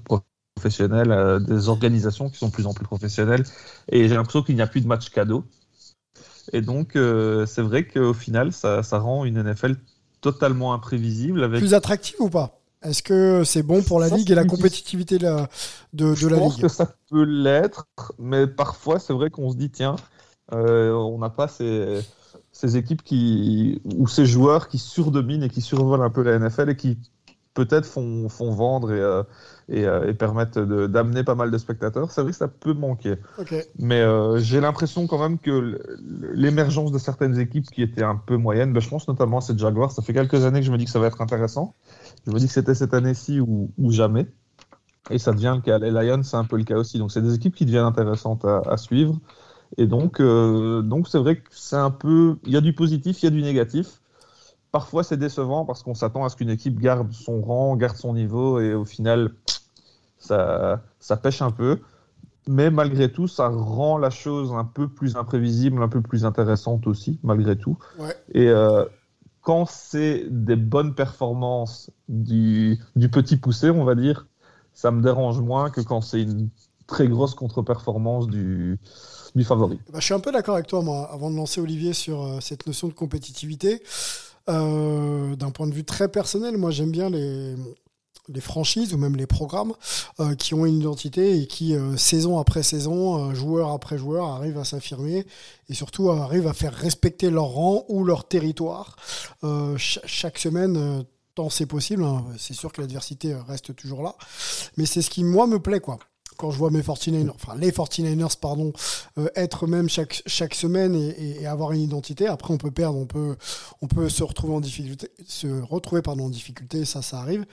professionnels, 0.60 1.12
euh, 1.12 1.40
des 1.40 1.70
organisations 1.70 2.30
qui 2.30 2.38
sont 2.38 2.48
de 2.48 2.52
plus 2.52 2.68
en 2.68 2.74
plus 2.74 2.86
professionnelles. 2.86 3.44
Et 3.90 4.10
j'ai 4.10 4.16
l'impression 4.16 4.44
qu'il 4.44 4.56
n'y 4.56 4.62
a 4.62 4.68
plus 4.68 4.82
de 4.82 4.88
match 4.88 5.10
cadeau. 5.10 5.46
Et 6.52 6.62
donc, 6.62 6.96
euh, 6.96 7.46
c'est 7.46 7.62
vrai 7.62 7.88
qu'au 7.88 8.14
final, 8.14 8.52
ça, 8.52 8.84
ça, 8.84 9.00
rend 9.00 9.24
une 9.24 9.42
NFL 9.42 9.78
totalement 10.20 10.74
imprévisible. 10.74 11.44
Avec... 11.44 11.60
Plus 11.60 11.74
attractive 11.74 12.18
ou 12.20 12.30
pas? 12.30 12.60
Est-ce 12.82 13.04
que 13.04 13.44
c'est 13.46 13.64
bon 13.64 13.82
pour 13.84 14.00
la 14.00 14.10
Ça, 14.10 14.18
ligue 14.18 14.32
et 14.32 14.36
la 14.36 14.46
compétitivité 14.46 15.18
de 15.18 15.24
la, 15.24 15.50
de, 15.94 16.10
de 16.10 16.16
Je 16.16 16.28
pense 16.28 16.56
ligue? 16.56 16.64
que 16.64 16.68
ça 16.70 16.94
peut 17.10 17.24
l'être, 17.24 17.88
mais 18.18 18.48
parfois, 18.48 19.00
c'est 19.00 19.14
vrai 19.14 19.30
qu'on 19.30 19.52
se 19.52 19.58
dit, 19.58 19.70
tiens, 19.70 19.96
euh, 20.54 20.92
on 20.94 21.20
n'a 21.20 21.30
pas 21.30 21.48
ces, 21.48 22.00
ces 22.52 22.78
équipes 22.78 23.04
qui, 23.04 23.82
ou 23.98 24.08
ces 24.08 24.26
joueurs 24.26 24.68
qui 24.68 24.78
surdominent 24.78 25.44
et 25.44 25.50
qui 25.50 25.62
survolent 25.62 26.02
un 26.02 26.10
peu 26.10 26.24
la 26.24 26.40
NFL 26.40 26.70
et 26.70 26.76
qui 26.76 26.98
peut-être 27.60 27.86
font, 27.86 28.30
font 28.30 28.52
vendre 28.52 28.94
et, 28.94 29.02
euh, 29.02 29.24
et, 29.68 29.86
euh, 29.86 30.10
et 30.10 30.14
permettent 30.14 30.58
d'amener 30.58 31.26
pas 31.26 31.36
mal 31.36 31.52
de 31.52 31.58
spectateurs. 31.58 32.10
C'est 32.12 32.22
vrai 32.22 32.32
que 32.32 32.38
ça 32.38 32.48
peut 32.48 32.74
manquer. 32.74 33.16
Mais 33.78 34.00
euh, 34.00 34.40
j'ai 34.40 34.62
l'impression 34.62 35.08
quand 35.08 35.20
même 35.20 35.38
que 35.40 35.78
l'émergence 36.34 36.94
de 36.94 36.98
certaines 36.98 37.38
équipes 37.38 37.70
qui 37.70 37.82
étaient 37.82 38.04
un 38.04 38.16
peu 38.16 38.38
moyennes, 38.38 38.72
ben, 38.72 38.80
je 38.80 38.88
pense 38.88 39.10
notamment 39.10 39.40
à 39.40 39.42
ces 39.42 39.58
Jaguars, 39.58 39.92
ça 39.92 40.02
fait 40.02 40.14
quelques 40.14 40.46
années 40.46 40.62
que 40.62 40.66
je 40.66 40.72
me 40.72 40.78
dis 40.78 40.86
que 40.86 40.92
ça 40.92 41.00
va 41.00 41.08
être 41.08 41.22
intéressant. 41.22 41.76
Je 42.26 42.32
me 42.32 42.40
dis 42.40 42.48
que 42.48 42.54
c'était 42.54 42.76
cette 42.76 42.94
année-ci 42.94 43.42
ou, 43.42 43.72
ou 43.78 43.92
jamais. 43.92 44.28
Et 45.10 45.18
ça 45.18 45.34
devient 45.34 45.54
le 45.56 45.62
cas. 45.62 45.80
Les 45.80 45.92
Lions, 45.92 46.24
c'est 46.24 46.38
un 46.38 46.46
peu 46.46 46.58
le 46.58 46.64
cas 46.64 46.78
aussi. 46.78 46.98
Donc 46.98 47.12
c'est 47.12 47.22
des 47.22 47.36
équipes 47.36 47.56
qui 47.56 47.66
deviennent 47.66 47.84
intéressantes 47.84 48.46
à, 48.46 48.62
à 48.70 48.78
suivre. 48.78 49.20
Et 49.78 49.86
donc, 49.86 50.20
donc 50.22 51.08
c'est 51.08 51.20
vrai 51.20 51.36
que 51.38 51.48
c'est 51.52 51.76
un 51.76 51.92
peu. 51.92 52.38
Il 52.46 52.54
y 52.54 52.58
a 52.58 52.62
du 52.62 52.74
positif, 52.74 53.22
il 53.22 53.26
y 53.26 53.28
a 53.28 53.32
du 53.32 53.42
négatif. 53.42 53.99
Parfois, 54.72 55.04
c'est 55.04 55.18
décevant 55.18 55.66
parce 55.66 55.82
qu'on 55.82 55.96
s'attend 55.96 56.24
à 56.26 56.30
ce 56.30 56.36
qu'une 56.36 56.50
équipe 56.50 56.80
garde 56.80 57.12
son 57.12 57.42
rang, 57.42 57.76
garde 57.76 57.98
son 57.98 58.14
niveau, 58.14 58.60
et 58.60 58.74
au 58.74 58.86
final, 58.86 59.32
ça, 60.20 60.82
ça 61.00 61.18
pêche 61.18 61.42
un 61.42 61.52
peu. 61.52 61.80
Mais 62.48 62.70
malgré 62.70 63.12
tout, 63.12 63.28
ça 63.28 63.48
rend 63.48 63.98
la 63.98 64.10
chose 64.10 64.54
un 64.54 64.66
peu 64.66 64.88
plus 64.88 65.16
imprévisible, 65.16 65.82
un 65.82 65.88
peu 65.88 66.02
plus 66.02 66.26
intéressante 66.26 66.88
aussi, 66.88 67.20
malgré 67.24 67.58
tout. 67.58 67.78
Ouais. 67.98 68.16
Et 68.34 68.48
euh, 68.48 68.86
quand 69.42 69.66
c'est 69.68 70.26
des 70.30 70.56
bonnes 70.56 70.94
performances 70.96 71.92
du, 72.08 72.80
du 72.96 73.10
petit 73.10 73.38
poussé, 73.38 73.70
on 73.70 73.84
va 73.84 73.96
dire, 73.96 74.28
ça 74.74 74.92
me 74.92 75.02
dérange 75.02 75.40
moins 75.42 75.70
que 75.70 75.82
quand 75.82 76.02
c'est 76.02 76.22
une 76.22 76.50
très 76.88 77.08
grosse 77.08 77.36
contre-performance 77.36 78.28
du, 78.28 78.80
du 79.36 79.44
favori. 79.44 79.80
Bah, 79.92 80.00
je 80.00 80.06
suis 80.06 80.14
un 80.14 80.20
peu 80.20 80.32
d'accord 80.32 80.56
avec 80.56 80.68
toi, 80.68 80.82
moi, 80.82 81.10
avant 81.12 81.30
de 81.30 81.36
lancer 81.36 81.62
Olivier 81.62 81.94
sur 81.94 82.22
euh, 82.24 82.40
cette 82.40 82.66
notion 82.66 82.88
de 82.88 82.94
compétitivité. 82.94 83.84
Euh, 84.50 85.36
D'un 85.36 85.52
point 85.52 85.68
de 85.68 85.74
vue 85.74 85.84
très 85.86 86.08
personnel, 86.10 86.58
moi 86.58 86.72
j'aime 86.72 86.92
bien 86.92 87.10
les, 87.10 87.56
franchises 88.42 88.94
ou 88.94 88.98
même 88.98 89.16
les 89.16 89.28
programmes 89.28 89.74
euh, 90.20 90.36
qui 90.36 90.54
ont 90.54 90.66
une 90.66 90.80
identité 90.80 91.40
et 91.40 91.48
qui, 91.48 91.76
euh, 91.76 91.98
saison 91.98 92.40
après 92.40 92.64
saison, 92.64 93.34
joueur 93.34 93.72
après 93.72 93.98
joueur, 93.98 94.28
arrivent 94.28 94.58
à 94.58 94.64
s'affirmer 94.66 95.26
et 95.70 95.74
surtout 95.74 96.10
arrivent 96.12 96.48
à 96.48 96.54
faire 96.54 96.74
respecter 96.74 97.30
leur 97.30 97.46
rang 97.46 97.86
ou 97.90 98.04
leur 98.04 98.28
territoire 98.28 98.96
ch- 99.42 100.00
chaque 100.06 100.40
semaine. 100.40 101.04
tant 101.36 101.50
c'est 101.50 101.66
possible, 101.68 102.04
hein. 102.04 102.26
c'est 102.38 102.54
sûr 102.56 102.72
que 102.74 102.82
l'adversité 102.82 103.34
reste 103.48 103.76
toujours 103.76 104.04
là, 104.04 104.16
mais 104.78 104.86
c'est 104.86 105.02
ce 105.02 105.10
qui 105.10 105.24
moi 105.24 105.48
me 105.48 105.60
plaît 105.60 105.80
quoi. 105.80 106.00
Quand 106.40 106.52
je 106.52 106.58
vois 106.58 106.72
mes 106.72 106.82
49ers, 106.82 107.32
enfin 107.36 107.56
les 107.58 107.70
49ers, 107.72 108.38
pardon, 108.40 108.72
euh, 109.18 109.28
être 109.36 109.68
même 109.68 109.90
chaque, 109.90 110.24
chaque 110.26 110.56
semaine 110.56 110.96
et, 110.96 111.42
et- 111.42 111.46
avoir 111.48 111.74
une 111.74 111.82
identité. 111.82 112.28
Après, 112.28 112.54
on 112.54 112.58
peut 112.58 112.72
perdre, 112.72 112.98
on 112.98 113.06
peut, 113.06 113.36
on 113.82 113.88
peut 113.88 114.08
se 114.08 114.24
retrouver 114.24 114.54
en 114.54 114.62
difficulté, 114.62 115.10
se 115.28 115.48
retrouver 115.62 116.02
pardon, 116.02 116.28
en 116.28 116.30
difficulté, 116.30 116.86
ça, 116.86 117.02
ça 117.02 117.20
arrive. 117.20 117.46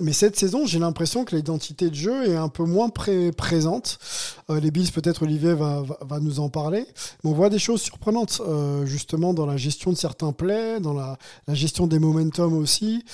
Mais 0.00 0.12
cette 0.12 0.36
saison, 0.38 0.64
j'ai 0.64 0.78
l'impression 0.78 1.24
que 1.24 1.34
l'identité 1.34 1.90
de 1.90 1.94
jeu 1.94 2.28
est 2.28 2.36
un 2.36 2.48
peu 2.48 2.64
moins 2.64 2.88
pré- 2.88 3.32
présente. 3.32 3.98
Euh, 4.48 4.60
les 4.60 4.70
Bills, 4.70 4.92
peut-être 4.92 5.24
Olivier 5.24 5.54
va, 5.54 5.82
va, 5.82 5.98
va 6.02 6.20
nous 6.20 6.38
en 6.38 6.48
parler. 6.48 6.86
Mais 7.24 7.30
on 7.30 7.34
voit 7.34 7.50
des 7.50 7.58
choses 7.58 7.82
surprenantes, 7.82 8.40
euh, 8.46 8.86
justement, 8.86 9.34
dans 9.34 9.44
la 9.44 9.56
gestion 9.56 9.90
de 9.90 9.96
certains 9.96 10.32
plays, 10.32 10.78
dans 10.78 10.94
la, 10.94 11.18
la 11.48 11.54
gestion 11.54 11.88
des 11.88 11.98
momentum 11.98 12.56
aussi. 12.56 13.04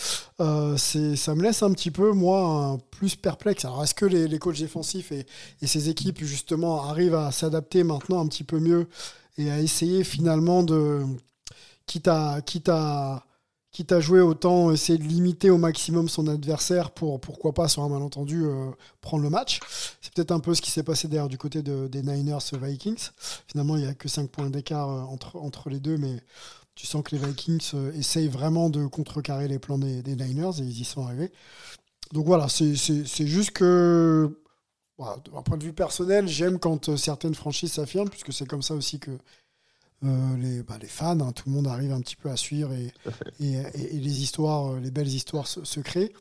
Euh, 0.40 0.76
ça 0.76 1.34
me 1.34 1.42
laisse 1.42 1.62
un 1.62 1.72
petit 1.72 1.90
peu, 1.90 2.12
moi, 2.12 2.78
plus 2.90 3.16
perplexe. 3.16 3.64
Alors, 3.64 3.82
est-ce 3.82 3.94
que 3.94 4.04
les, 4.04 4.28
les 4.28 4.38
coachs 4.38 4.58
défensifs 4.58 5.10
et, 5.10 5.26
et 5.62 5.66
ces 5.66 5.88
équipes, 5.88 6.22
justement, 6.22 6.84
arrivent 6.84 7.14
à 7.14 7.32
s'adapter 7.32 7.82
maintenant 7.82 8.20
un 8.20 8.26
petit 8.26 8.44
peu 8.44 8.60
mieux 8.60 8.88
et 9.38 9.50
à 9.50 9.58
essayer 9.60 10.04
finalement 10.04 10.62
de, 10.62 11.02
quitte 11.86 12.08
à, 12.08 12.40
quitte 12.44 12.68
à, 12.68 13.24
quitte 13.74 13.90
à 13.90 13.98
jouer 13.98 14.20
autant 14.20 14.70
essayer 14.70 14.98
de 14.98 15.02
limiter 15.02 15.50
au 15.50 15.58
maximum 15.58 16.08
son 16.08 16.28
adversaire 16.28 16.92
pour, 16.92 17.20
pourquoi 17.20 17.52
pas, 17.52 17.66
sur 17.66 17.82
un 17.82 17.88
malentendu, 17.88 18.44
euh, 18.44 18.70
prendre 19.00 19.24
le 19.24 19.30
match. 19.30 19.58
C'est 20.00 20.14
peut-être 20.14 20.30
un 20.30 20.38
peu 20.38 20.54
ce 20.54 20.62
qui 20.62 20.70
s'est 20.70 20.84
passé 20.84 21.08
d'ailleurs 21.08 21.28
du 21.28 21.38
côté 21.38 21.60
de- 21.60 21.88
des 21.88 22.02
Niners 22.02 22.38
Vikings. 22.52 23.10
Finalement, 23.48 23.76
il 23.76 23.82
n'y 23.82 23.88
a 23.88 23.94
que 23.94 24.08
5 24.08 24.30
points 24.30 24.48
d'écart 24.48 24.88
euh, 24.88 25.02
entre, 25.02 25.36
entre 25.36 25.70
les 25.70 25.80
deux, 25.80 25.98
mais 25.98 26.22
tu 26.76 26.86
sens 26.86 27.02
que 27.02 27.16
les 27.16 27.26
Vikings 27.26 27.72
euh, 27.74 27.92
essayent 27.94 28.28
vraiment 28.28 28.70
de 28.70 28.86
contrecarrer 28.86 29.48
les 29.48 29.58
plans 29.58 29.78
des, 29.78 30.02
Niners 30.04 30.60
et 30.60 30.62
ils 30.62 30.80
y 30.80 30.84
sont 30.84 31.04
arrivés. 31.04 31.32
Donc 32.12 32.26
voilà, 32.26 32.48
c'est 32.48 33.26
juste 33.26 33.50
que, 33.50 34.40
voilà, 34.98 35.16
d'un 35.32 35.42
point 35.42 35.56
de 35.56 35.64
vue 35.64 35.72
personnel, 35.72 36.28
j'aime 36.28 36.60
quand 36.60 36.90
euh, 36.90 36.96
certaines 36.96 37.34
franchises 37.34 37.72
s'affirment, 37.72 38.08
puisque 38.08 38.32
c'est 38.32 38.46
comme 38.46 38.62
ça 38.62 38.74
aussi 38.74 39.00
que 39.00 39.10
euh, 40.06 40.36
les, 40.38 40.62
bah, 40.62 40.78
les 40.80 40.86
fans, 40.88 41.18
hein, 41.20 41.32
tout 41.32 41.44
le 41.48 41.54
monde 41.54 41.66
arrive 41.66 41.92
un 41.92 42.00
petit 42.00 42.16
peu 42.16 42.30
à 42.30 42.36
suivre 42.36 42.72
et, 42.72 42.92
et, 43.40 43.52
et- 43.74 43.96
et 43.96 44.00
les 44.00 44.22
histoires, 44.22 44.72
euh, 44.74 44.80
les 44.80 44.90
belles 44.90 45.08
histoires 45.08 45.46
se, 45.46 45.64
se 45.64 45.80
créent. 45.80 46.12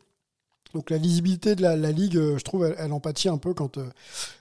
Donc 0.74 0.89
la 0.89 0.98
lisibilité 0.98 1.56
de 1.56 1.62
la, 1.62 1.76
la 1.76 1.91
ligue, 1.91 2.17
euh, 2.17 2.38
je 2.38 2.43
trouve, 2.43 2.65
elle, 2.65 2.76
elle 2.80 2.91
en 2.93 3.00
pâtit 3.00 3.30
un 3.30 3.38
peu 3.38 3.54
quand, 3.54 3.78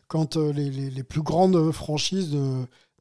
quand 0.09 0.37
les, 0.37 0.71
les- 0.71 0.91
les 0.91 1.03
plus 1.03 1.23
grandes 1.23 1.71
franchises 1.73 2.37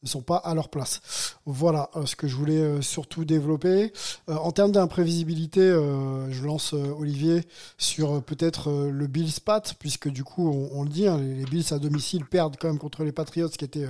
ne 0.04 0.08
sont 0.08 0.22
pas 0.22 0.38
à 0.38 0.54
leur 0.56 0.70
place. 0.70 1.02
Voilà 1.46 1.90
euh, 1.96 2.06
ce 2.06 2.16
que 2.16 2.28
je 2.28 2.36
voulais 2.36 2.58
euh, 2.58 2.82
surtout 2.82 3.26
développer. 3.26 3.94
Euh, 4.30 4.36
en 4.36 4.52
termes 4.52 4.72
d'imprévisibilité, 4.72 5.62
je 5.62 6.46
lance 6.46 6.74
Olivier 6.74 7.42
sur 7.78 8.22
peut-être 8.24 8.72
le 8.72 9.08
Bills 9.08 9.40
Pat, 9.44 9.76
puisque 9.80 10.10
du 10.10 10.24
coup, 10.24 10.70
on, 10.74 10.84
le 10.84 10.90
dit, 10.90 11.08
hein, 11.08 11.18
les, 11.18 11.46
Bills 11.46 11.66
à 11.72 11.80
domicile 11.80 12.26
perdent 12.26 12.56
quand 12.60 12.68
même 12.68 12.78
contre 12.78 13.04
les 13.04 13.12
Patriots 13.12 13.50
qui 13.50 13.66
étaient 13.66 13.88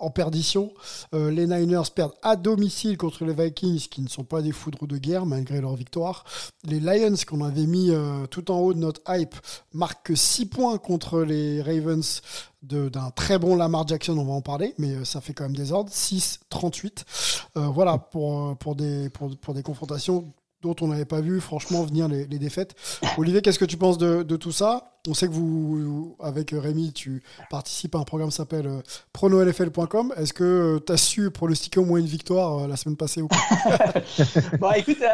en 0.00 0.10
perdition. 0.10 0.72
Les 1.12 1.46
Niners 1.46 1.90
perdent 1.94 2.14
à 2.22 2.36
domicile 2.36 2.96
contre 2.96 3.24
les 3.24 3.32
Vikings 3.32 3.88
qui 3.88 4.02
ne 4.02 4.08
sont 4.08 4.24
pas 4.24 4.42
des 4.42 4.52
foudres 4.52 4.86
de 4.86 4.98
guerre 4.98 5.26
malgré 5.26 5.60
leur 5.60 5.74
victoire. 5.74 6.24
Les 6.64 6.80
Lions 6.80 7.14
qu'on 7.26 7.44
avait 7.44 7.66
mis 7.66 7.90
tout 8.30 8.50
en 8.50 8.58
haut 8.58 8.74
de 8.74 8.78
notre 8.78 9.00
hype 9.08 9.34
marquent 9.72 10.06
que 10.06 10.14
6 10.14 10.46
points 10.46 10.78
contre 10.78 11.20
les 11.20 11.62
Ravens 11.62 12.22
d'un 12.62 13.10
très 13.10 13.38
bon 13.38 13.56
Lamar 13.56 13.86
Jackson, 13.86 14.16
on 14.16 14.24
va 14.24 14.32
en 14.32 14.40
parler, 14.40 14.74
mais 14.78 14.94
euh, 14.94 15.04
ça 15.04 15.20
fait 15.20 15.32
quand 15.32 15.44
même 15.44 15.56
des 15.56 15.72
ordres. 15.72 15.90
6-38. 15.90 17.04
Euh, 17.56 17.66
voilà, 17.66 17.98
pour, 17.98 18.50
euh, 18.50 18.54
pour, 18.54 18.76
des, 18.76 19.10
pour, 19.10 19.36
pour 19.36 19.54
des 19.54 19.62
confrontations 19.62 20.32
dont 20.62 20.76
on 20.80 20.86
n'avait 20.86 21.04
pas 21.04 21.20
vu 21.20 21.40
franchement 21.40 21.82
venir 21.82 22.06
les, 22.06 22.24
défaites. 22.26 22.76
Olivier, 23.18 23.42
qu'est-ce 23.42 23.58
que 23.58 23.64
tu 23.64 23.76
penses 23.76 23.98
de, 23.98 24.22
de 24.22 24.36
tout 24.36 24.52
ça? 24.52 24.92
On 25.08 25.14
sait 25.14 25.26
que 25.26 25.32
vous, 25.32 26.14
avec 26.20 26.52
Rémi, 26.52 26.92
tu 26.92 27.24
participes 27.50 27.96
à 27.96 27.98
un 27.98 28.04
programme 28.04 28.30
qui 28.30 28.36
s'appelle 28.36 28.68
euh, 28.68 28.80
pronolfl.com. 29.12 30.14
Est-ce 30.16 30.32
que 30.32 30.80
tu 30.86 30.92
as 30.92 30.96
su 30.96 31.32
pronostiquer 31.32 31.80
au 31.80 31.84
moins 31.84 31.98
une 31.98 32.06
victoire 32.06 32.68
la 32.68 32.76
semaine 32.76 32.96
passée 32.96 33.22
ou 33.22 33.28
Bon, 34.60 34.70
écoute, 34.76 34.98
euh, 35.02 35.08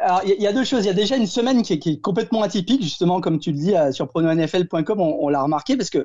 alors 0.00 0.22
il 0.24 0.42
y, 0.42 0.46
a- 0.48 0.52
deux 0.52 0.64
choses. 0.64 0.82
Il 0.82 0.88
y 0.88 0.90
a 0.90 0.94
déjà 0.94 1.16
une 1.16 1.28
semaine 1.28 1.62
qui 1.62 1.74
est, 1.74 2.00
complètement 2.00 2.42
atypique, 2.42 2.82
justement, 2.82 3.20
comme 3.20 3.38
tu 3.38 3.52
le 3.52 3.58
dis 3.58 3.74
sur 3.92 4.08
prononfl.com, 4.08 5.00
on, 5.00 5.18
on 5.20 5.28
l'a 5.28 5.42
remarqué 5.42 5.76
parce 5.76 5.90
que 5.90 6.04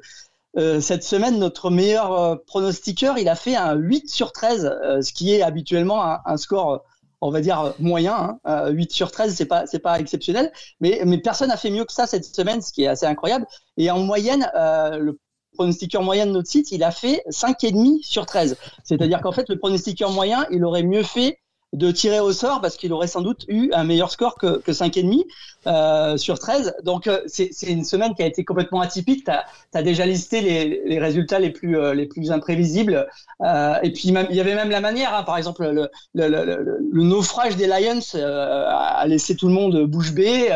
euh, 0.58 0.80
cette 0.80 1.04
semaine, 1.04 1.40
notre 1.40 1.70
meilleur 1.70 2.14
euh, 2.14 2.36
pronostiqueur, 2.36 3.18
il 3.18 3.28
a 3.28 3.36
fait 3.36 3.56
un 3.56 3.74
8 3.74 4.10
sur 4.10 4.32
13, 4.32 4.66
euh, 4.66 5.02
ce 5.02 5.12
qui 5.12 5.34
est 5.34 5.42
habituellement 5.42 6.04
un, 6.04 6.38
score, 6.38 6.74
euh, 6.74 6.78
on 7.22 7.32
va 7.32 7.42
dire, 7.42 7.60
euh, 7.60 7.72
moyen. 7.80 8.16
Hein. 8.16 8.40
Euh, 8.48 8.70
8 8.70 8.92
sur 8.92 9.12
13, 9.12 9.34
c'est 9.36 9.46
pas, 9.46 9.66
pas 9.82 10.00
exceptionnel, 10.00 10.52
mais, 10.80 11.02
mais 11.06 11.18
personne 11.18 11.48
n'a 11.48 11.58
fait 11.58 11.72
mieux 11.72 11.86
que 11.86 11.94
ça 11.94 12.06
cette 12.06 12.26
semaine, 12.26 12.62
ce 12.62 12.72
qui 12.72 12.84
est 12.84 12.88
assez 12.88 13.06
incroyable. 13.06 13.48
Et 13.78 13.90
en 13.90 14.00
moyenne, 14.00 14.50
euh, 14.56 14.98
le 14.98 15.20
pronostiqueur 15.54 16.04
moyen 16.04 16.28
de 16.28 16.32
notre 16.32 16.50
site, 16.50 16.72
il 16.72 16.84
a 16.84 16.92
fait 16.92 17.24
5,5 17.30 18.04
sur 18.04 18.26
13. 18.26 18.58
C'est-à-dire 18.84 19.22
qu'en 19.22 19.32
fait, 19.32 19.50
le 19.50 19.58
pronostiqueur 19.58 20.12
moyen, 20.12 20.46
il 20.52 20.64
aurait 20.66 20.84
mieux 20.84 21.04
fait 21.04 21.40
de 21.74 21.92
tirer 21.92 22.20
au 22.20 22.32
sort 22.32 22.62
parce 22.62 22.78
qu'il 22.78 22.94
aurait 22.94 23.08
sans 23.08 23.22
doute 23.22 23.46
eu 23.48 23.72
un 23.74 23.84
meilleur 23.84 24.12
score 24.12 24.36
que, 24.36 24.60
que 24.60 24.72
5,5 24.72 25.26
euh, 25.66 26.18
sur 26.18 26.38
13. 26.38 26.76
Donc 26.84 27.08
euh, 27.08 27.22
c'est 27.26 27.50
une 27.64 27.84
semaine 27.84 28.14
qui 28.14 28.22
a 28.22 28.28
été 28.28 28.46
complètement 28.46 28.82
atypique. 28.82 29.26
Tu 29.26 29.32
as, 29.78 29.84
déjà 29.84 30.06
listé 30.06 30.42
les, 30.42 30.84
les 30.86 31.00
résultats 31.00 31.40
les 31.40 31.50
plus, 31.50 31.78
euh, 31.78 31.94
les 31.94 32.06
plus 32.06 32.32
imprévisibles. 32.32 33.08
Euh, 33.42 33.76
et 33.82 33.92
puis 33.92 34.10
il 34.10 34.36
y 34.36 34.40
avait 34.40 34.56
même 34.56 34.70
la 34.70 34.82
manière, 34.82 35.16
hein, 35.16 35.24
par 35.24 35.38
exemple 35.38 35.90
le, 36.14 36.80
naufrage 36.94 37.56
des 37.56 37.68
Lions 37.68 38.00
euh, 38.16 38.66
a 38.70 39.06
laissé 39.08 39.36
tout 39.36 39.48
le 39.48 39.54
monde 39.54 39.86
bouche 39.86 40.14
bée. 40.14 40.50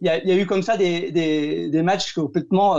Il 0.00 0.06
y, 0.06 0.08
a, 0.08 0.34
eu 0.34 0.46
comme 0.46 0.62
ça 0.62 0.76
des, 0.76 1.10
des, 1.10 1.82
matchs 1.82 2.12
complètement 2.12 2.76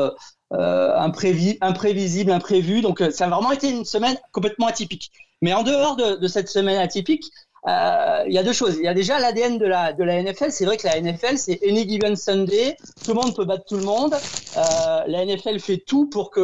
imprévi 0.52 1.58
imprévisibles, 1.60 2.32
imprévus. 2.32 2.82
Donc 2.82 3.04
ça 3.12 3.26
a 3.26 3.30
vraiment 3.30 3.52
été 3.52 3.70
une 3.70 3.86
semaine 3.86 4.18
complètement 4.32 4.68
atypique. 4.68 5.12
Mais 5.42 5.54
en 5.54 5.64
dehors 5.64 5.96
de, 5.96 6.28
cette 6.28 6.50
semaine 6.50 6.78
atypique, 6.78 7.32
il 7.68 8.34
y 8.34 8.38
a 8.38 8.44
deux 8.44 8.54
choses. 8.54 8.78
Il 8.78 8.84
y 8.84 8.88
a 8.88 8.94
déjà 8.94 9.20
l'ADN 9.20 9.58
de 9.58 9.66
la, 9.66 9.94
de 9.94 10.04
la 10.04 10.22
NFL. 10.22 10.52
C'est 10.52 10.66
vrai 10.66 10.78
que 10.78 10.88
la 10.88 11.00
NFL, 11.00 11.38
c'est 11.38 11.60
any 11.68 11.88
given 11.88 12.16
Sunday. 12.16 12.78
Tout 13.04 13.14
le 13.14 13.22
monde 13.22 13.36
peut 13.36 13.46
battre 13.46 13.66
tout 13.66 13.78
le 13.78 13.84
monde. 13.84 14.16
Euh, 14.58 15.02
la 15.08 15.26
NFL 15.26 15.60
fait 15.60 15.78
tout 15.78 16.08
pour 16.10 16.32
que 16.32 16.40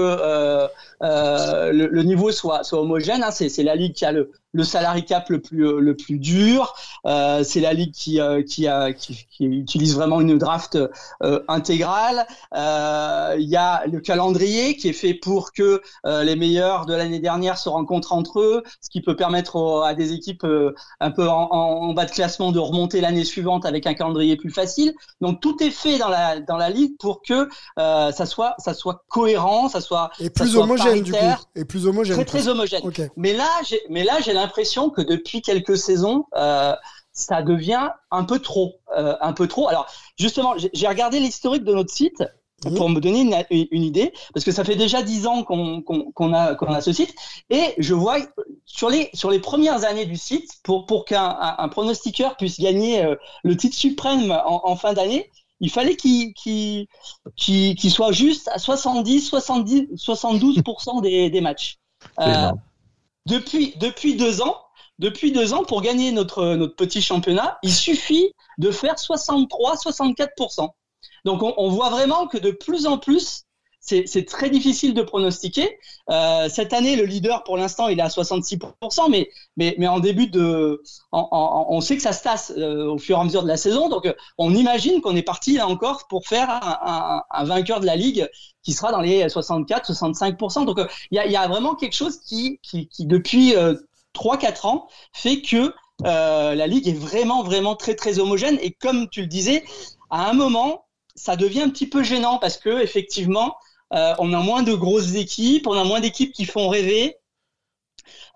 euh, 1.04 1.72
le, 1.72 1.88
le, 1.88 2.04
niveau 2.04 2.32
soit, 2.32 2.64
soit 2.64 2.82
homogène. 2.82 3.24
Hein. 3.24 3.32
C'est 3.32 3.64
la 3.64 3.76
ligue 3.76 3.94
qui 3.94 4.06
a 4.06 4.12
le, 4.12 4.32
le 4.54 4.64
salary 4.64 5.06
cap 5.06 5.30
le 5.30 5.40
plus 5.40 5.66
euh, 5.66 5.80
le 5.80 5.96
plus 5.96 6.18
dur. 6.20 6.74
Euh, 7.06 7.44
c'est 7.44 7.60
la 7.60 7.74
ligue 7.74 7.94
qui 7.94 8.20
euh, 8.20 8.42
qui, 8.42 8.68
a, 8.68 8.94
qui, 8.94 9.28
qui, 9.30 9.46
utilise 9.46 9.96
vraiment 9.96 10.20
une 10.22 10.38
draft 10.38 10.78
euh, 11.24 11.40
intégrale. 11.48 12.26
Il 12.54 13.50
y 13.50 13.56
a 13.56 13.86
le 13.86 14.00
calendrier 14.00 14.76
qui 14.76 14.90
est 14.90 14.94
fait 14.94 15.14
pour 15.14 15.54
que 15.54 15.82
les 16.06 16.36
meilleurs 16.36 16.86
de 16.86 16.96
l'année 16.96 17.20
dernière 17.20 17.58
se 17.58 17.70
rencontrent 17.70 18.14
entre 18.14 18.40
eux, 18.40 18.64
ce 18.82 18.90
qui 18.90 19.02
peut 19.02 19.16
permettre 19.16 19.84
à 19.86 19.94
des 19.94 20.14
équipes 20.14 20.46
un 21.00 21.12
peu 21.12 21.28
en, 21.30 21.50
en, 21.52 21.94
bas 21.94 22.06
de 22.06 22.12
classement 22.12 22.52
de 22.52 22.60
remonter 22.60 23.02
l'année 23.02 23.24
suivante 23.24 23.66
avec 23.66 23.86
un 23.86 23.94
calendrier 23.94 24.38
plus 24.38 24.50
facile. 24.50 24.94
Donc 25.22 25.40
tout 25.40 25.62
est 25.62 25.70
fait 25.70 25.98
dans 25.98 26.10
la 26.10 26.40
dans 26.40 26.58
la 26.58 26.70
ligue 26.70 26.98
pour 26.98 27.22
que 27.22 27.48
ça 27.78 28.26
soit 28.26 28.56
ça 28.58 28.74
soit 28.74 29.04
cohérent, 29.08 29.70
ça 29.70 29.82
soit 29.82 30.10
et 30.20 30.30
plus 30.30 30.56
homogène 30.56 30.87
du 30.96 31.12
coup 31.12 31.18
et 31.56 31.66
plus 31.66 31.86
homogène. 31.86 32.16
Très 32.16 32.26
très 32.26 32.48
homogène. 32.48 32.82
Mais 33.16 33.34
là 33.34 33.50
j'ai 33.68 33.82
mais 33.90 34.04
là 34.04 34.20
j'ai 34.24 34.34
l'impression 34.34 34.90
que 34.90 35.02
depuis 35.02 35.42
quelques 35.42 35.78
saisons, 35.78 36.26
euh, 36.36 36.76
ça 37.12 37.42
devient 37.42 37.90
un 38.12 38.24
peu 38.24 38.40
trop, 38.40 38.76
euh, 38.96 39.16
un 39.22 39.34
peu 39.34 39.48
trop. 39.48 39.68
Alors 39.68 39.88
justement, 40.18 40.54
j'ai 40.58 40.88
regardé 40.88 41.20
l'historique 41.20 41.64
de 41.64 41.74
notre 41.74 41.92
site 41.92 42.24
pour 42.76 42.90
me 42.90 43.00
donner 43.00 43.22
une, 43.22 43.68
une, 43.72 43.84
idée, 43.84 44.12
parce 44.34 44.44
que 44.44 44.52
ça 44.52 44.64
fait 44.64 44.76
déjà 44.76 45.04
dix 45.04 45.28
ans 45.28 45.44
qu'on 45.44 45.84
qu'on 45.84 46.34
a, 46.34 46.56
qu'on 46.56 46.74
a 46.74 46.82
ce 46.82 46.92
site, 46.92 47.14
et 47.52 47.76
je 47.78 47.94
vois 47.94 48.18
sur 48.66 48.90
les, 48.90 49.12
sur 49.14 49.30
les 49.30 49.40
premières 49.40 49.84
années 49.84 50.06
du 50.06 50.18
site, 50.18 50.50
pour, 50.64 50.88
pour 50.88 51.06
qu'un 51.06 51.38
un, 51.40 51.70
pronostiqueur 51.70 52.36
puisse 52.36 52.60
gagner 52.60 53.04
euh, 53.04 53.16
le 53.44 53.56
titre 53.56 53.76
suprême 53.76 54.32
en, 54.32 54.62
en 54.64 54.76
fin 54.76 54.94
d'année, 54.94 55.30
il 55.60 55.72
fallait 55.72 55.96
qu'il 55.96 56.34
qu 56.34 56.88
qu 57.36 57.90
soit 57.90 58.12
juste 58.12 58.48
à 58.50 58.60
70, 58.60 59.22
70 59.30 59.88
72% 59.96 61.02
des, 61.02 61.30
des 61.30 61.42
matchs. 61.42 61.78
Euh, 62.20 62.52
depuis, 63.26 63.74
depuis 63.78 64.16
deux 64.16 64.42
ans, 64.42 64.58
depuis 65.00 65.32
deux 65.32 65.54
ans, 65.54 65.64
pour 65.64 65.82
gagner 65.82 66.12
notre, 66.12 66.56
notre 66.56 66.76
petit 66.76 67.02
championnat, 67.02 67.58
il 67.64 67.74
suffit 67.74 68.34
de 68.58 68.72
faire 68.72 68.96
63-64%. 68.96 70.70
Donc 71.26 71.44
on, 71.44 71.54
on, 71.58 71.70
voit 71.70 71.90
vraiment 71.90 72.28
que 72.28 72.38
de 72.38 72.52
plus 72.52 72.88
en 72.88 72.98
plus, 72.98 73.44
c'est 73.88 74.26
très 74.26 74.50
difficile 74.50 74.94
de 74.94 75.02
pronostiquer. 75.02 75.80
Euh, 76.10 76.50
cette 76.50 76.74
année, 76.74 76.96
le 76.96 77.06
leader, 77.06 77.44
pour 77.44 77.58
l'instant, 77.58 77.88
il 77.88 78.00
est 78.00 78.04
à 78.04 78.08
66%, 78.08 79.10
mais, 79.10 79.30
mais, 79.56 79.76
mais 79.78 79.88
en 79.88 80.00
début 80.00 80.28
de... 80.28 80.82
On 81.12 81.80
sait 81.82 81.96
que 81.96 82.02
ça 82.02 82.12
se 82.12 82.24
tasse 82.24 82.54
euh, 82.58 82.92
au 82.92 82.98
fur 82.98 83.18
et 83.18 83.22
à 83.22 83.24
mesure 83.24 83.44
de 83.44 83.48
la 83.48 83.58
saison, 83.58 83.90
donc 83.90 84.14
on 84.38 84.54
imagine 84.54 85.02
qu'on 85.02 85.16
est 85.16 85.22
parti 85.22 85.54
là 85.54 85.68
encore 85.68 86.08
pour 86.08 86.28
faire 86.28 86.50
un, 86.52 87.44
vainqueur 87.46 87.80
de 87.80 87.86
la 87.86 87.96
Ligue 87.96 88.30
qui 88.64 88.74
sera 88.74 88.92
dans 88.92 89.02
les 89.02 89.26
64-65%. 89.28 90.66
Donc 90.66 90.80
il 91.12 91.16
y 91.18 91.36
a, 91.36 91.48
vraiment 91.48 91.76
quelque 91.76 91.96
chose 91.96 92.20
qui, 92.20 92.60
qui, 92.62 92.90
qui 92.90 93.06
depuis 93.06 93.56
euh, 93.56 93.76
3-4 94.14 94.68
ans, 94.68 94.88
fait 95.14 95.42
que 95.42 95.74
euh, 96.06 96.56
la 96.56 96.68
Ligue 96.68 96.88
est 96.88 96.98
vraiment, 96.98 97.44
vraiment 97.44 97.76
très, 97.76 97.96
très 97.96 98.20
homogène. 98.20 98.58
Et 98.62 98.72
comme 98.72 99.10
tu 99.10 99.22
le 99.22 99.28
disais, 99.28 99.64
à 100.10 100.30
un 100.30 100.34
moment, 100.34 100.86
ça 101.16 101.36
devient 101.36 101.62
un 101.62 101.70
petit 101.70 101.88
peu 101.88 102.04
gênant 102.04 102.38
parce 102.38 102.58
que 102.58 102.82
effectivement, 102.82 103.56
euh, 103.94 104.14
on 104.20 104.34
a 104.34 104.40
moins 104.40 104.64
de 104.64 104.74
grosses 104.74 105.16
équipes, 105.16 105.68
on 105.68 105.74
a 105.74 105.84
moins 105.84 106.00
d'équipes 106.00 106.34
qui 106.34 106.46
font 106.46 106.68
rêver. 106.68 107.16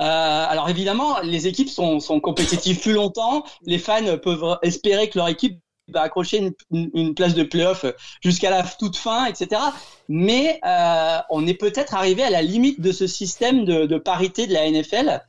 Euh, 0.01 0.45
alors 0.49 0.69
évidemment, 0.69 1.19
les 1.21 1.47
équipes 1.47 1.69
sont, 1.69 1.99
compétitives 2.19 2.79
plus 2.79 2.93
longtemps. 2.93 3.43
Les 3.65 3.79
fans 3.79 4.17
peuvent 4.17 4.57
espérer 4.61 5.09
que 5.09 5.17
leur 5.17 5.27
équipe 5.27 5.59
va 5.89 6.03
accrocher 6.03 6.53
une, 6.71 7.15
place 7.15 7.35
de 7.35 7.43
playoff 7.43 7.85
jusqu'à 8.23 8.49
la 8.49 8.63
toute 8.63 8.95
fin, 8.95 9.25
etc. 9.25 9.61
Mais 10.07 10.59
euh, 10.65 11.17
on 11.29 11.45
est 11.45 11.53
peut-être 11.53 11.95
arrivé 11.95 12.23
à 12.23 12.29
la 12.29 12.41
limite 12.41 12.79
de 12.79 12.91
ce 12.91 13.07
système 13.07 13.65
de, 13.65 13.97
parité 13.97 14.47
de 14.47 14.53
la 14.53 14.69
NFL. 14.69 15.21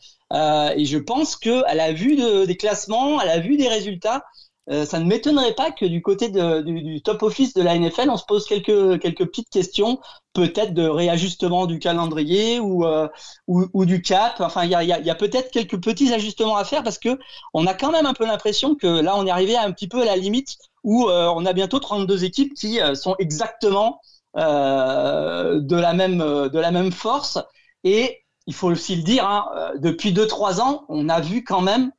Et 0.77 0.85
je 0.85 0.99
pense 0.99 1.37
que 1.37 1.65
à 1.67 1.75
la 1.75 1.93
vue 1.93 2.17
de, 2.17 2.47
des 2.47 2.57
classements, 2.57 3.19
à 3.19 3.25
la 3.25 3.41
vue 3.41 3.57
des 3.57 3.69
résultats, 3.69 4.25
euh, 4.70 4.85
ça 4.85 5.01
ne 5.01 5.05
m'étonnerait 5.07 5.55
pas 5.55 5.72
que 5.72 5.85
du 5.85 6.03
côté 6.03 6.29
de, 6.29 6.61
du, 6.62 6.83
du, 6.83 7.03
top 7.03 7.22
office 7.25 7.53
de 7.53 7.62
la 7.62 7.77
NFL, 7.77 8.11
on 8.11 8.16
se 8.16 8.25
pose 8.25 8.46
quelques, 8.46 9.01
quelques 9.01 9.27
petites 9.27 9.51
questions, 9.51 9.98
peut-être 10.35 10.72
de 10.72 10.87
réajustement 10.87 11.66
du 11.66 11.81
calendrier 11.81 12.61
ou, 12.61 12.85
euh, 12.85 13.09
ou, 13.48 13.66
ou, 13.72 13.85
du 13.85 14.03
cap. 14.03 14.40
Enfin, 14.40 14.64
il 14.64 14.70
y 14.70 14.75
a, 14.75 14.85
y 14.85 14.92
a, 14.92 15.01
y 15.01 15.11
a 15.11 15.14
peut-être 15.16 15.51
quelques 15.51 15.83
petits 15.83 16.12
ajustements 16.12 16.57
à 16.57 16.64
faire 16.64 16.85
parce 16.85 16.98
que 16.98 17.18
on 17.55 17.66
a 17.66 17.75
quand 17.75 17.90
même 17.90 18.07
un 18.07 18.14
peu 18.14 18.25
l'impression 18.25 18.77
que 18.77 18.87
là, 18.87 19.16
on 19.16 19.27
est 19.27 19.31
arrivé 19.31 19.57
un 19.57 19.72
petit 19.72 19.88
peu 19.88 20.01
à 20.03 20.05
la 20.05 20.16
limite 20.16 20.57
où 20.85 21.09
euh, 21.09 21.33
on 21.35 21.46
a 21.46 21.53
bientôt 21.53 21.79
32 21.79 22.25
équipes 22.25 22.55
qui 22.55 22.81
euh, 22.81 22.94
sont 22.94 23.14
exactement 23.18 24.01
euh, 24.37 25.61
de 25.61 25.77
la 25.77 25.92
même 25.92 26.18
de 26.18 26.59
la 26.59 26.70
même 26.70 26.92
force 26.92 27.38
et 27.85 28.25
il 28.46 28.55
faut 28.55 28.68
aussi 28.68 28.96
le 28.96 29.03
dire, 29.03 29.25
hein, 29.25 29.72
depuis 29.77 30.12
2-3 30.12 30.61
ans, 30.61 30.85
on 30.88 31.09
a 31.09 31.20
vu 31.20 31.44
quand 31.44 31.61
même 31.61 31.92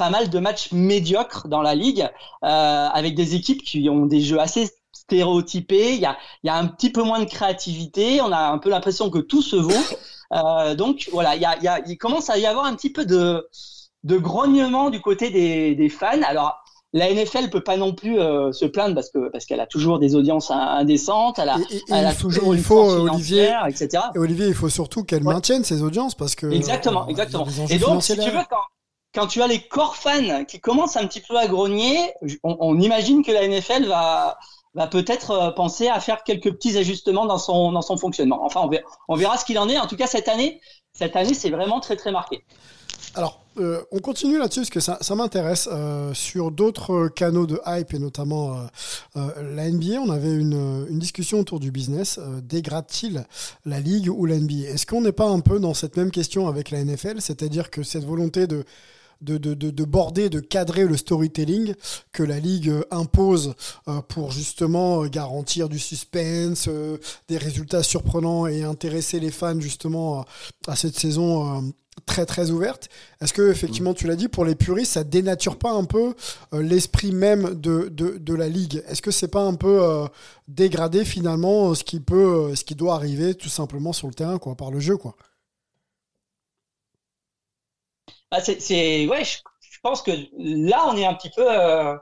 pas 0.00 0.08
mal 0.08 0.30
de 0.30 0.38
matchs 0.38 0.72
médiocres 0.72 1.46
dans 1.46 1.60
la 1.60 1.74
ligue, 1.74 2.08
euh, 2.44 2.86
avec 3.00 3.14
des 3.14 3.34
équipes 3.34 3.62
qui 3.62 3.86
ont 3.90 4.06
des 4.06 4.22
jeux 4.22 4.40
assez 4.40 4.70
stéréotypés. 4.92 5.92
Il 5.94 6.00
y 6.00 6.06
a, 6.06 6.16
il 6.42 6.46
y 6.46 6.50
a 6.50 6.56
un 6.56 6.66
petit 6.66 6.90
peu 6.90 7.02
moins 7.02 7.20
de 7.20 7.26
créativité. 7.26 8.20
On 8.22 8.32
a 8.32 8.38
un 8.38 8.56
peu 8.58 8.70
l'impression 8.70 9.10
que 9.10 9.18
tout 9.18 9.42
se 9.42 9.56
vaut. 9.56 9.84
Euh, 10.32 10.74
donc 10.74 11.08
voilà, 11.12 11.34
il, 11.36 11.42
y 11.42 11.44
a, 11.44 11.56
il, 11.58 11.64
y 11.64 11.68
a, 11.68 11.80
il 11.86 11.98
commence 11.98 12.30
à 12.30 12.38
y 12.38 12.46
avoir 12.46 12.64
un 12.64 12.74
petit 12.76 12.90
peu 12.90 13.04
de, 13.04 13.46
de 14.04 14.16
grognement 14.16 14.88
du 14.88 15.00
côté 15.02 15.28
des, 15.30 15.74
des 15.74 15.88
fans. 15.90 16.22
Alors 16.26 16.56
la 16.94 17.12
NFL 17.12 17.50
peut 17.50 17.62
pas 17.62 17.76
non 17.76 17.92
plus 17.92 18.18
euh, 18.18 18.52
se 18.52 18.64
plaindre 18.64 18.94
parce 18.94 19.10
que 19.10 19.28
parce 19.30 19.44
qu'elle 19.44 19.60
a 19.60 19.66
toujours 19.66 19.98
des 19.98 20.14
audiences 20.16 20.50
indécentes, 20.50 21.38
elle 21.38 21.50
a, 21.50 21.56
et, 21.58 21.76
et 21.76 21.82
elle 21.90 22.06
a 22.06 22.10
il 22.10 22.16
faut, 22.16 22.28
toujours 22.30 22.54
il 22.54 22.62
faut 22.62 22.80
Olivier, 23.10 23.52
etc. 23.68 24.02
et 24.14 24.18
Olivier, 24.18 24.46
il 24.48 24.54
faut 24.54 24.70
surtout 24.70 25.04
qu'elle 25.04 25.24
Ouais. 25.24 25.34
maintienne 25.34 25.62
ses 25.62 25.82
audiences 25.82 26.14
parce 26.14 26.34
que 26.34 26.46
Exactement, 26.50 27.06
exactement. 27.08 27.46
Et 27.68 27.78
donc, 27.78 28.02
si 28.02 28.14
tu 28.14 28.30
veux, 28.30 28.46
quand, 28.48 28.64
quand 29.14 29.26
tu 29.26 29.42
as 29.42 29.46
les 29.46 29.66
corps 29.66 29.96
fans 29.96 30.44
qui 30.44 30.60
commencent 30.60 30.96
un 30.96 31.06
petit 31.06 31.20
peu 31.20 31.36
à 31.36 31.46
grogner, 31.46 32.12
on, 32.44 32.78
imagine 32.80 33.24
que 33.24 33.32
la 33.32 33.46
NFL 33.46 33.86
va 33.86 34.38
peut-être 34.90 35.30
euh, 35.32 35.50
penser 35.50 35.88
à 35.88 36.00
faire 36.00 36.22
quelques 36.22 36.52
petits 36.52 36.78
ajustements 36.78 37.26
dans 37.26 37.38
son 37.38 37.96
fonctionnement. 37.96 38.44
Enfin, 38.44 38.68
on 39.08 39.16
verra, 39.16 39.36
ce 39.36 39.44
qu'il 39.44 39.58
en 39.58 39.68
est. 39.68 39.78
En 39.78 39.86
tout 39.86 39.96
cas, 39.96 40.06
cette 40.06 40.28
année, 40.28 40.60
cette 40.92 41.16
année, 41.16 41.34
c'est 41.34 41.50
vraiment 41.50 41.80
très 41.80 41.96
très 41.96 42.12
marqué. 42.12 42.44
Alors, 43.16 43.40
euh, 43.58 43.82
on 43.90 43.98
continue 43.98 44.38
là-dessus 44.38 44.60
parce 44.60 44.70
que 44.70 44.78
ça, 44.78 45.14
m'intéresse. 45.16 45.68
Euh, 45.72 46.14
sur 46.14 46.52
d'autres 46.52 47.08
canaux 47.08 47.46
de 47.46 47.60
hype 47.66 47.92
et 47.92 47.98
notamment 47.98 48.56
la 49.16 49.68
NBA, 49.68 50.00
on 50.00 50.10
avait 50.10 50.32
une, 50.32 50.86
une 50.88 51.00
discussion 51.00 51.40
autour 51.40 51.58
du 51.58 51.72
business. 51.72 52.20
Dégrade-t-il 52.44 53.24
la 53.64 53.80
ligue 53.80 54.08
ou 54.08 54.24
la 54.24 54.36
NBA 54.36 54.68
Est-ce 54.68 54.86
qu'on 54.86 55.00
n'est 55.00 55.10
pas 55.10 55.28
un 55.28 55.40
peu 55.40 55.58
dans 55.58 55.74
cette 55.74 55.96
même 55.96 56.12
question 56.12 56.46
avec 56.46 56.70
la 56.70 56.84
NFL 56.84 57.20
C'est-à-dire 57.20 57.70
que 57.70 57.82
cette 57.82 58.04
volonté 58.04 58.46
de 58.46 58.64
de, 59.20 59.38
de, 59.38 59.54
de, 59.54 59.70
de 59.70 59.84
border, 59.84 60.28
de 60.28 60.40
cadrer 60.40 60.84
le 60.84 60.96
storytelling 60.96 61.74
que 62.12 62.22
la 62.22 62.38
Ligue 62.38 62.70
euh, 62.70 62.82
impose 62.90 63.54
euh, 63.88 64.00
pour 64.02 64.32
justement 64.32 65.04
euh, 65.04 65.08
garantir 65.08 65.68
du 65.68 65.78
suspense, 65.78 66.68
des 67.28 67.36
résultats 67.36 67.82
surprenants 67.82 68.46
et 68.46 68.62
intéresser 68.62 69.20
les 69.20 69.30
fans 69.30 69.60
justement 69.60 70.24
à, 70.66 70.76
cette 70.76 70.98
saison 70.98 71.72
très 72.06 72.26
très 72.26 72.50
ouverte. 72.50 72.88
Est-ce 73.20 73.32
que 73.32 73.50
effectivement 73.50 73.94
tu 73.94 74.06
l'as 74.06 74.16
dit 74.16 74.28
pour 74.28 74.44
les 74.44 74.54
puristes 74.54 74.92
ça 74.92 75.04
dénature 75.04 75.58
pas 75.58 75.72
un 75.72 75.84
peu 75.84 76.14
l'esprit 76.52 77.12
même 77.12 77.54
de, 77.54 77.88
de, 77.90 78.18
de 78.18 78.34
la 78.34 78.48
ligue? 78.48 78.82
Est-ce 78.88 79.02
que 79.02 79.10
c'est 79.10 79.28
pas 79.28 79.42
un 79.42 79.54
peu 79.54 79.80
dégradé 80.48 81.04
finalement 81.04 81.74
ce 81.74 81.84
qui 81.84 82.00
peut 82.00 82.54
ce 82.54 82.64
qui 82.64 82.74
doit 82.74 82.94
arriver 82.94 83.34
tout 83.34 83.48
simplement 83.48 83.92
sur 83.92 84.08
le 84.08 84.14
terrain 84.14 84.38
quoi 84.38 84.54
par 84.54 84.70
le 84.70 84.80
jeu 84.80 84.96
quoi? 84.96 85.16
Ah, 88.30 88.40
c'est, 88.40 88.60
c'est, 88.60 89.06
ouais, 89.06 89.24
je, 89.24 89.38
je 89.60 89.78
pense 89.82 90.02
que 90.02 90.12
là, 90.38 90.84
on 90.88 90.96
est 90.96 91.04
un 91.06 91.14
petit 91.14 91.30
peu, 91.30 91.44
euh, 91.48 91.96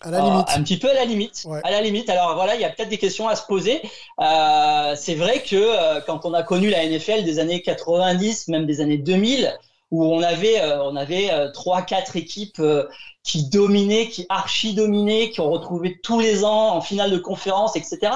À 0.00 0.10
la 0.10 0.18
euh, 0.18 0.30
limite. 0.30 0.46
un 0.48 0.62
petit 0.62 0.78
peu 0.78 0.90
à 0.90 0.94
la 0.94 1.04
limite. 1.04 1.42
Ouais. 1.46 1.60
À 1.64 1.70
la 1.70 1.80
limite. 1.80 2.08
Alors 2.10 2.34
voilà, 2.34 2.54
il 2.54 2.60
y 2.60 2.64
a 2.64 2.70
peut-être 2.70 2.88
des 2.88 2.98
questions 2.98 3.28
à 3.28 3.36
se 3.36 3.46
poser. 3.46 3.80
Euh, 4.20 4.94
c'est 4.96 5.14
vrai 5.14 5.42
que 5.42 5.56
euh, 5.56 6.00
quand 6.00 6.24
on 6.24 6.34
a 6.34 6.42
connu 6.42 6.70
la 6.70 6.84
NFL 6.86 7.24
des 7.24 7.38
années 7.38 7.62
90, 7.62 8.48
même 8.48 8.66
des 8.66 8.80
années 8.80 8.98
2000, 8.98 9.56
où 9.90 10.04
on 10.04 10.22
avait, 10.22 10.60
euh, 10.60 10.82
on 10.84 10.96
avait 10.96 11.30
euh, 11.30 11.50
trois, 11.52 11.82
quatre 11.82 12.16
équipes 12.16 12.58
euh, 12.60 12.86
qui 13.22 13.48
dominaient, 13.48 14.08
qui 14.08 14.26
archi 14.28 14.74
dominaient, 14.74 15.30
qui 15.30 15.40
ont 15.40 15.50
retrouvé 15.50 15.98
tous 16.02 16.20
les 16.20 16.44
ans 16.44 16.74
en 16.76 16.80
finale 16.80 17.10
de 17.10 17.18
conférence, 17.18 17.76
etc. 17.76 18.12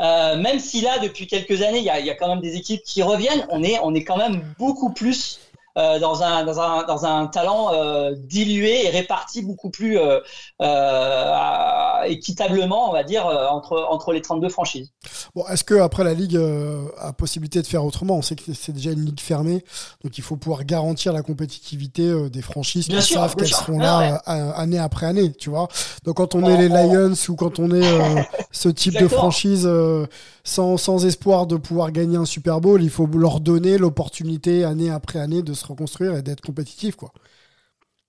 Euh, 0.00 0.36
même 0.36 0.58
si 0.58 0.80
là, 0.80 0.98
depuis 0.98 1.26
quelques 1.26 1.62
années, 1.62 1.78
il 1.78 1.84
y 1.84 1.90
a, 1.90 2.00
il 2.00 2.06
y 2.06 2.10
a 2.10 2.14
quand 2.14 2.28
même 2.28 2.40
des 2.40 2.56
équipes 2.56 2.82
qui 2.84 3.02
reviennent, 3.02 3.46
on 3.50 3.62
est, 3.62 3.78
on 3.82 3.94
est 3.94 4.04
quand 4.04 4.16
même 4.16 4.42
beaucoup 4.58 4.92
plus 4.92 5.38
euh, 5.78 5.98
dans, 5.98 6.22
un, 6.22 6.44
dans, 6.44 6.60
un, 6.60 6.84
dans 6.84 7.06
un 7.06 7.26
talent 7.28 7.72
euh, 7.72 8.14
dilué 8.14 8.84
et 8.84 8.90
réparti 8.90 9.40
beaucoup 9.40 9.70
plus 9.70 9.98
euh, 9.98 10.20
équitablement, 12.04 12.90
on 12.90 12.92
va 12.92 13.04
dire, 13.04 13.24
entre, 13.24 13.86
entre 13.88 14.12
les 14.12 14.20
32 14.20 14.50
franchises. 14.50 14.90
Bon, 15.34 15.46
est-ce 15.48 15.64
que 15.64 15.74
après 15.76 16.04
la 16.04 16.12
ligue 16.12 16.38
a 16.98 17.12
possibilité 17.14 17.62
de 17.62 17.66
faire 17.66 17.84
autrement? 17.84 18.16
On 18.16 18.22
sait 18.22 18.36
que 18.36 18.52
c'est 18.52 18.72
déjà 18.72 18.90
une 18.90 19.04
ligue 19.04 19.20
fermée, 19.20 19.64
donc 20.04 20.18
il 20.18 20.22
faut 20.22 20.36
pouvoir 20.36 20.64
garantir 20.64 21.12
la 21.14 21.22
compétitivité 21.22 22.28
des 22.28 22.42
franchises 22.42 22.88
Bien 22.88 22.98
qui 22.98 23.06
sûr, 23.06 23.20
savent 23.20 23.36
qu'elles 23.36 23.48
seront 23.48 23.78
Ah 23.80 23.82
là 23.84 24.22
ouais. 24.26 24.52
année 24.56 24.78
après 24.78 25.06
année, 25.06 25.32
tu 25.32 25.48
vois. 25.48 25.68
Donc 26.04 26.16
quand 26.16 26.34
on 26.34 26.46
est 26.50 26.56
les 26.56 26.68
Lions 26.68 27.14
ou 27.28 27.34
quand 27.36 27.58
on 27.58 27.70
est 27.70 28.28
ce 28.50 28.68
type 28.68 28.98
de 28.98 29.08
franchise 29.08 29.68
sans, 30.44 30.76
sans 30.76 31.06
espoir 31.06 31.46
de 31.46 31.56
pouvoir 31.56 31.92
gagner 31.92 32.16
un 32.16 32.24
Super 32.24 32.60
Bowl, 32.60 32.82
il 32.82 32.90
faut 32.90 33.06
leur 33.06 33.40
donner 33.40 33.78
l'opportunité 33.78 34.64
année 34.64 34.90
après 34.90 35.20
année 35.20 35.42
de 35.42 35.54
se 35.54 35.61
reconstruire 35.66 36.16
et 36.16 36.22
d'être 36.22 36.40
compétitif, 36.40 36.96
quoi. 36.96 37.12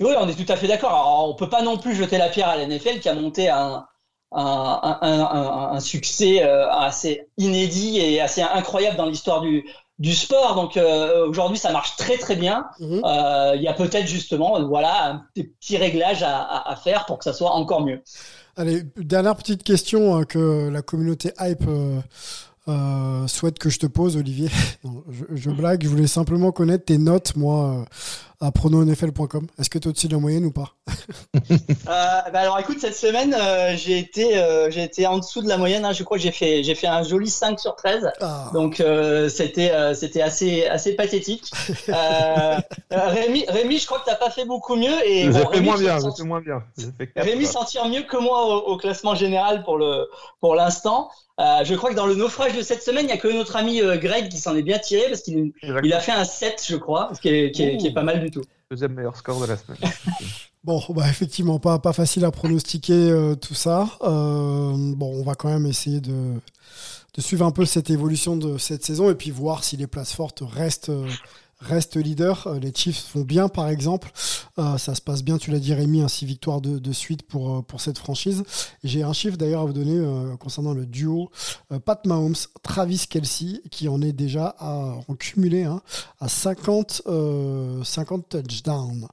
Oui, 0.01 0.13
on 0.19 0.27
est 0.27 0.35
tout 0.35 0.51
à 0.51 0.55
fait 0.55 0.67
d'accord. 0.67 1.29
On 1.29 1.35
peut 1.35 1.49
pas 1.49 1.61
non 1.61 1.77
plus 1.77 1.95
jeter 1.95 2.17
la 2.17 2.29
pierre 2.29 2.49
à 2.49 2.57
la 2.57 2.65
NFL 2.65 2.99
qui 2.99 3.09
a 3.09 3.15
monté 3.15 3.49
un, 3.49 3.85
un, 4.31 5.79
succès 5.79 6.43
euh, 6.43 6.69
assez 6.71 7.27
inédit 7.37 7.99
et 7.99 8.19
assez 8.19 8.41
incroyable 8.41 8.97
dans 8.97 9.05
l'histoire 9.05 9.41
du, 9.41 9.63
du 9.99 10.13
sport. 10.13 10.55
Donc 10.55 10.77
euh, 10.77 11.27
aujourd'hui, 11.27 11.57
ça 11.57 11.71
marche 11.71 11.95
très 11.95 12.17
très 12.17 12.35
bien. 12.35 12.65
Mhm. 12.79 13.01
Euh, 13.05 13.53
Il 13.55 13.61
y 13.61 13.67
a 13.67 13.73
peut-être 13.73 14.07
justement, 14.07 14.57
euh, 14.57 14.63
voilà, 14.63 15.23
des 15.35 15.43
petits 15.43 15.77
réglages 15.77 16.23
à, 16.23 16.41
à, 16.41 16.71
à 16.71 16.75
faire 16.75 17.05
pour 17.05 17.17
que 17.19 17.23
ça 17.23 17.33
soit 17.33 17.51
encore 17.51 17.85
mieux. 17.85 18.01
Allez, 18.55 18.83
dernière 18.97 19.35
petite 19.35 19.63
question 19.63 20.15
hein, 20.15 20.25
que 20.25 20.69
la 20.69 20.81
communauté 20.81 21.33
hype 21.39 21.63
euh, 22.67 23.27
souhaite 23.27 23.59
que 23.59 23.69
je 23.69 23.79
te 23.79 23.87
pose, 23.87 24.17
Olivier. 24.17 24.49
Je, 25.09 25.23
je 25.35 25.49
blague, 25.49 25.83
je 25.83 25.89
voulais 25.89 26.07
simplement 26.07 26.51
connaître 26.51 26.85
tes 26.85 26.97
notes, 26.97 27.35
moi, 27.35 27.79
euh, 27.81 27.85
à 28.41 28.51
prononfl.com. 28.51 29.47
Est-ce 29.59 29.69
que 29.69 29.77
tu 29.77 29.87
es 29.87 29.89
au-dessus 29.89 30.07
de 30.07 30.13
la 30.13 30.19
moyenne 30.19 30.45
ou 30.45 30.51
pas 30.51 30.69
Euh, 31.51 31.85
bah 31.87 32.39
alors 32.39 32.59
écoute, 32.59 32.77
cette 32.79 32.95
semaine, 32.95 33.35
euh, 33.37 33.75
j'ai 33.75 33.97
été, 33.99 34.37
euh, 34.37 34.69
j'ai 34.71 34.83
été 34.83 35.05
en 35.05 35.17
dessous 35.19 35.41
de 35.41 35.47
la 35.49 35.57
moyenne. 35.57 35.85
hein. 35.85 35.91
Je 35.93 36.03
crois 36.03 36.17
que 36.17 36.23
j'ai 36.23 36.31
fait, 36.31 36.63
j'ai 36.63 36.75
fait 36.75 36.87
un 36.87 37.03
joli 37.03 37.29
5 37.29 37.59
sur 37.59 37.75
13. 37.75 38.09
ah, 38.21 38.49
Donc 38.53 38.79
euh, 38.79 39.29
c'était 39.29 39.71
euh, 39.71 39.93
c'était 39.93 40.21
assez 40.21 40.65
assez 40.65 40.93
pathétique. 40.95 41.51
Rémi, 42.91 43.45
Rémi, 43.47 43.77
je 43.77 43.85
crois 43.85 43.99
que 43.99 44.05
t'as 44.05 44.15
pas 44.15 44.29
fait 44.29 44.45
beaucoup 44.45 44.75
mieux 44.75 45.05
et 45.05 45.23
J'ai 45.23 45.29
bon, 45.29 45.39
fait 45.39 45.47
Rémi, 45.47 45.65
moins 45.65 45.75
tu 45.77 45.83
bien, 45.83 45.99
fait 45.99 46.23
moins 46.23 46.41
bien. 46.41 46.63
Fait 46.97 47.11
Rémi 47.15 47.45
s'en 47.45 47.63
tire 47.65 47.87
mieux 47.87 48.03
que 48.03 48.17
moi 48.17 48.45
au, 48.45 48.73
au 48.73 48.77
classement 48.77 49.15
général 49.15 49.63
pour 49.63 49.77
le 49.77 50.07
pour 50.39 50.55
l'instant. 50.55 51.09
Euh, 51.39 51.63
je 51.63 51.73
crois 51.73 51.89
que 51.89 51.95
dans 51.95 52.05
le 52.05 52.13
naufrage 52.13 52.55
de 52.55 52.61
cette 52.61 52.83
semaine, 52.83 53.05
il 53.07 53.09
y 53.09 53.13
a 53.13 53.17
que 53.17 53.27
notre 53.27 53.55
ami 53.55 53.81
euh, 53.81 53.97
Greg 53.97 54.29
qui 54.29 54.37
s'en 54.37 54.55
est 54.55 54.61
bien 54.61 54.77
tiré 54.77 55.07
parce 55.09 55.21
qu'il 55.21 55.51
il 55.63 55.91
a 55.91 55.99
fait 55.99 56.11
un 56.11 56.25
7, 56.25 56.63
je 56.67 56.75
crois, 56.75 57.09
ce 57.15 57.19
qui 57.21 57.29
est, 57.29 57.51
qui 57.51 57.63
est, 57.63 57.77
qui 57.77 57.87
est 57.87 57.91
pas 57.93 58.03
mal 58.03 58.22
du 58.23 58.31
tout. 58.31 58.43
Deuxième 58.69 58.93
meilleur 58.93 59.15
score 59.15 59.39
de 59.41 59.45
la 59.45 59.57
semaine. 59.57 59.79
Bon, 60.63 60.81
bah 60.91 61.09
effectivement, 61.09 61.59
pas, 61.59 61.77
pas 61.79 61.91
facile 61.91 62.23
à 62.23 62.31
pronostiquer 62.31 62.93
euh, 62.93 63.35
tout 63.35 63.53
ça. 63.53 63.89
Euh, 64.01 64.73
bon, 64.95 65.13
on 65.13 65.21
va 65.21 65.35
quand 65.35 65.49
même 65.49 65.65
essayer 65.65 65.99
de, 65.99 66.35
de 67.13 67.21
suivre 67.21 67.45
un 67.45 67.51
peu 67.51 67.65
cette 67.65 67.89
évolution 67.89 68.37
de 68.37 68.57
cette 68.57 68.85
saison 68.85 69.11
et 69.11 69.15
puis 69.15 69.29
voir 69.29 69.65
si 69.65 69.75
les 69.75 69.87
places 69.87 70.13
fortes 70.13 70.41
restent, 70.41 70.87
euh, 70.87 71.05
restent 71.59 71.97
leaders. 71.97 72.47
Les 72.61 72.71
Chiefs 72.73 73.07
font 73.07 73.23
bien, 73.23 73.49
par 73.49 73.67
exemple. 73.67 74.09
Euh, 74.59 74.77
ça 74.77 74.93
se 74.93 75.01
passe 75.01 75.23
bien, 75.23 75.37
tu 75.37 75.49
l'as 75.49 75.59
dit, 75.59 75.73
Rémi, 75.73 76.01
un 76.01 76.07
six 76.07 76.25
victoires 76.25 76.61
de, 76.61 76.93
suite 76.93 77.23
pour, 77.23 77.55
euh, 77.55 77.61
pour 77.61 77.81
cette 77.81 77.97
franchise. 77.97 78.43
J'ai 78.83 79.01
un 79.01 79.13
chiffre 79.13 79.35
d'ailleurs 79.35 79.61
à 79.61 79.65
vous 79.65 79.73
donner 79.73 79.97
euh, 79.97 80.37
concernant 80.37 80.73
le 80.73 80.85
duo 80.85 81.31
euh, 81.71 81.79
Pat 81.79 82.05
Mahomes, 82.05 82.35
Travis 82.61 83.05
Kelsey, 83.09 83.61
qui 83.71 83.89
en 83.89 84.01
est 84.01 84.11
déjà 84.11 84.55
à, 84.59 84.95
en 85.07 85.15
cumulé 85.15 85.63
hein, 85.63 85.81
à 86.19 86.29
50, 86.29 87.03
euh, 87.07 87.83
50 87.83 88.29
touchdowns 88.29 89.07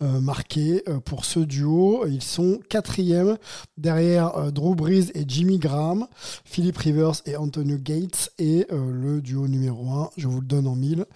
marqués 0.00 0.82
pour 1.04 1.24
ce 1.24 1.40
duo. 1.40 2.06
Ils 2.06 2.22
sont 2.22 2.58
quatrième 2.68 3.38
derrière 3.76 4.52
Drew 4.52 4.74
Brees 4.74 5.10
et 5.14 5.24
Jimmy 5.26 5.58
Graham, 5.58 6.06
Philip 6.44 6.76
Rivers 6.76 7.22
et 7.26 7.36
Antonio 7.36 7.78
Gates 7.78 8.30
et 8.38 8.66
le 8.70 9.20
duo 9.20 9.46
numéro 9.46 9.88
1, 9.88 10.10
je 10.16 10.26
vous 10.26 10.40
le 10.40 10.46
donne 10.46 10.66
en 10.66 10.74
mille, 10.74 11.06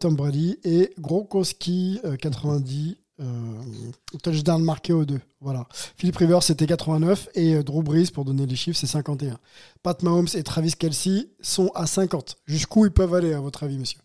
Tom 0.00 0.16
Brady 0.16 0.58
et 0.64 0.92
Gronkowski 0.98 2.00
euh, 2.04 2.16
90 2.16 2.87
euh, 3.20 3.62
touchdown 4.22 4.62
marqué 4.62 4.92
aux 4.92 5.04
deux. 5.04 5.20
Voilà. 5.40 5.66
Philip 5.96 6.16
Rivers 6.16 6.42
c'était 6.42 6.66
89 6.66 7.28
et 7.34 7.56
euh, 7.56 7.62
Drew 7.64 7.82
Brees 7.82 8.12
pour 8.12 8.24
donner 8.24 8.46
les 8.46 8.54
chiffres 8.54 8.78
c'est 8.78 8.86
51. 8.86 9.38
Pat 9.82 10.00
Mahomes 10.04 10.28
et 10.34 10.42
Travis 10.44 10.72
Kelsey 10.72 11.28
sont 11.40 11.70
à 11.74 11.86
50. 11.86 12.36
Jusqu'où 12.46 12.86
ils 12.86 12.92
peuvent 12.92 13.14
aller 13.14 13.34
à 13.34 13.40
votre 13.40 13.64
avis 13.64 13.76
monsieur? 13.76 13.98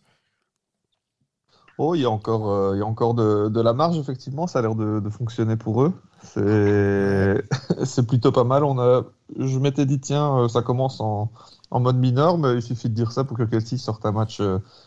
Oh, 1.77 1.93
il 1.95 2.01
y 2.01 2.05
a 2.05 2.09
encore, 2.09 2.49
euh, 2.49 2.75
il 2.75 2.79
y 2.79 2.81
a 2.81 2.85
encore 2.85 3.13
de, 3.15 3.61
la 3.61 3.73
marge, 3.73 3.97
effectivement. 3.97 4.45
Ça 4.45 4.59
a 4.59 4.61
l'air 4.61 4.75
de, 4.75 5.09
fonctionner 5.09 5.57
pour 5.57 5.81
eux. 5.81 5.93
C'est, 7.83 8.07
plutôt 8.07 8.31
pas 8.31 8.43
mal. 8.43 8.63
On 8.63 8.79
a, 8.79 9.03
je 9.37 9.57
m'étais 9.57 9.87
dit, 9.87 9.99
tiens, 9.99 10.47
ça 10.49 10.61
commence 10.61 11.01
en, 11.01 11.31
en 11.71 11.79
mode 11.79 11.97
mineur, 11.97 12.37
mais 12.37 12.53
il 12.53 12.61
suffit 12.61 12.89
de 12.89 12.93
dire 12.93 13.11
ça 13.11 13.23
pour 13.23 13.37
que 13.37 13.43
Kelsey 13.43 13.79
sorte 13.79 14.05
un 14.05 14.11
match 14.11 14.39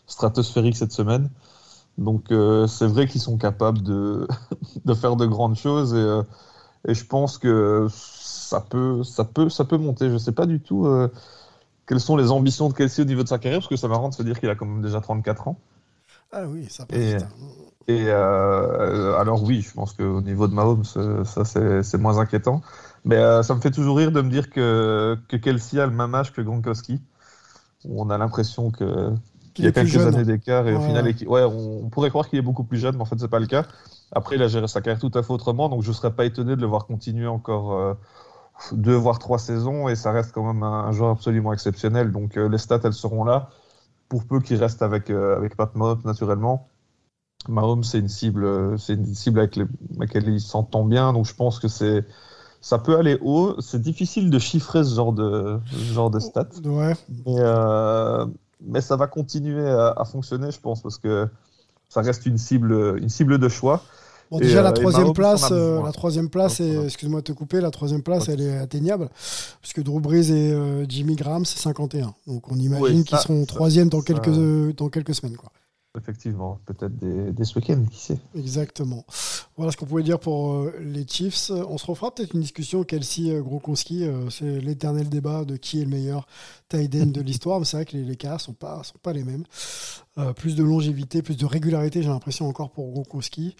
stratosphérique 0.06 0.76
cette 0.76 0.92
semaine. 0.92 1.28
Donc, 1.98 2.30
euh, 2.30 2.66
c'est 2.66 2.86
vrai 2.86 3.06
qu'ils 3.06 3.20
sont 3.20 3.38
capables 3.38 3.82
de, 3.82 4.26
de 4.84 4.94
faire 4.94 5.16
de 5.16 5.26
grandes 5.26 5.56
choses 5.56 5.94
et, 5.94 5.98
euh, 5.98 6.22
et 6.88 6.94
je 6.94 7.04
pense 7.06 7.38
que 7.38 7.88
ça 7.90 8.60
peut, 8.60 9.02
ça 9.04 9.24
peut, 9.24 9.48
ça 9.50 9.64
peut 9.64 9.78
monter. 9.78 10.10
Je 10.10 10.18
sais 10.18 10.32
pas 10.32 10.46
du 10.46 10.60
tout 10.60 10.86
euh, 10.86 11.08
quelles 11.86 12.00
sont 12.00 12.16
les 12.16 12.30
ambitions 12.32 12.68
de 12.68 12.74
Kelsey 12.74 13.02
au 13.02 13.06
niveau 13.06 13.22
de 13.24 13.28
sa 13.28 13.38
carrière, 13.38 13.60
parce 13.60 13.68
que 13.68 13.76
ça 13.76 13.88
marrant 13.88 14.08
de 14.10 14.14
se 14.14 14.22
dire 14.22 14.40
qu'il 14.40 14.50
a 14.50 14.56
quand 14.56 14.66
même 14.66 14.82
déjà 14.82 15.00
34 15.00 15.48
ans. 15.48 15.58
Ah 16.30 16.46
oui, 16.46 16.66
ça 16.70 16.86
passe 16.86 17.00
Et- 17.00 17.16
hein. 17.16 17.28
Et 17.88 18.10
alors 18.10 19.44
oui, 19.44 19.62
je 19.62 19.72
pense 19.72 19.92
qu'au 19.92 20.20
niveau 20.20 20.48
de 20.48 20.54
Mahomes, 20.54 20.84
ça 20.84 21.44
c'est 21.44 21.98
moins 21.98 22.18
inquiétant. 22.18 22.60
Mais 23.04 23.16
ça 23.44 23.54
me 23.54 23.60
fait 23.60 23.70
toujours 23.70 23.96
rire 23.98 24.10
de 24.10 24.20
me 24.20 24.30
dire 24.30 24.50
que, 24.50 25.16
que 25.28 25.36
Kelsey 25.36 25.78
a 25.80 25.86
le 25.86 25.92
même 25.92 26.14
âge 26.14 26.32
que 26.32 26.40
Gronkowski. 26.40 27.00
On 27.88 28.10
a 28.10 28.18
l'impression 28.18 28.70
que 28.70 29.12
qu'il 29.56 29.64
y 29.64 29.68
a 29.68 29.72
quelques 29.72 29.88
jeune. 29.88 30.14
années 30.14 30.24
d'écart 30.24 30.68
et 30.68 30.74
au 30.74 30.80
final, 30.80 31.04
ouais. 31.26 31.42
on, 31.44 31.88
pourrait 31.90 32.10
croire 32.10 32.28
qu'il 32.28 32.38
est 32.38 32.42
beaucoup 32.42 32.64
plus 32.64 32.78
jeune, 32.78 32.94
mais 32.96 33.02
en 33.02 33.06
fait 33.06 33.18
c'est 33.18 33.28
pas 33.28 33.40
le 33.40 33.46
cas. 33.46 33.64
Après, 34.12 34.36
il 34.36 34.42
a 34.42 34.48
géré 34.48 34.68
sa 34.68 34.80
carrière 34.80 35.00
tout 35.00 35.10
à 35.18 35.22
fait 35.22 35.32
autrement, 35.32 35.68
donc 35.68 35.82
je 35.82 35.90
serais 35.92 36.12
pas 36.14 36.24
étonné 36.24 36.54
de 36.54 36.60
le 36.60 36.66
voir 36.66 36.86
continuer 36.86 37.26
encore 37.26 37.72
euh, 37.72 37.94
deux 38.72 38.94
voire 38.94 39.18
trois 39.18 39.38
saisons 39.38 39.88
et 39.88 39.96
ça 39.96 40.12
reste 40.12 40.32
quand 40.32 40.46
même 40.46 40.62
un, 40.62 40.84
un 40.84 40.92
joueur 40.92 41.10
absolument 41.10 41.52
exceptionnel. 41.52 42.12
Donc 42.12 42.36
euh, 42.36 42.48
les 42.48 42.58
stats 42.58 42.80
elles 42.84 42.92
seront 42.92 43.24
là 43.24 43.50
pour 44.08 44.24
peu 44.24 44.40
qu'il 44.40 44.58
reste 44.58 44.82
avec 44.82 45.10
euh, 45.10 45.36
avec 45.36 45.56
Pat 45.56 45.74
Mahomes 45.74 46.02
naturellement. 46.04 46.68
Mahomes, 47.48 47.84
c'est 47.84 47.98
une 47.98 48.08
cible, 48.08 48.78
c'est 48.78 48.94
une 48.94 49.14
cible 49.14 49.38
avec 49.40 49.56
les- 49.56 49.66
laquelle 49.98 50.28
il 50.28 50.40
s'entend 50.40 50.84
bien, 50.84 51.12
donc 51.12 51.26
je 51.26 51.34
pense 51.34 51.58
que 51.60 51.68
c'est, 51.68 52.04
ça 52.60 52.78
peut 52.78 52.96
aller 52.98 53.18
haut. 53.22 53.54
C'est 53.60 53.80
difficile 53.80 54.30
de 54.30 54.38
chiffrer 54.38 54.82
ce 54.84 54.94
genre 54.94 55.12
de, 55.12 55.58
ce 55.70 55.92
genre 55.92 56.10
de 56.10 56.18
stats, 56.18 56.48
Ouais. 56.64 56.94
mais, 57.26 57.36
euh, 57.38 58.26
mais 58.66 58.80
ça 58.80 58.96
va 58.96 59.06
continuer 59.06 59.68
à, 59.68 59.94
à 59.96 60.04
fonctionner, 60.04 60.50
je 60.50 60.60
pense, 60.60 60.82
parce 60.82 60.98
que 60.98 61.28
ça 61.88 62.00
reste 62.02 62.26
une 62.26 62.38
cible, 62.38 62.98
une 63.00 63.08
cible 63.08 63.38
de 63.38 63.48
choix. 63.48 63.82
Bon, 64.30 64.40
Et, 64.40 64.42
déjà, 64.42 64.60
la 64.60 64.70
euh, 64.70 64.72
et 64.72 64.74
troisième 64.80 65.12
place, 65.12 65.48
euh, 65.52 65.80
la 65.84 65.92
troisième 65.92 66.28
place, 66.28 66.58
est- 66.58 66.84
excuse-moi 66.86 67.20
de 67.20 67.24
te 67.26 67.32
couper, 67.32 67.60
la 67.60 67.70
troisième 67.70 68.02
place, 68.02 68.28
elle 68.28 68.40
est 68.40 68.58
atteignable, 68.58 69.08
puisque 69.60 69.82
Drew 69.84 70.00
Brees 70.00 70.32
et 70.32 70.52
euh, 70.52 70.84
Jimmy 70.88 71.14
Graham, 71.14 71.44
c'est 71.44 71.60
51. 71.60 72.12
Donc, 72.26 72.50
on 72.50 72.56
imagine 72.56 72.96
Oui, 72.98 73.04
qu'ils 73.04 73.18
seront 73.18 73.44
troisième 73.44 73.88
dans 73.88 74.00
ça- 74.00 74.06
quelques, 74.06 74.28
euh, 74.36 74.72
dans 74.72 74.88
quelques 74.88 75.14
semaines, 75.14 75.36
quoi. 75.36 75.52
Effectivement, 75.96 76.58
peut-être 76.66 76.96
des, 76.96 77.32
des 77.32 77.44
ce 77.44 77.58
week-end, 77.58 77.82
qui 77.90 77.98
sait. 77.98 78.18
Exactement. 78.34 79.04
Voilà 79.56 79.72
ce 79.72 79.76
qu'on 79.76 79.86
pouvait 79.86 80.02
dire 80.02 80.18
pour 80.18 80.52
euh, 80.52 80.74
les 80.80 81.06
Chiefs. 81.06 81.50
On 81.50 81.78
se 81.78 81.86
refera 81.86 82.14
peut-être 82.14 82.34
une 82.34 82.42
discussion 82.42 82.84
Kelsey 82.84 83.30
euh, 83.30 83.42
Gronkowski. 83.42 84.04
euh, 84.04 84.28
c'est 84.28 84.60
l'éternel 84.60 85.08
débat 85.08 85.44
de 85.44 85.56
qui 85.56 85.80
est 85.80 85.84
le 85.84 85.90
meilleur 85.90 86.26
tight 86.68 86.94
end 86.94 87.06
de 87.06 87.20
l'histoire. 87.22 87.58
Mais 87.58 87.64
c'est 87.64 87.78
vrai 87.78 87.86
que 87.86 87.96
les, 87.96 88.04
les 88.04 88.16
cas 88.16 88.38
sont 88.38 88.52
pas 88.52 88.82
sont 88.82 88.98
pas 89.02 89.12
les 89.12 89.24
mêmes. 89.24 89.44
Euh, 90.18 90.32
plus 90.32 90.54
de 90.54 90.64
longévité, 90.64 91.20
plus 91.20 91.36
de 91.36 91.44
régularité, 91.44 92.02
j'ai 92.02 92.08
l'impression 92.08 92.48
encore 92.48 92.70
pour 92.70 92.90
Gronkowski 92.90 93.54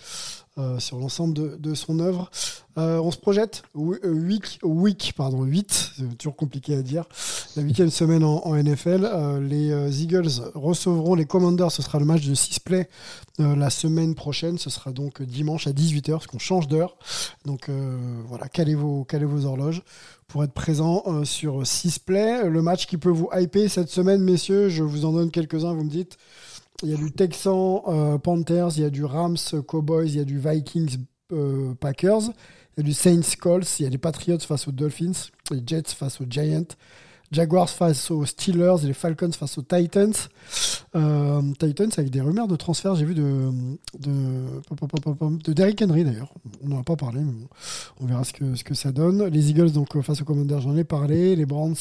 euh, 0.57 0.79
sur 0.79 0.97
l'ensemble 0.97 1.35
de, 1.35 1.57
de 1.61 1.75
son 1.75 2.01
œuvre. 2.01 2.31
Euh, 2.79 2.99
on 2.99 3.11
se 3.11 3.19
projette 3.19 3.63
week, 3.75 4.59
week 4.63 5.13
pardon 5.19 5.43
8, 5.43 5.93
c'est 5.99 6.17
toujours 6.17 6.35
compliqué 6.35 6.75
à 6.75 6.81
dire. 6.81 7.05
La 7.57 7.63
huitième 7.63 7.91
semaine 7.91 8.25
en, 8.25 8.39
en 8.47 8.55
NFL, 8.55 9.39
les 9.43 10.03
Eagles 10.03 10.31
recevront 10.55 11.15
les 11.15 11.27
Commanders. 11.27 11.71
Ce 11.71 11.83
sera 11.83 11.99
le 11.99 12.07
match 12.07 12.27
de 12.27 12.35
6 12.35 12.61
play 12.61 12.89
la 13.39 13.69
semaine 13.69 14.15
prochaine. 14.15 14.57
Ce 14.57 14.71
sera 14.71 14.93
donc 14.93 15.21
dimanche 15.21 15.67
à 15.67 15.73
18h, 15.73 16.13
parce 16.13 16.27
qu'on 16.27 16.39
change 16.39 16.69
d'heure. 16.69 16.97
Donc 17.45 17.71
voilà, 18.29 18.49
calez 18.49 18.75
vos, 18.75 19.05
calez 19.05 19.27
vos 19.27 19.45
horloges 19.45 19.83
pour 20.27 20.43
être 20.43 20.53
présent 20.53 21.25
sur 21.25 21.67
6 21.67 21.99
play. 21.99 22.49
Le 22.49 22.63
match 22.63 22.87
qui 22.87 22.97
peut 22.97 23.11
vous 23.11 23.29
hyper 23.35 23.71
cette 23.71 23.91
semaine, 23.91 24.23
messieurs, 24.23 24.71
je 24.71 24.83
vous 24.83 25.05
en 25.05 25.13
donne 25.13 25.31
quelques-uns, 25.31 25.75
vous 25.75 25.85
me 25.85 25.91
dites. 25.91 26.17
Il 26.83 26.91
y 26.91 26.95
a 26.95 26.97
du 26.97 27.11
Texan 27.11 27.85
euh, 27.89 28.19
Panthers, 28.19 28.77
il 28.77 28.83
y 28.83 28.85
a 28.85 28.91
du 28.91 29.05
Rams 29.05 29.37
Cowboys, 29.67 30.09
il 30.09 30.17
y 30.17 30.21
a 30.21 30.25
du 30.25 30.39
Vikings 30.39 30.99
euh, 31.33 31.75
Packers, 31.75 32.23
il 32.77 32.79
y 32.79 32.81
a 32.81 32.83
du 32.83 32.93
Saints 32.93 33.37
Colts, 33.41 33.81
il 33.81 33.85
y 33.85 33.87
a 33.87 33.91
des 33.91 33.99
Patriots 33.99 34.39
face 34.41 34.69
aux 34.69 34.73
Dolphins, 34.73 35.31
les 35.51 35.63
Jets 35.67 35.95
face 35.97 36.21
aux 36.21 36.27
Giants, 36.29 36.77
Jaguars 37.33 37.69
face 37.69 38.11
aux 38.11 38.25
Steelers 38.25 38.77
les 38.85 38.93
Falcons 38.93 39.33
face 39.33 39.59
aux 39.59 39.63
Titans. 39.63 40.13
Euh, 40.95 41.43
Titans 41.59 41.91
avec 41.97 42.11
des 42.11 42.21
rumeurs 42.21 42.49
de 42.49 42.57
transfert, 42.57 42.95
j'ai 42.95 43.05
vu 43.05 43.15
de, 43.15 43.51
de, 43.99 45.43
de 45.45 45.53
Derrick 45.53 45.83
Henry 45.83 46.05
d'ailleurs. 46.05 46.33
On 46.65 46.69
n'en 46.69 46.81
a 46.81 46.83
pas 46.83 46.97
parlé, 46.97 47.21
mais 47.21 47.33
on 48.01 48.07
verra 48.07 48.25
ce 48.25 48.33
que, 48.33 48.55
ce 48.55 48.65
que 48.65 48.75
ça 48.75 48.93
donne. 48.93 49.27
Les 49.27 49.51
Eagles 49.51 49.73
donc 49.73 49.97
euh, 49.97 50.03
face 50.03 50.23
aux 50.23 50.25
Commanders, 50.25 50.61
j'en 50.61 50.77
ai 50.77 50.85
parlé. 50.85 51.37
Les 51.37 51.47
Browns 51.47 51.77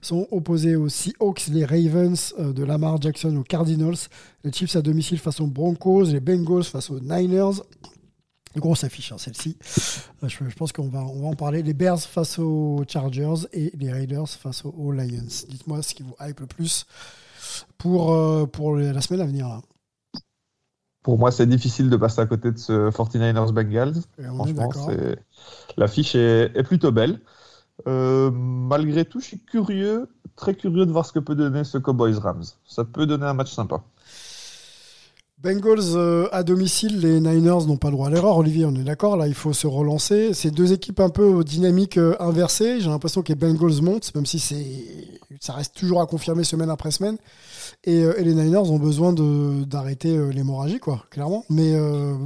sont 0.00 0.26
opposés 0.30 0.76
aux 0.76 0.88
Seahawks, 0.88 1.48
les 1.48 1.64
Ravens 1.64 2.34
euh, 2.38 2.52
de 2.52 2.62
Lamar 2.64 3.00
Jackson 3.00 3.36
aux 3.36 3.42
Cardinals, 3.42 3.96
les 4.44 4.52
Chiefs 4.52 4.76
à 4.76 4.82
domicile 4.82 5.18
face 5.18 5.40
aux 5.40 5.46
Broncos, 5.46 6.04
les 6.04 6.20
Bengals 6.20 6.64
face 6.64 6.90
aux 6.90 7.00
Niners. 7.00 7.60
Grosse 8.56 8.82
affiche, 8.84 9.12
hein, 9.12 9.18
celle-ci. 9.18 9.56
Euh, 10.22 10.28
Je, 10.28 10.48
je 10.48 10.56
pense 10.56 10.72
qu'on 10.72 10.88
va, 10.88 11.00
on 11.00 11.22
va 11.22 11.28
en 11.28 11.34
parler. 11.34 11.62
Les 11.62 11.72
Bears 11.74 12.00
face 12.00 12.38
aux 12.38 12.82
Chargers 12.88 13.46
et 13.52 13.70
les 13.76 13.92
Raiders 13.92 14.28
face 14.28 14.64
aux, 14.64 14.74
aux 14.76 14.92
Lions. 14.92 15.22
Dites-moi 15.48 15.82
ce 15.82 15.94
qui 15.94 16.02
vous 16.02 16.14
hype 16.20 16.40
le 16.40 16.46
plus 16.46 16.86
pour, 17.78 18.12
euh, 18.12 18.46
pour 18.46 18.76
la 18.76 19.00
semaine 19.00 19.20
à 19.20 19.26
venir. 19.26 19.48
Là. 19.48 19.60
Pour 21.02 21.18
moi, 21.18 21.30
c'est 21.30 21.46
difficile 21.46 21.88
de 21.88 21.96
passer 21.96 22.20
à 22.20 22.26
côté 22.26 22.52
de 22.52 22.58
ce 22.58 22.90
49ers 22.90 23.52
Bengals. 23.52 23.94
Franchement, 24.34 24.68
l'affiche 25.76 26.14
est, 26.14 26.50
est 26.54 26.62
plutôt 26.62 26.92
belle. 26.92 27.20
Euh, 27.86 28.30
malgré 28.30 29.06
tout, 29.06 29.20
je 29.20 29.26
suis 29.26 29.40
curieux, 29.40 30.08
très 30.36 30.54
curieux 30.54 30.84
de 30.84 30.92
voir 30.92 31.06
ce 31.06 31.12
que 31.12 31.18
peut 31.18 31.34
donner 31.34 31.64
ce 31.64 31.78
Cowboys 31.78 32.18
Rams. 32.18 32.44
Ça 32.66 32.84
peut 32.84 33.06
donner 33.06 33.24
un 33.24 33.32
match 33.34 33.52
sympa. 33.52 33.82
Bengals 35.42 35.96
euh, 35.96 36.28
à 36.32 36.42
domicile, 36.42 37.00
les 37.00 37.18
Niners 37.18 37.66
n'ont 37.66 37.78
pas 37.78 37.88
le 37.88 37.92
droit 37.92 38.08
à 38.08 38.10
l'erreur. 38.10 38.36
Olivier, 38.36 38.66
on 38.66 38.74
est 38.74 38.84
d'accord. 38.84 39.16
Là, 39.16 39.26
il 39.26 39.32
faut 39.32 39.54
se 39.54 39.66
relancer. 39.66 40.34
C'est 40.34 40.50
deux 40.50 40.74
équipes 40.74 41.00
un 41.00 41.08
peu 41.08 41.42
dynamiques 41.44 41.96
euh, 41.96 42.14
inversées. 42.20 42.80
J'ai 42.80 42.90
l'impression 42.90 43.22
que 43.22 43.28
les 43.28 43.36
Bengals 43.36 43.80
montent, 43.80 44.14
même 44.14 44.26
si 44.26 44.38
ça 45.40 45.52
reste 45.54 45.74
toujours 45.74 46.02
à 46.02 46.06
confirmer 46.06 46.44
semaine 46.44 46.68
après 46.68 46.90
semaine. 46.90 47.16
Et, 47.84 48.02
euh, 48.02 48.12
les 48.18 48.34
Niners 48.34 48.70
ont 48.70 48.78
besoin 48.78 49.14
d'arrêter 49.14 50.14
l'hémorragie, 50.30 50.78
quoi, 50.78 51.04
clairement. 51.10 51.46
Mais 51.48 51.72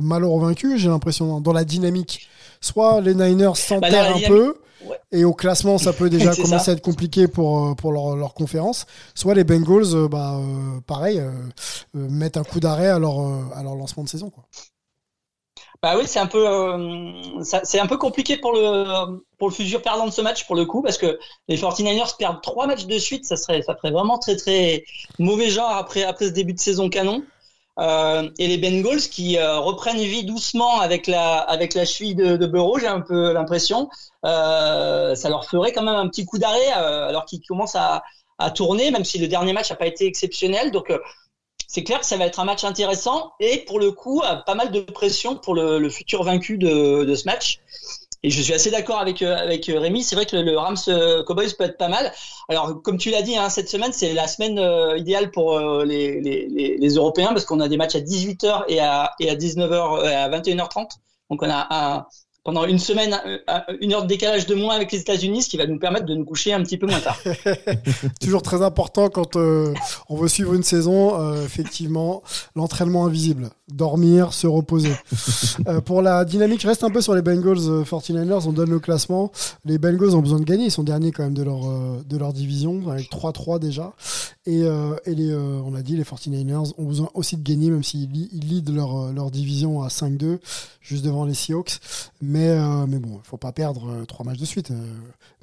malheureux 0.02 0.40
vaincu, 0.40 0.76
j'ai 0.76 0.88
l'impression, 0.88 1.40
dans 1.40 1.52
la 1.52 1.64
dynamique. 1.64 2.28
Soit 2.64 3.00
les 3.02 3.14
Niners 3.14 3.56
s'enterrent 3.56 3.80
Bah, 3.80 3.90
la 3.90 4.16
un 4.16 4.28
peu, 4.28 4.56
Ouais. 4.86 4.98
et 5.12 5.24
au 5.24 5.32
classement, 5.34 5.78
ça 5.78 5.92
peut 5.92 6.08
déjà 6.10 6.30
commencer 6.36 6.64
ça. 6.64 6.70
à 6.70 6.74
être 6.74 6.82
compliqué 6.82 7.28
pour, 7.28 7.66
euh, 7.68 7.74
pour 7.74 7.92
leur, 7.92 8.16
leur 8.16 8.32
conférence. 8.34 8.86
Soit 9.14 9.34
les 9.34 9.44
Bengals, 9.44 9.94
euh, 9.94 10.08
bah, 10.08 10.36
euh, 10.38 10.80
pareil, 10.86 11.18
euh, 11.20 11.30
mettent 11.94 12.36
un 12.38 12.44
coup 12.44 12.60
d'arrêt 12.60 12.88
à 12.88 12.98
leur, 12.98 13.18
à 13.54 13.62
leur 13.62 13.74
lancement 13.76 14.02
de 14.04 14.08
saison. 14.08 14.30
Quoi. 14.30 14.44
Bah 15.82 15.96
oui, 15.98 16.04
c'est 16.06 16.18
un 16.18 16.26
peu, 16.26 16.48
euh, 16.48 17.42
c'est 17.42 17.78
un 17.78 17.86
peu 17.86 17.98
compliqué 17.98 18.38
pour 18.38 18.52
le 18.52 19.20
pour 19.36 19.48
le 19.48 19.54
futur 19.54 19.82
perdant 19.82 20.06
de 20.06 20.10
ce 20.10 20.22
match 20.22 20.46
pour 20.46 20.56
le 20.56 20.64
coup 20.64 20.80
parce 20.80 20.96
que 20.96 21.18
les 21.48 21.58
49ers 21.58 22.16
perdent 22.16 22.40
trois 22.40 22.66
matchs 22.66 22.86
de 22.86 22.98
suite, 22.98 23.26
ça 23.26 23.36
serait 23.36 23.60
ça 23.60 23.74
ferait 23.76 23.90
vraiment 23.90 24.18
très 24.18 24.36
très 24.36 24.84
mauvais 25.18 25.50
genre 25.50 25.68
après 25.70 26.04
après 26.04 26.28
ce 26.28 26.30
début 26.30 26.54
de 26.54 26.58
saison 26.58 26.88
canon. 26.88 27.22
Euh, 27.80 28.30
et 28.38 28.46
les 28.46 28.58
Bengals 28.58 29.00
qui 29.00 29.36
euh, 29.36 29.58
reprennent 29.58 29.98
vie 29.98 30.24
doucement 30.24 30.80
avec 30.80 31.08
la 31.08 31.38
avec 31.38 31.74
la 31.74 31.84
cheville 31.84 32.14
de, 32.14 32.36
de 32.36 32.78
j'ai 32.78 32.86
un 32.86 33.00
peu 33.00 33.32
l'impression. 33.32 33.88
Euh, 34.24 35.14
ça 35.14 35.28
leur 35.28 35.44
ferait 35.44 35.72
quand 35.72 35.82
même 35.82 35.96
un 35.96 36.08
petit 36.08 36.24
coup 36.24 36.38
d'arrêt 36.38 36.68
alors 36.68 37.24
qu'ils 37.24 37.40
commencent 37.46 37.76
à 37.76 38.02
à 38.38 38.50
tourner, 38.50 38.90
même 38.90 39.04
si 39.04 39.18
le 39.18 39.28
dernier 39.28 39.52
match 39.52 39.70
n'a 39.70 39.76
pas 39.76 39.86
été 39.86 40.06
exceptionnel. 40.06 40.70
Donc 40.72 40.92
c'est 41.66 41.84
clair 41.84 42.00
que 42.00 42.06
ça 42.06 42.16
va 42.16 42.26
être 42.26 42.40
un 42.40 42.44
match 42.44 42.64
intéressant 42.64 43.32
et 43.40 43.58
pour 43.58 43.78
le 43.80 43.92
coup, 43.92 44.22
pas 44.46 44.54
mal 44.54 44.70
de 44.70 44.80
pression 44.80 45.36
pour 45.36 45.54
le, 45.54 45.88
futur 45.88 46.24
vaincu 46.24 46.58
de 46.58 47.14
ce 47.14 47.24
match. 47.26 47.60
Et 48.24 48.30
je 48.30 48.40
suis 48.40 48.54
assez 48.54 48.70
d'accord 48.70 48.98
avec, 49.00 49.20
euh, 49.20 49.36
avec 49.36 49.68
euh, 49.68 49.78
Rémi. 49.78 50.02
C'est 50.02 50.16
vrai 50.16 50.24
que 50.24 50.34
le, 50.34 50.42
le 50.42 50.56
Rams 50.56 50.78
euh, 50.88 51.22
Cowboys 51.24 51.52
peut 51.58 51.64
être 51.64 51.76
pas 51.76 51.88
mal. 51.88 52.10
Alors, 52.48 52.80
comme 52.82 52.96
tu 52.96 53.10
l'as 53.10 53.20
dit, 53.20 53.36
hein, 53.36 53.50
cette 53.50 53.68
semaine, 53.68 53.92
c'est 53.92 54.14
la 54.14 54.26
semaine 54.26 54.58
euh, 54.58 54.96
idéale 54.96 55.30
pour 55.30 55.52
euh, 55.52 55.84
les, 55.84 56.22
les, 56.22 56.78
les, 56.78 56.88
Européens 56.94 57.34
parce 57.34 57.44
qu'on 57.44 57.60
a 57.60 57.68
des 57.68 57.76
matchs 57.76 57.96
à 57.96 58.00
18h 58.00 58.64
et 58.68 58.80
à, 58.80 59.12
et 59.20 59.28
à 59.28 59.34
19h, 59.34 59.72
euh, 59.72 60.24
à 60.24 60.30
21h30. 60.30 60.88
Donc, 61.28 61.42
on 61.42 61.50
a 61.50 61.66
un, 61.70 62.06
pendant 62.45 62.66
une 62.66 62.78
semaine, 62.78 63.18
une 63.80 63.95
heure 63.95 64.03
de 64.03 64.07
décalage 64.07 64.47
de 64.47 64.55
moins 64.55 64.76
avec 64.76 64.92
les 64.92 65.01
États-Unis, 65.01 65.42
ce 65.42 65.49
qui 65.49 65.57
va 65.57 65.66
nous 65.66 65.78
permettre 65.78 66.05
de 66.05 66.14
nous 66.14 66.26
coucher 66.26 66.53
un 66.53 66.62
petit 66.62 66.76
peu 66.76 66.86
moins 66.86 67.01
tard. 67.01 67.18
Toujours 68.20 68.42
très 68.42 68.62
important 68.62 69.09
quand 69.09 69.36
euh, 69.36 69.72
on 70.09 70.16
veut 70.16 70.28
suivre 70.28 70.55
une 70.55 70.62
saison, 70.62 71.18
euh, 71.18 71.45
effectivement, 71.45 72.22
l'entraînement 72.55 73.07
invisible. 73.07 73.51
Dormir, 73.72 74.32
se 74.32 74.47
reposer. 74.47 74.92
Euh, 75.68 75.80
pour 75.80 76.03
la 76.03 76.24
dynamique, 76.24 76.61
je 76.61 76.66
reste 76.66 76.84
un 76.84 76.90
peu 76.90 77.01
sur 77.01 77.14
les 77.14 77.22
Bengals 77.22 77.68
euh, 77.68 77.84
49ers, 77.84 78.47
on 78.47 78.53
donne 78.53 78.70
le 78.70 78.80
classement. 78.80 79.30
Les 79.64 79.78
Bengals 79.78 80.14
ont 80.14 80.20
besoin 80.20 80.40
de 80.40 80.45
gagner, 80.45 80.66
ils 80.66 80.70
sont 80.70 80.82
derniers 80.82 81.12
quand 81.12 81.22
même 81.22 81.34
de 81.34 81.42
leur, 81.42 81.61
de 82.05 82.18
leur 82.18 82.32
division, 82.32 82.82
avec 82.90 83.11
3-3 83.11 83.61
déjà. 83.61 83.92
Et, 84.47 84.61
et 84.61 85.14
les, 85.14 85.34
on 85.34 85.74
a 85.74 85.82
dit, 85.82 85.97
les 85.97 86.03
49ers 86.03 86.72
ont 86.76 86.84
besoin 86.84 87.09
aussi 87.14 87.36
de 87.36 87.42
gagner, 87.42 87.70
même 87.70 87.84
s'ils 87.84 88.14
ils 88.32 88.47
leadent 88.47 88.74
leur, 88.74 89.12
leur 89.12 89.30
division 89.30 89.82
à 89.82 89.88
5-2, 89.88 90.38
juste 90.82 91.05
devant 91.05 91.24
les 91.24 91.34
Seahawks. 91.34 91.78
Mais, 92.20 92.34
euh, 92.49 92.87
mais 92.87 92.99
bon, 92.99 93.20
il 93.22 93.26
faut 93.26 93.37
pas 93.37 93.53
perdre 93.53 93.91
euh, 93.91 94.05
trois 94.05 94.24
matchs 94.24 94.39
de 94.39 94.45
suite, 94.45 94.70
euh, 94.70 94.87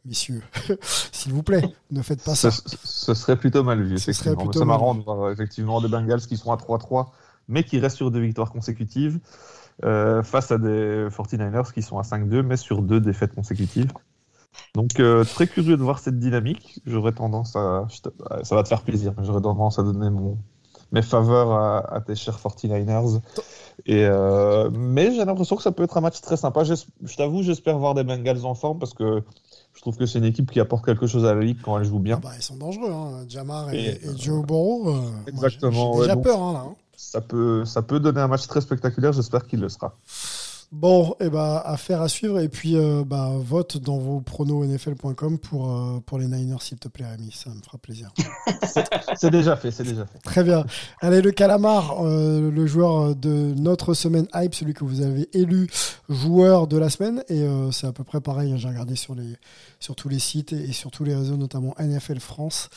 messieurs. 0.06 0.42
S'il 1.12 1.34
vous 1.34 1.44
plaît, 1.44 1.64
ne 1.92 2.02
faites 2.02 2.24
pas 2.24 2.36
ça. 2.36 2.52
Ce, 2.52 2.62
ce 2.84 3.14
serait 3.14 3.38
plutôt 3.38 3.64
mal 3.64 3.82
vu, 3.84 3.98
Ce 3.98 4.10
effectivement. 4.12 4.36
plutôt 4.38 4.66
marrant 4.66 4.96
de 4.96 5.04
voir 5.04 5.32
effectivement 5.32 5.82
des 5.82 5.88
Bengals 5.88 6.22
qui 6.22 6.38
sont 6.38 6.52
à 6.52 6.56
3-3, 6.58 7.08
mais 7.48 7.64
qui 7.64 7.80
restent 7.80 7.98
sur 7.98 8.12
deux 8.12 8.22
victoires 8.22 8.52
consécutives, 8.52 9.20
euh, 9.84 10.24
face 10.24 10.52
à 10.52 10.58
des 10.58 11.08
49ers 11.10 11.74
qui 11.74 11.82
sont 11.82 11.98
à 12.00 12.04
5-2, 12.04 12.42
mais 12.44 12.58
sur 12.58 12.82
deux 12.82 13.00
défaites 13.00 13.34
consécutives. 13.36 13.92
Donc, 14.76 15.00
euh, 15.00 15.24
très 15.24 15.48
curieux 15.48 15.78
de 15.78 15.84
voir 15.84 16.00
cette 16.00 16.20
dynamique. 16.20 16.82
J'aurais 16.86 17.14
tendance 17.14 17.56
à. 17.56 17.88
Ça 18.44 18.56
va 18.56 18.64
te 18.64 18.68
faire 18.68 18.84
plaisir, 18.84 19.14
mais 19.18 19.24
j'aurais 19.26 19.42
tendance 19.42 19.80
à 19.80 19.84
donner 19.84 20.10
mon, 20.10 20.38
mes 20.92 21.02
faveurs 21.02 21.52
à, 21.52 21.94
à 21.96 22.02
tes 22.02 22.16
chers 22.16 22.38
49ers. 22.40 23.20
Et, 23.86 24.06
euh, 24.06 24.70
mais 24.72 25.12
j'ai 25.14 25.26
l'impression 25.26 25.56
que 25.56 25.64
ça 25.64 25.72
peut 25.72 25.84
être 25.84 25.98
un 25.98 26.02
match 26.02 26.22
très 26.22 26.38
sympa. 26.38 26.64
Je 26.64 26.76
t'avoue, 27.16 27.42
j'espère 27.44 27.78
voir 27.78 27.94
des 27.94 28.04
Bengals 28.04 28.46
en 28.46 28.54
forme 28.54 28.78
parce 28.80 28.94
que 28.94 29.24
je 29.74 29.82
trouve 29.82 29.98
que 29.98 30.06
c'est 30.06 30.20
une 30.20 30.26
équipe 30.26 30.52
qui 30.52 30.60
apporte 30.60 30.86
quelque 30.86 31.08
chose 31.08 31.26
à 31.26 31.34
la 31.34 31.42
ligue 31.42 31.58
quand 31.64 31.80
elle 31.80 31.86
joue 31.86 32.00
bien. 32.00 32.18
Ah 32.20 32.28
bah, 32.28 32.34
ils 32.38 32.44
sont 32.44 32.58
dangereux, 32.58 32.92
hein. 32.92 33.26
Jamar 33.28 33.74
et, 33.74 33.78
Et, 33.86 33.90
et 34.06 34.18
Joe 34.18 34.46
Burrow. 34.46 34.90
euh, 34.90 35.02
Exactement, 35.28 35.94
J'ai 35.96 36.02
déjà 36.02 36.16
ouais, 36.16 36.22
peur 36.22 36.42
hein, 36.42 36.54
là. 36.54 36.60
hein. 36.68 36.76
Ça 36.98 37.22
peut, 37.22 37.66
ça 37.66 37.82
peut 37.82 38.00
donner 38.00 38.22
un 38.22 38.28
match 38.28 38.46
très 38.48 38.62
spectaculaire, 38.62 39.12
j'espère 39.14 39.48
qu'il 39.48 39.60
le 39.62 39.70
sera. 39.70 39.96
Bon, 40.72 41.16
et 41.20 41.30
bah, 41.30 41.62
affaire 41.66 42.02
à 42.02 42.08
suivre. 42.08 42.40
Et 42.40 42.48
puis, 42.48 42.78
euh, 42.78 43.04
bah, 43.06 43.32
vote 43.38 43.78
dans 43.78 43.98
vos 43.98 44.22
pronos 44.22 44.66
nfl.com 44.66 45.38
pour, 45.38 45.70
euh, 45.70 46.00
pour 46.06 46.18
les 46.18 46.28
Niners, 46.28 46.62
s'il 46.62 46.80
te 46.80 46.88
plaît, 46.88 47.06
Rémi. 47.06 47.30
Ça 47.34 47.50
me 47.50 47.62
fera 47.62 47.78
plaisir. 47.78 48.10
C'est 49.18 49.30
déjà 49.30 49.58
fait, 49.58 49.70
c'est 49.72 49.84
déjà 49.84 50.06
fait. 50.06 50.20
Très 50.20 50.44
bien. 50.46 50.64
Allez, 51.02 51.22
le 51.22 51.32
calamar, 51.32 52.06
euh, 52.06 52.50
le 52.50 52.66
joueur 52.68 53.16
de 53.18 53.54
notre 53.58 53.94
semaine 53.94 54.28
hype, 54.34 54.56
celui 54.56 54.74
que 54.74 54.86
vous 54.86 55.02
avez 55.02 55.28
élu 55.34 55.68
joueur 56.08 56.68
de 56.68 56.78
la 56.78 56.90
semaine. 56.90 57.22
Et 57.28 57.46
c'est 57.72 57.88
à 57.88 57.92
peu 57.92 58.06
près 58.06 58.22
pareil. 58.22 58.54
hein, 58.54 58.58
J'ai 58.58 58.70
regardé 58.70 58.96
sur, 58.96 59.14
les, 59.14 59.36
sur 59.82 59.96
tous 59.98 60.08
les 60.08 60.20
sites 60.20 60.54
et, 60.54 60.72
sur 60.72 60.92
tous 60.92 61.04
les 61.04 61.14
réseaux, 61.14 61.36
notamment 61.36 61.76
NFL 61.78 62.20
France. 62.22 62.70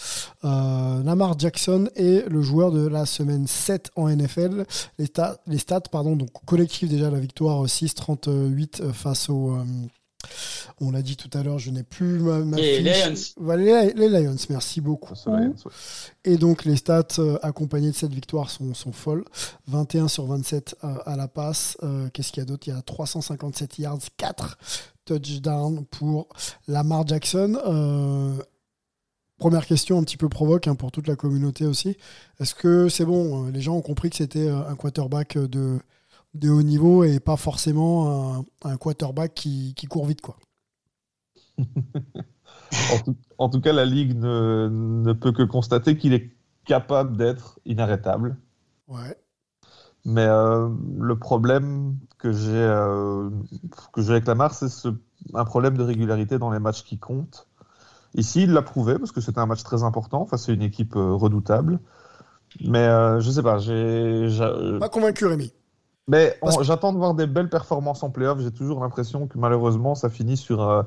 Euh, 0.44 1.02
Lamar 1.04 1.38
Jackson 1.38 1.88
est 1.94 2.28
le 2.28 2.42
joueur 2.42 2.72
de 2.72 2.84
la 2.88 3.06
semaine 3.06 3.46
7 3.46 3.90
en 3.94 4.08
NFL. 4.08 4.64
Les, 4.98 5.06
stats- 5.06 5.88
pardon, 5.92 6.16
donc 6.16 6.30
collectif 6.44 6.88
déjà, 6.88 7.10
la 7.10 7.20
victoire 7.20 7.62
euh, 7.64 7.68
6-38 7.68 8.90
face 8.92 9.28
au. 9.30 9.54
euh, 9.54 9.64
on 10.80 10.90
l'a 10.90 11.02
dit 11.02 11.16
tout 11.16 11.30
à 11.36 11.42
l'heure, 11.42 11.58
je 11.58 11.70
n'ai 11.70 11.82
plus 11.82 12.18
ma, 12.18 12.38
ma 12.38 12.58
Et 12.58 12.82
fiche. 12.82 13.06
Lions. 13.06 13.14
Voilà, 13.44 13.84
les, 13.84 13.92
les 13.92 14.08
Lions, 14.08 14.36
merci 14.50 14.80
beaucoup. 14.80 15.14
Ouais. 15.26 15.50
Et 16.24 16.36
donc 16.36 16.64
les 16.64 16.76
stats 16.76 17.06
euh, 17.18 17.38
accompagnées 17.42 17.90
de 17.90 17.96
cette 17.96 18.12
victoire 18.14 18.50
sont, 18.50 18.74
sont 18.74 18.92
folles. 18.92 19.24
21 19.68 20.08
sur 20.08 20.26
27 20.26 20.76
euh, 20.84 20.94
à 21.06 21.16
la 21.16 21.28
passe. 21.28 21.76
Euh, 21.82 22.08
Qu'est-ce 22.12 22.32
qu'il 22.32 22.40
y 22.40 22.42
a 22.42 22.46
d'autre? 22.46 22.66
Il 22.66 22.74
y 22.74 22.76
a 22.76 22.82
357 22.82 23.78
yards, 23.78 23.98
4 24.16 24.58
touchdowns 25.04 25.84
pour 25.86 26.28
Lamar 26.68 27.06
Jackson. 27.06 27.58
Euh, 27.66 28.34
première 29.38 29.66
question 29.66 29.98
un 29.98 30.02
petit 30.02 30.16
peu 30.16 30.28
provoque 30.28 30.66
hein, 30.68 30.74
pour 30.74 30.92
toute 30.92 31.06
la 31.06 31.16
communauté 31.16 31.66
aussi. 31.66 31.96
Est-ce 32.40 32.54
que 32.54 32.88
c'est 32.88 33.04
bon? 33.04 33.48
Les 33.48 33.60
gens 33.60 33.74
ont 33.74 33.82
compris 33.82 34.10
que 34.10 34.16
c'était 34.16 34.48
un 34.48 34.74
quarterback 34.74 35.36
de, 35.36 35.78
de 36.34 36.50
haut 36.50 36.62
niveau 36.62 37.04
et 37.04 37.20
pas 37.20 37.36
forcément 37.36 38.38
un, 38.38 38.44
un 38.64 38.76
quarterback 38.76 39.34
qui, 39.34 39.74
qui 39.74 39.86
court 39.86 40.06
vite 40.06 40.20
quoi. 40.20 40.36
En 42.92 42.98
tout, 43.04 43.16
en 43.38 43.48
tout 43.48 43.60
cas, 43.60 43.72
la 43.72 43.84
Ligue 43.84 44.16
ne, 44.18 44.68
ne 44.68 45.12
peut 45.12 45.30
que 45.32 45.42
constater 45.44 45.96
qu'il 45.96 46.12
est 46.12 46.32
capable 46.64 47.16
d'être 47.16 47.60
inarrêtable. 47.64 48.36
Ouais. 48.88 49.16
Mais 50.04 50.26
euh, 50.26 50.68
le 50.98 51.16
problème 51.18 51.96
que 52.18 52.32
j'ai 52.32 52.50
euh, 52.52 53.30
avec 53.96 54.26
Lamar, 54.26 54.54
c'est 54.54 54.68
ce- 54.68 54.88
un 55.34 55.44
problème 55.44 55.76
de 55.76 55.82
régularité 55.84 56.38
dans 56.38 56.50
les 56.50 56.58
matchs 56.58 56.82
qui 56.82 56.98
comptent. 56.98 57.46
Ici, 58.14 58.42
il 58.42 58.52
l'a 58.52 58.62
prouvé 58.62 58.98
parce 58.98 59.12
que 59.12 59.20
c'était 59.20 59.38
un 59.38 59.46
match 59.46 59.62
très 59.62 59.82
important 59.82 60.26
face 60.26 60.48
à 60.48 60.52
une 60.52 60.62
équipe 60.62 60.96
euh, 60.96 61.12
redoutable. 61.14 61.78
Mais 62.64 62.86
euh, 62.86 63.20
je 63.20 63.30
sais 63.30 63.42
pas, 63.42 63.58
j'ai. 63.58 64.28
j'a- 64.28 64.54
Pas 64.80 64.88
convaincu, 64.88 65.26
Rémi. 65.26 65.52
Mais 66.06 66.36
Parce 66.40 66.62
j'attends 66.62 66.92
de 66.92 66.98
voir 66.98 67.14
des 67.14 67.26
belles 67.26 67.48
performances 67.48 68.02
en 68.02 68.10
playoff. 68.10 68.38
J'ai 68.40 68.50
toujours 68.52 68.80
l'impression 68.80 69.26
que 69.26 69.38
malheureusement, 69.38 69.94
ça 69.94 70.10
finit 70.10 70.36
sur, 70.36 70.62
euh, 70.62 70.82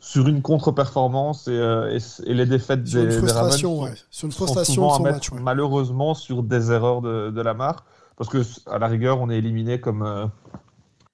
sur 0.00 0.26
une 0.26 0.42
contre-performance 0.42 1.46
et, 1.48 1.52
euh, 1.52 1.96
et, 1.96 2.30
et 2.30 2.34
les 2.34 2.46
défaites 2.46 2.86
Sur 2.86 3.02
des, 3.02 3.06
Ravens 3.08 3.18
frustration, 3.18 3.76
sont- 3.76 3.82
ouais. 3.84 3.94
Sur 4.10 4.26
une 4.26 4.32
sont 4.32 4.36
frustration 4.46 4.74
souvent 4.74 4.88
de 4.88 4.92
à 4.92 4.96
son 4.96 5.02
match, 5.14 5.32
ouais. 5.32 5.40
malheureusement 5.40 6.14
sur 6.14 6.42
des 6.42 6.72
erreurs 6.72 7.02
de, 7.02 7.30
de 7.30 7.40
Lamar. 7.40 7.84
Parce 8.16 8.28
que 8.30 8.42
à 8.68 8.78
la 8.80 8.88
rigueur, 8.88 9.20
on 9.20 9.30
est 9.30 9.38
éliminé 9.38 9.80
comme, 9.80 10.02
euh, 10.02 10.26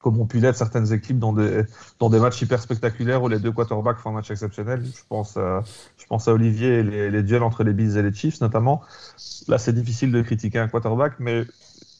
comme 0.01 0.19
ont 0.19 0.25
pu 0.27 0.39
l'être 0.41 0.57
certaines 0.57 0.91
équipes 0.95 1.19
dans 1.19 1.35
des, 1.35 1.65
dans 1.99 2.09
des 2.09 2.19
matchs 2.19 2.41
hyper 2.41 2.61
spectaculaires 2.61 3.23
où 3.23 3.29
les 3.29 3.39
deux 3.39 3.53
quarterbacks 3.53 3.99
font 3.99 4.09
un 4.09 4.15
match 4.15 4.31
exceptionnel. 4.31 4.83
Je 4.87 5.03
pense, 5.11 5.35
euh, 5.37 5.61
je 5.99 6.07
pense 6.07 6.29
à 6.29 6.33
Olivier 6.33 6.79
et 6.79 6.83
les, 6.83 7.11
les 7.11 7.23
duels 7.23 7.43
entre 7.43 7.63
les 7.63 7.75
Bills 7.75 7.99
et 7.99 8.03
les 8.03 8.15
Chiefs 8.15 8.41
notamment. 8.41 8.81
Là, 9.49 9.59
c'est 9.59 9.75
difficile 9.75 10.13
de 10.13 10.23
critiquer 10.23 10.59
un 10.61 10.69
quarterback, 10.69 11.15
mais 11.19 11.45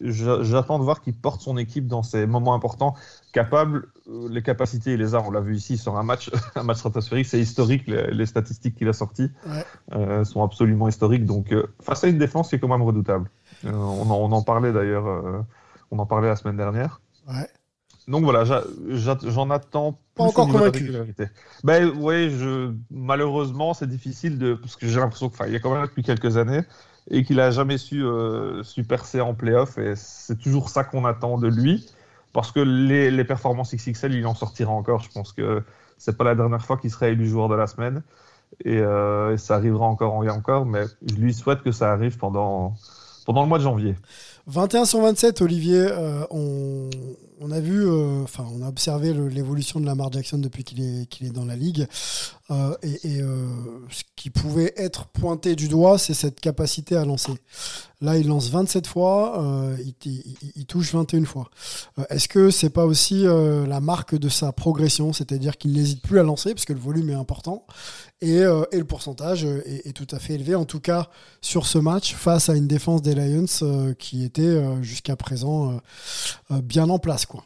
j'attends 0.01 0.79
de 0.79 0.85
voir 0.85 1.01
qu'il 1.01 1.15
porte 1.15 1.41
son 1.41 1.57
équipe 1.57 1.87
dans 1.87 2.03
ces 2.03 2.27
moments 2.27 2.55
importants, 2.55 2.95
capable, 3.33 3.89
euh, 4.09 4.29
les 4.31 4.43
capacités, 4.43 4.93
il 4.95 4.99
les 5.01 5.15
a. 5.15 5.21
On 5.23 5.31
l'a 5.31 5.41
vu 5.41 5.55
ici 5.57 5.77
sur 5.79 5.97
un 5.97 6.03
match, 6.03 6.31
un 6.57 6.63
match 6.63 6.79
stratosphérique, 6.79 7.27
c'est 7.27 7.41
historique 7.41 7.87
les, 7.87 8.11
les 8.13 8.27
statistiques 8.27 8.77
qu'il 8.77 8.89
a 8.89 8.93
sorties 8.93 9.31
Ouais. 9.47 9.65
euh, 9.95 10.25
sont 10.25 10.43
absolument 10.43 10.89
historiques. 10.89 11.25
Donc, 11.25 11.53
euh, 11.53 11.67
face 11.83 12.05
à 12.05 12.09
une 12.09 12.19
défense 12.19 12.49
qui 12.49 12.57
est 12.57 12.59
quand 12.59 12.69
même 12.69 12.83
redoutable. 12.83 13.31
Euh, 13.65 13.73
on, 13.73 14.11
en, 14.11 14.17
on 14.17 14.33
en 14.33 14.43
parlait 14.43 14.73
d'ailleurs, 14.73 15.45
on 15.91 15.99
en 15.99 16.07
parlait 16.07 16.29
la 16.29 16.37
semaine 16.37 16.57
dernière. 16.57 17.01
Ouais. 17.29 17.49
Donc 18.07 18.25
voilà, 18.25 18.45
j'en 18.45 19.49
attends 19.51 19.99
Pas 20.15 20.25
encore 20.25 20.47
convaincu. 20.49 20.93
Ben 21.63 21.91
oui, 21.97 22.29
je 22.31 22.71
malheureusement 22.91 23.73
c'est 23.73 23.89
difficile 23.89 24.37
de 24.39 24.55
parce 24.55 24.77
que 24.77 24.87
j'ai 24.87 25.01
l'impression 25.01 25.31
qu'il 25.31 25.51
y 25.53 25.57
a 25.57 25.59
quand 25.59 25.73
même 25.73 25.87
depuis 25.87 26.03
quelques 26.03 26.37
années 26.37 26.61
et 27.11 27.25
qu'il 27.25 27.41
a 27.41 27.51
jamais 27.51 27.79
su 27.79 28.03
euh, 28.03 28.63
percer 28.89 29.21
en 29.21 29.35
playoff 29.35 29.79
et 29.79 29.95
c'est 29.97 30.39
toujours 30.39 30.69
ça 30.71 30.85
qu'on 30.85 31.05
attend 31.05 31.39
de 31.39 31.49
lui 31.49 31.87
parce 32.33 32.51
que 32.51 32.61
les, 32.61 33.11
les 33.11 33.25
performances 33.25 33.75
XXL 33.75 34.15
il 34.15 34.27
en 34.27 34.35
sortira 34.35 34.73
encore. 34.73 35.01
Je 35.01 35.11
pense 35.11 35.33
que 35.33 35.63
c'est 35.99 36.17
pas 36.17 36.25
la 36.25 36.35
dernière 36.35 36.65
fois 36.65 36.77
qu'il 36.77 36.91
sera 36.91 37.09
élu 37.09 37.27
joueur 37.27 37.49
de 37.49 37.55
la 37.55 37.67
semaine 37.67 38.03
et, 38.65 38.79
euh, 38.79 39.35
et 39.35 39.37
ça 39.37 39.57
arrivera 39.57 39.87
encore 39.87 40.25
et 40.25 40.31
encore, 40.31 40.67
mais 40.67 40.85
je 41.07 41.15
lui 41.17 41.35
souhaite 41.35 41.63
que 41.63 41.73
ça 41.73 41.93
arrive 41.93 42.19
pendant 42.19 42.75
pendant 43.25 43.43
le 43.43 43.49
mois 43.49 43.59
de 43.59 43.65
janvier. 43.65 43.95
21 44.47 44.85
sur 44.85 45.01
27, 45.01 45.41
Olivier, 45.41 45.87
euh, 45.89 46.27
on, 46.31 47.51
a 47.51 47.61
vu, 47.61 47.87
euh, 47.87 48.23
enfin, 48.23 48.47
on 48.55 48.63
a 48.63 48.69
observé 48.69 49.15
l'évolution 49.15 49.81
de 49.81 49.87
Lamar 49.87 50.13
Jackson 50.13 50.37
depuis 50.39 50.65
qu'il 50.65 50.83
est, 50.83 51.23
est 51.23 51.33
dans 51.33 51.47
la 51.47 51.57
ligue. 51.57 51.87
Euh, 52.51 52.77
et 52.83 53.21
ce 53.91 54.03
qui 54.17 54.29
pouvait 54.29 54.75
être 54.77 55.07
pointé 55.07 55.57
du 55.57 55.69
doigt, 55.69 55.97
c'est 55.97 56.13
cette 56.13 56.41
capacité 56.41 56.95
à 56.95 57.07
lancer. 57.07 57.33
Là, 58.03 58.19
il 58.19 58.29
lance 58.29 58.51
27 58.51 58.87
fois, 58.87 59.43
il, 59.79 60.67
touche 60.67 60.93
21 60.93 61.25
fois. 61.25 61.49
Est-ce 62.11 62.29
que 62.29 62.51
c'est 62.51 62.69
pas 62.69 62.85
aussi 62.85 63.25
la 63.25 63.81
marque 63.81 64.15
de 64.15 64.29
sa 64.29 64.53
progression, 64.53 65.15
c'est-à-dire 65.15 65.57
qu'il 65.57 65.73
n'hésite 65.73 66.03
plus 66.03 66.19
à 66.19 66.23
lancer, 66.23 66.53
parce 66.53 66.67
que 66.67 66.75
le 66.75 66.81
volume 66.81 67.09
est 67.09 67.15
important, 67.15 67.67
et, 68.25 68.43
euh, 68.43 68.65
et 68.73 68.79
le 68.79 68.85
pourcentage 68.85 69.45
est, 69.45 69.93
tout 69.95 70.07
à 70.11 70.19
fait 70.19 70.35
élevé, 70.35 70.55
en 70.55 70.65
tout 70.65 70.81
cas 70.81 71.11
sur 71.43 71.67
ce 71.67 71.77
match, 71.77 72.15
face 72.15 72.49
à 72.49 72.55
une 72.55 72.67
défense 72.67 73.03
des 73.03 73.15
Lions 73.15 73.45
euh, 73.63 73.93
qui 73.93 74.25
était 74.25 74.43
euh, 74.43 74.83
jusqu'à 74.83 75.15
présent 75.15 75.79
bien 76.51 76.89
en 76.89 76.99
place. 76.99 77.27
Quoi. 77.27 77.45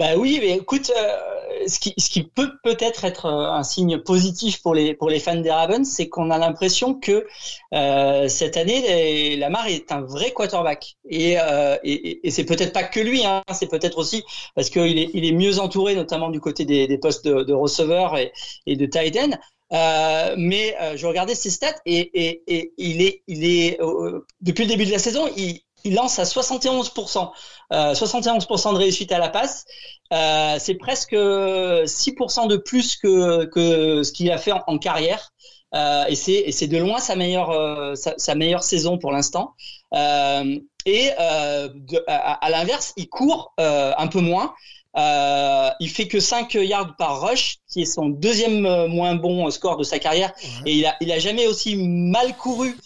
Bah 0.00 0.16
oui, 0.16 0.38
mais 0.40 0.56
écoute, 0.56 0.90
euh, 0.96 1.66
ce, 1.68 1.78
qui, 1.78 1.92
ce 1.98 2.08
qui 2.08 2.22
peut 2.22 2.52
peut-être 2.64 3.04
être 3.04 3.26
euh, 3.26 3.52
un 3.52 3.62
signe 3.62 3.98
positif 3.98 4.62
pour 4.62 4.74
les, 4.74 4.94
pour 4.94 5.10
les 5.10 5.20
fans 5.20 5.36
des 5.36 5.50
Ravens, 5.50 5.86
c'est 5.86 6.08
qu'on 6.08 6.30
a 6.30 6.38
l'impression 6.38 6.94
que 6.94 7.26
euh, 7.74 8.28
cette 8.28 8.56
année, 8.56 9.36
Lamar 9.36 9.66
est 9.68 9.92
un 9.92 10.00
vrai 10.00 10.32
quarterback. 10.32 10.96
Et, 11.10 11.38
euh, 11.38 11.76
et- 11.84 12.26
et 12.26 12.30
c'est 12.30 12.44
peut-être 12.46 12.72
pas 12.72 12.84
que 12.84 13.00
lui, 13.00 13.26
hein, 13.26 13.42
c'est 13.52 13.68
peut-être 13.70 13.98
aussi 13.98 14.24
parce 14.54 14.70
qu'il 14.70 14.98
est, 14.98 15.10
il 15.12 15.26
est 15.26 15.32
mieux 15.32 15.58
entouré, 15.58 15.94
notamment 15.94 16.30
du 16.30 16.40
côté 16.40 16.64
des, 16.64 16.86
des 16.88 16.98
postes 16.98 17.26
de, 17.26 17.42
de 17.42 17.52
receveur 17.52 18.16
et, 18.16 18.32
et 18.66 18.76
de 18.76 18.86
tight 18.86 19.16
end. 19.18 19.32
Euh, 19.72 20.34
mais 20.36 20.74
euh, 20.80 20.96
je 20.96 21.06
regardais 21.06 21.36
ses 21.36 21.50
stats 21.50 21.76
et, 21.86 22.10
et, 22.20 22.42
et 22.48 22.72
il 22.76 23.02
est, 23.02 23.22
il 23.28 23.44
est 23.44 23.80
euh, 23.80 24.26
depuis 24.40 24.64
le 24.64 24.68
début 24.70 24.84
de 24.86 24.90
la 24.90 24.98
saison, 24.98 25.28
il, 25.36 25.60
il 25.84 25.94
lance 25.94 26.18
à 26.18 26.24
71%, 26.24 27.30
euh, 27.72 27.94
71% 27.94 28.72
de 28.72 28.78
réussite 28.78 29.12
à 29.12 29.18
la 29.18 29.28
passe. 29.28 29.64
Euh, 30.12 30.56
c'est 30.58 30.74
presque 30.74 31.14
6% 31.14 32.46
de 32.46 32.56
plus 32.56 32.96
que, 32.96 33.44
que 33.46 34.02
ce 34.02 34.12
qu'il 34.12 34.30
a 34.30 34.38
fait 34.38 34.52
en, 34.52 34.62
en 34.66 34.78
carrière. 34.78 35.30
Euh, 35.72 36.04
et 36.08 36.16
c'est 36.16 36.32
et 36.32 36.50
c'est 36.50 36.66
de 36.66 36.78
loin 36.78 36.98
sa 36.98 37.14
meilleure 37.14 37.50
euh, 37.50 37.94
sa, 37.94 38.14
sa 38.16 38.34
meilleure 38.34 38.64
saison 38.64 38.98
pour 38.98 39.12
l'instant. 39.12 39.54
Euh, 39.94 40.58
et 40.84 41.10
euh, 41.20 41.68
de- 41.72 42.02
à, 42.08 42.44
à 42.44 42.50
l'inverse, 42.50 42.92
il 42.96 43.08
court 43.08 43.52
euh, 43.60 43.92
un 43.96 44.08
peu 44.08 44.20
moins. 44.20 44.52
Euh, 44.96 45.70
il 45.78 45.88
fait 45.88 46.08
que 46.08 46.18
5 46.18 46.52
yards 46.54 46.96
par 46.96 47.20
rush, 47.20 47.58
qui 47.70 47.82
est 47.82 47.84
son 47.84 48.08
deuxième 48.08 48.66
euh, 48.66 48.88
moins 48.88 49.14
bon 49.14 49.48
score 49.52 49.76
de 49.76 49.84
sa 49.84 50.00
carrière. 50.00 50.32
Et 50.66 50.74
il 50.74 50.86
a, 50.86 50.96
il 51.00 51.12
a 51.12 51.20
jamais 51.20 51.46
aussi 51.46 51.76
mal 51.76 52.36
couru 52.36 52.76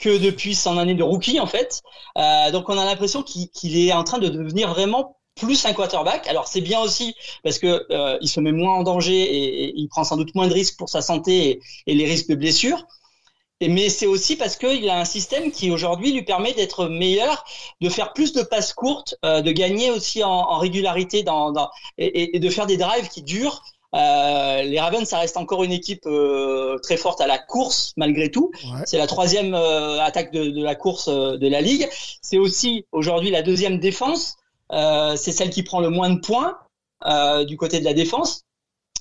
que 0.00 0.18
depuis 0.18 0.54
son 0.54 0.78
année 0.78 0.94
de 0.94 1.02
rookie, 1.02 1.38
en 1.38 1.46
fait. 1.46 1.82
Euh, 2.18 2.50
donc 2.50 2.68
on 2.68 2.78
a 2.78 2.84
l'impression 2.84 3.22
qu'il 3.22 3.76
est 3.76 3.92
en 3.92 4.02
train 4.02 4.18
de 4.18 4.28
devenir 4.28 4.70
vraiment 4.70 5.18
plus 5.36 5.64
un 5.66 5.72
quarterback. 5.72 6.26
Alors 6.26 6.48
c'est 6.48 6.60
bien 6.60 6.80
aussi 6.80 7.14
parce 7.44 7.58
que 7.58 7.86
euh, 7.90 8.18
il 8.20 8.28
se 8.28 8.40
met 8.40 8.52
moins 8.52 8.74
en 8.74 8.82
danger 8.82 9.22
et, 9.22 9.72
il 9.76 9.88
prend 9.88 10.02
sans 10.02 10.16
doute 10.16 10.34
moins 10.34 10.48
de 10.48 10.52
risques 10.52 10.76
pour 10.76 10.88
sa 10.88 11.02
santé 11.02 11.60
et, 11.86 11.94
les 11.94 12.06
risques 12.06 12.28
de 12.28 12.34
blessure. 12.34 12.86
Et, 13.60 13.68
mais 13.68 13.90
c'est 13.90 14.06
aussi 14.06 14.36
parce 14.36 14.56
qu'il 14.56 14.88
a 14.88 14.98
un 14.98 15.04
système 15.04 15.52
qui 15.52 15.70
aujourd'hui 15.70 16.12
lui 16.12 16.22
permet 16.22 16.54
d'être 16.54 16.86
meilleur, 16.86 17.44
de 17.82 17.88
faire 17.90 18.14
plus 18.14 18.32
de 18.32 18.42
passes 18.42 18.72
courtes, 18.72 19.14
euh, 19.24 19.42
de 19.42 19.52
gagner 19.52 19.90
aussi 19.90 20.24
en, 20.24 20.30
en 20.30 20.58
régularité 20.58 21.22
dans, 21.22 21.52
dans 21.52 21.70
et 21.98 22.38
de 22.38 22.50
faire 22.50 22.66
des 22.66 22.78
drives 22.78 23.08
qui 23.08 23.22
durent. 23.22 23.62
Euh, 23.94 24.62
les 24.62 24.78
Ravens, 24.78 25.04
ça 25.08 25.18
reste 25.18 25.36
encore 25.36 25.64
une 25.64 25.72
équipe 25.72 26.06
euh, 26.06 26.78
très 26.78 26.96
forte 26.96 27.20
à 27.20 27.26
la 27.26 27.38
course 27.38 27.92
malgré 27.96 28.30
tout. 28.30 28.52
Ouais. 28.64 28.82
C'est 28.86 28.98
la 28.98 29.06
troisième 29.08 29.54
euh, 29.54 30.00
attaque 30.02 30.32
de, 30.32 30.44
de 30.50 30.62
la 30.62 30.74
course 30.76 31.08
euh, 31.08 31.36
de 31.38 31.48
la 31.48 31.60
ligue. 31.60 31.88
C'est 32.22 32.38
aussi 32.38 32.86
aujourd'hui 32.92 33.30
la 33.30 33.42
deuxième 33.42 33.80
défense. 33.80 34.36
Euh, 34.72 35.16
c'est 35.16 35.32
celle 35.32 35.50
qui 35.50 35.64
prend 35.64 35.80
le 35.80 35.90
moins 35.90 36.10
de 36.10 36.20
points 36.20 36.58
euh, 37.04 37.44
du 37.44 37.56
côté 37.56 37.80
de 37.80 37.84
la 37.84 37.94
défense. 37.94 38.42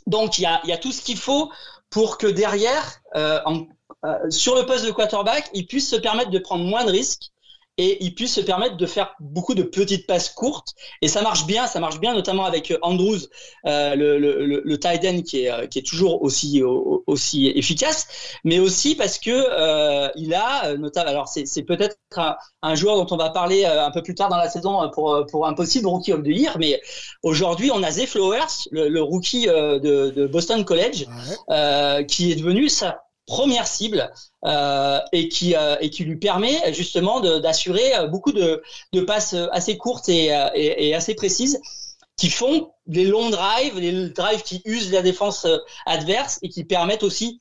Donc 0.08 0.40
il 0.40 0.42
y 0.44 0.46
a, 0.48 0.60
y 0.66 0.72
a 0.72 0.78
tout 0.78 0.92
ce 0.92 1.02
qu'il 1.04 1.18
faut 1.18 1.52
pour 1.92 2.18
que 2.18 2.26
derrière, 2.26 3.02
euh, 3.16 3.40
en- 3.46 3.68
euh, 4.06 4.30
sur 4.32 4.56
le 4.56 4.66
poste 4.66 4.86
de 4.86 4.92
quarterback, 4.92 5.50
il 5.54 5.68
puisse 5.68 5.88
se 5.90 5.98
permettre 5.98 6.32
de 6.32 6.40
prendre 6.40 6.64
moins 6.64 6.86
de 6.86 6.92
risques 6.92 7.30
et 7.84 8.04
il 8.04 8.14
puisse 8.14 8.34
se 8.36 8.42
permettre 8.42 8.76
de 8.78 8.86
faire 8.86 9.10
beaucoup 9.20 9.56
de 9.56 9.64
petites 9.64 10.06
passes 10.06 10.30
courtes. 10.42 10.70
Et 11.02 11.08
ça 11.08 11.22
marche 11.22 11.46
bien, 11.46 11.66
ça 11.74 11.80
marche 11.80 12.00
bien, 12.00 12.14
notamment 12.14 12.46
avec 12.46 12.66
euh, 12.72 12.78
Andrews, 12.90 13.22
euh, 13.66 13.96
le, 13.96 14.20
le, 14.24 14.46
le, 14.46 14.62
le 14.72 14.80
tight 14.80 15.04
end 15.06 15.22
qui 15.22 15.36
est, 15.44 15.52
euh, 15.52 15.66
qui 15.68 15.80
est 15.80 15.88
toujours 15.92 16.22
aussi, 16.22 16.62
au- 16.62 17.04
aussi 17.08 17.48
efficace, 17.62 18.08
mais 18.44 18.60
aussi 18.60 18.96
parce 18.96 19.18
que 19.18 19.32
euh, 19.32 20.10
il 20.16 20.34
a, 20.34 20.66
euh, 20.66 20.78
notamment, 20.78 21.10
alors 21.10 21.28
c'est 21.30 21.64
peut-être 21.64 21.96
un, 22.18 22.36
un 22.62 22.76
joueur 22.76 22.96
dont 22.98 23.08
on 23.16 23.18
va 23.18 23.30
parler 23.30 23.64
un 23.66 23.92
peu 23.92 24.02
plus 24.04 24.16
tard 24.16 24.30
dans 24.30 24.38
la 24.46 24.50
saison 24.50 24.90
pour, 24.94 25.26
pour 25.32 25.48
un 25.48 25.54
possible 25.54 25.88
rookie 25.88 26.12
of 26.14 26.22
the 26.24 26.28
year, 26.42 26.58
mais 26.60 26.82
aujourd'hui 27.24 27.72
on 27.72 27.82
a 27.84 27.92
Zay 27.92 28.06
Flowers, 28.06 28.54
le, 28.72 28.90
le 28.90 29.02
rookie 29.02 29.46
de, 29.48 30.10
de 30.18 30.28
Boston 30.28 30.66
College, 30.66 31.06
Ouais. 31.10 31.36
euh, 31.56 32.04
qui 32.04 32.32
est 32.32 32.36
devenu 32.36 32.68
sa 32.70 32.90
première 33.30 33.68
cible 33.68 34.12
euh, 34.44 35.00
et 35.14 35.30
qui 35.30 35.56
euh, 35.56 35.78
et 35.80 35.92
qui 35.92 36.04
lui 36.04 36.18
permet 36.18 36.74
justement 36.74 37.22
d'assurer 37.22 37.96
euh, 37.96 38.08
beaucoup 38.08 38.32
de, 38.34 38.62
passes 39.06 39.36
assez 39.52 39.78
courtes 39.78 40.10
et, 40.10 40.34
assez 40.94 41.14
précises 41.14 41.62
qui 42.18 42.30
font 42.30 42.72
des 42.88 43.06
longs 43.06 43.30
drives, 43.30 43.80
des 43.80 44.10
drives 44.10 44.42
qui 44.42 44.62
usent 44.66 44.92
la 44.92 45.04
défense 45.04 45.48
adverse 45.86 46.40
et 46.42 46.50
qui 46.50 46.66
permettent 46.66 47.04
aussi 47.04 47.40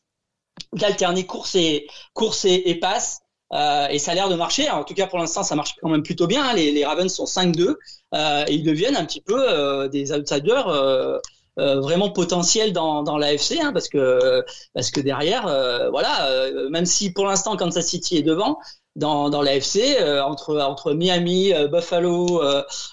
d'alterner 0.74 1.24
course 1.26 1.54
et 1.54 1.88
course 2.12 2.44
et, 2.44 2.62
et 2.66 2.74
passe. 2.76 3.20
Euh, 3.54 3.88
et 3.88 3.98
ça 3.98 4.12
a 4.12 4.14
l'air 4.14 4.28
de 4.28 4.34
marcher. 4.34 4.68
En 4.68 4.84
tout 4.84 4.92
cas, 4.94 5.06
pour 5.06 5.18
l'instant, 5.18 5.42
ça 5.42 5.56
marche 5.56 5.74
quand 5.80 5.88
même 5.88 6.02
plutôt 6.02 6.26
bien. 6.26 6.44
hein. 6.44 6.54
Les, 6.54 6.70
les 6.70 6.84
Ravens 6.84 7.10
sont 7.12 7.24
5-2 7.24 7.76
euh, 8.14 8.44
et 8.46 8.52
ils 8.52 8.62
deviennent 8.62 8.96
un 8.96 9.06
petit 9.06 9.22
peu 9.22 9.88
des 9.88 10.12
outsiders 10.12 10.68
euh, 11.58 11.80
vraiment 11.80 12.10
potentiels 12.10 12.72
dans, 12.72 13.02
dans 13.02 13.18
l'AFC, 13.18 13.58
hein, 13.60 13.72
parce 13.72 13.88
que 13.88 14.44
parce 14.74 14.90
que 14.90 15.00
derrière, 15.00 15.46
euh, 15.48 15.90
voilà, 15.90 16.28
euh, 16.28 16.68
même 16.70 16.86
si 16.86 17.12
pour 17.12 17.26
l'instant 17.26 17.56
Kansas 17.56 17.86
City 17.86 18.16
est 18.16 18.22
devant, 18.22 18.58
dans, 18.94 19.28
dans 19.28 19.42
l'AFC, 19.42 19.96
entre 20.24 20.58
entre 20.60 20.92
Miami, 20.92 21.52
Buffalo, 21.70 22.42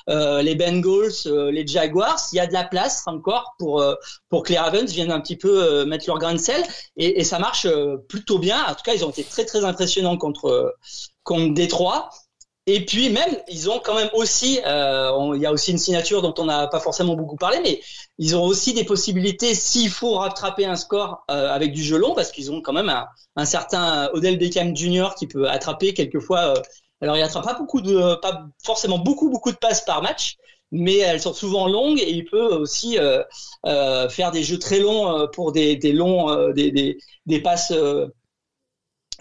les 0.08 0.56
Bengals, 0.56 1.52
les 1.52 1.66
Jaguars, 1.66 2.20
il 2.32 2.36
y 2.36 2.40
a 2.40 2.46
de 2.48 2.54
la 2.54 2.64
place 2.64 3.04
encore 3.08 3.56
pour 3.58 3.84
pour 4.30 4.44
que 4.44 4.52
les 4.52 4.60
Ravens 4.60 4.92
viennent 4.92 5.12
un 5.12 5.20
petit 5.20 5.36
peu 5.36 5.84
mettre 5.86 6.06
leur 6.08 6.20
grain 6.20 6.34
de 6.34 6.40
sel 6.40 6.62
et, 6.96 7.24
ça 7.24 7.40
marche 7.40 7.68
plutôt 8.08 8.38
bien. 8.38 8.64
En 8.68 8.76
tout 8.76 8.84
cas, 8.84 8.94
ils 8.94 9.04
ont 9.04 9.10
été 9.10 9.24
très 9.24 9.46
très 9.46 9.66
impressionnants 9.66 10.18
contre 10.18 10.76
contre 11.24 11.54
Détroit. 11.56 12.10
Et 12.68 12.84
puis 12.86 13.10
même, 13.10 13.38
ils 13.48 13.70
ont 13.70 13.80
quand 13.80 13.94
même 13.96 14.10
aussi, 14.14 14.60
euh, 14.66 15.32
il 15.36 15.42
y 15.42 15.46
a 15.46 15.52
aussi 15.52 15.72
une 15.72 15.78
signature 15.78 16.22
dont 16.24 16.34
on 16.40 16.46
n'a 16.46 16.68
pas 16.68 16.80
forcément 16.80 17.16
beaucoup 17.16 17.36
parlé, 17.36 17.60
mais 17.64 17.80
ils 18.18 18.36
ont 18.36 18.44
aussi 18.44 18.74
des 18.74 18.84
possibilités 18.84 19.54
s'il 19.54 19.90
faut 19.90 20.16
rattraper 20.16 20.66
un 20.66 20.76
score 20.76 21.24
euh, 21.30 21.50
avec 21.52 21.74
du 21.74 21.84
jeu 21.84 21.98
long, 21.98 22.16
parce 22.16 22.32
qu'ils 22.32 22.52
ont 22.52 22.62
quand 22.62 22.74
même 22.74 22.90
un, 22.90 23.06
un 23.36 23.46
certain 23.46 24.10
Odell 24.14 24.40
Beckham 24.40 24.76
Jr. 24.76 25.10
qui 25.18 25.28
peut 25.28 25.48
attraper 25.48 25.94
quelquefois. 25.94 26.56
euh, 26.58 26.62
alors 27.02 27.18
il 27.18 27.22
attrape 27.22 27.44
pas 27.46 27.54
beaucoup 27.54 27.82
de, 27.82 28.16
pas 28.22 28.46
forcément 28.64 28.98
beaucoup 28.98 29.30
beaucoup 29.30 29.52
de 29.52 29.58
passes 29.58 29.84
par 29.86 30.02
match, 30.02 30.36
mais 30.72 30.98
elles 30.98 31.22
sont 31.22 31.34
souvent 31.34 31.68
longues 31.68 32.00
et 32.00 32.10
il 32.10 32.26
peut 32.26 32.56
aussi 32.56 32.98
euh, 32.98 33.22
euh, 33.68 34.10
faire 34.10 34.32
des 34.32 34.44
jeux 34.44 34.58
très 34.60 34.80
longs 34.80 35.28
pour 35.34 35.52
des, 35.52 35.76
des 35.76 35.92
longs, 35.94 36.52
des, 36.54 36.72
des, 36.72 36.98
des 37.28 37.40
passes. 37.42 37.72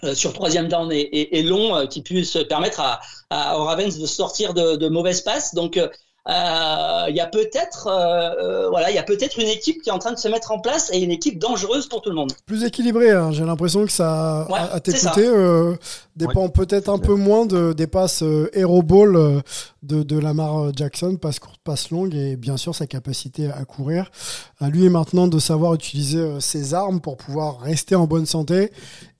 Euh, 0.03 0.13
sur 0.13 0.33
troisième 0.33 0.67
down 0.67 0.91
et, 0.91 0.99
et, 0.99 1.39
et 1.39 1.43
long 1.43 1.75
euh, 1.75 1.85
qui 1.85 2.01
puissent 2.01 2.37
permettre 2.49 2.81
à, 2.81 2.99
à, 3.29 3.57
aux 3.57 3.63
Ravens 3.63 3.97
de 3.97 4.05
sortir 4.05 4.53
de, 4.53 4.75
de 4.75 4.87
mauvaises 4.89 5.21
passes. 5.21 5.55
Donc 5.55 5.77
euh, 5.77 5.87
euh, 6.27 7.05
il 7.07 7.15
y 7.15 7.19
a 7.19 7.27
peut-être 7.27 7.87
euh, 7.87 8.67
voilà, 8.69 8.89
il 8.89 8.95
y 8.95 8.97
a 8.97 9.03
peut-être 9.03 9.37
une 9.39 9.47
équipe 9.47 9.83
qui 9.83 9.89
est 9.89 9.91
en 9.93 9.99
train 9.99 10.11
de 10.11 10.17
se 10.17 10.27
mettre 10.27 10.51
en 10.51 10.59
place 10.59 10.89
et 10.91 10.97
une 10.97 11.11
équipe 11.11 11.37
dangereuse 11.37 11.87
pour 11.87 12.01
tout 12.01 12.09
le 12.09 12.15
monde. 12.15 12.31
Plus 12.47 12.63
équilibré, 12.63 13.11
hein. 13.11 13.31
j'ai 13.31 13.43
l'impression 13.45 13.85
que 13.85 13.91
ça, 13.91 14.47
Ouais, 14.49 14.57
à, 14.57 14.73
à 14.73 14.79
t'écouter, 14.79 15.27
euh, 15.27 15.75
dépend 16.15 16.49
peut-être 16.49 16.89
un 16.89 16.97
peu 16.97 17.13
moins 17.13 17.45
de, 17.45 17.73
des 17.73 17.85
passes 17.85 18.23
euh, 18.23 18.49
Hero 18.53 18.81
Ball 18.81 19.15
euh, 19.15 19.39
de, 19.85 20.03
de 20.03 20.17
Lamar 20.17 20.75
Jackson, 20.75 21.17
passe 21.17 21.39
courte, 21.39 21.59
passe 21.63 21.89
longue, 21.91 22.13
et 22.15 22.35
bien 22.35 22.57
sûr 22.57 22.73
sa 22.73 22.87
capacité 22.87 23.49
à 23.51 23.63
courir. 23.65 24.11
À 24.59 24.69
lui 24.69 24.89
maintenant 24.89 25.27
de 25.27 25.39
savoir 25.39 25.73
utiliser 25.73 26.19
euh, 26.19 26.39
ses 26.39 26.73
armes 26.73 26.99
pour 26.99 27.17
pouvoir 27.17 27.59
rester 27.59 27.95
en 27.95 28.07
bonne 28.07 28.25
santé. 28.25 28.71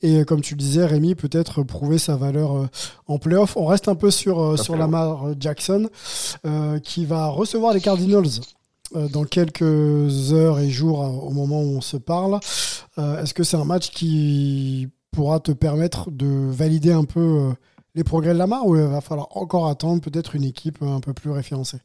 Et 0.01 0.17
euh, 0.17 0.23
comme 0.23 0.41
tu 0.41 0.55
le 0.55 0.59
disais, 0.59 0.85
Rémi, 0.85 1.15
peut-être 1.15 1.63
prouver 1.63 1.97
sa 1.97 2.15
valeur 2.15 2.55
euh, 2.55 2.67
en 3.07 3.17
playoff. 3.17 3.55
On 3.57 3.65
reste 3.65 3.87
un 3.87 3.95
peu 3.95 4.11
sur, 4.11 4.41
euh, 4.41 4.57
sur 4.57 4.75
Lamar 4.75 5.27
Jackson, 5.39 5.89
euh, 6.45 6.79
qui 6.79 7.05
va 7.05 7.27
recevoir 7.27 7.73
les 7.73 7.81
Cardinals 7.81 8.41
euh, 8.95 9.07
dans 9.09 9.23
quelques 9.23 10.31
heures 10.33 10.59
et 10.59 10.69
jours 10.69 11.03
euh, 11.03 11.07
au 11.09 11.31
moment 11.31 11.61
où 11.61 11.77
on 11.77 11.81
se 11.81 11.97
parle. 11.97 12.39
Euh, 12.97 13.21
Est-ce 13.21 13.33
que 13.33 13.43
c'est 13.43 13.57
un 13.57 13.65
match 13.65 13.89
qui 13.91 14.89
pourra 15.11 15.39
te 15.39 15.53
permettre 15.53 16.11
de 16.11 16.49
valider 16.51 16.91
un 16.91 17.05
peu 17.05 17.19
euh, 17.19 17.53
les 17.95 18.03
progrès 18.03 18.33
de 18.33 18.37
Lamar 18.37 18.65
ou 18.67 18.75
il 18.75 18.83
va 18.83 19.01
falloir 19.01 19.27
encore 19.35 19.67
attendre 19.67 20.01
peut-être 20.01 20.35
une 20.35 20.43
équipe 20.43 20.81
euh, 20.81 20.95
un 20.95 20.99
peu 20.99 21.13
plus 21.13 21.31
référencée? 21.31 21.79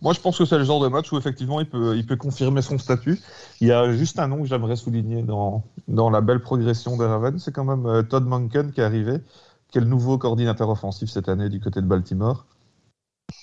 Moi, 0.00 0.12
je 0.12 0.20
pense 0.20 0.38
que 0.38 0.44
c'est 0.44 0.58
le 0.58 0.64
genre 0.64 0.80
de 0.80 0.88
match 0.88 1.10
où 1.12 1.18
effectivement 1.18 1.60
il 1.60 1.66
peut, 1.68 2.16
confirmer 2.16 2.62
son 2.62 2.78
statut. 2.78 3.20
Il 3.60 3.66
y 3.66 3.72
a 3.72 3.92
juste 3.92 4.20
un 4.20 4.28
nom 4.28 4.40
que 4.42 4.46
j'aimerais 4.46 4.76
souligner 4.76 5.22
dans, 5.22 5.64
la 5.88 6.20
belle 6.20 6.40
progression 6.40 6.96
des 6.96 7.04
Ravens, 7.04 7.42
c'est 7.42 7.52
quand 7.52 7.64
même 7.64 7.84
euh, 7.86 8.02
Todd 8.02 8.24
Monken 8.24 8.70
qui 8.70 8.80
est 8.80 8.84
arrivé, 8.84 9.18
qui 9.68 9.78
est 9.78 9.80
le 9.80 9.88
nouveau 9.88 10.16
coordinateur 10.16 10.68
offensif 10.68 11.10
cette 11.10 11.28
année 11.28 11.48
du 11.48 11.60
côté 11.60 11.80
de 11.80 11.86
Baltimore 11.86 12.46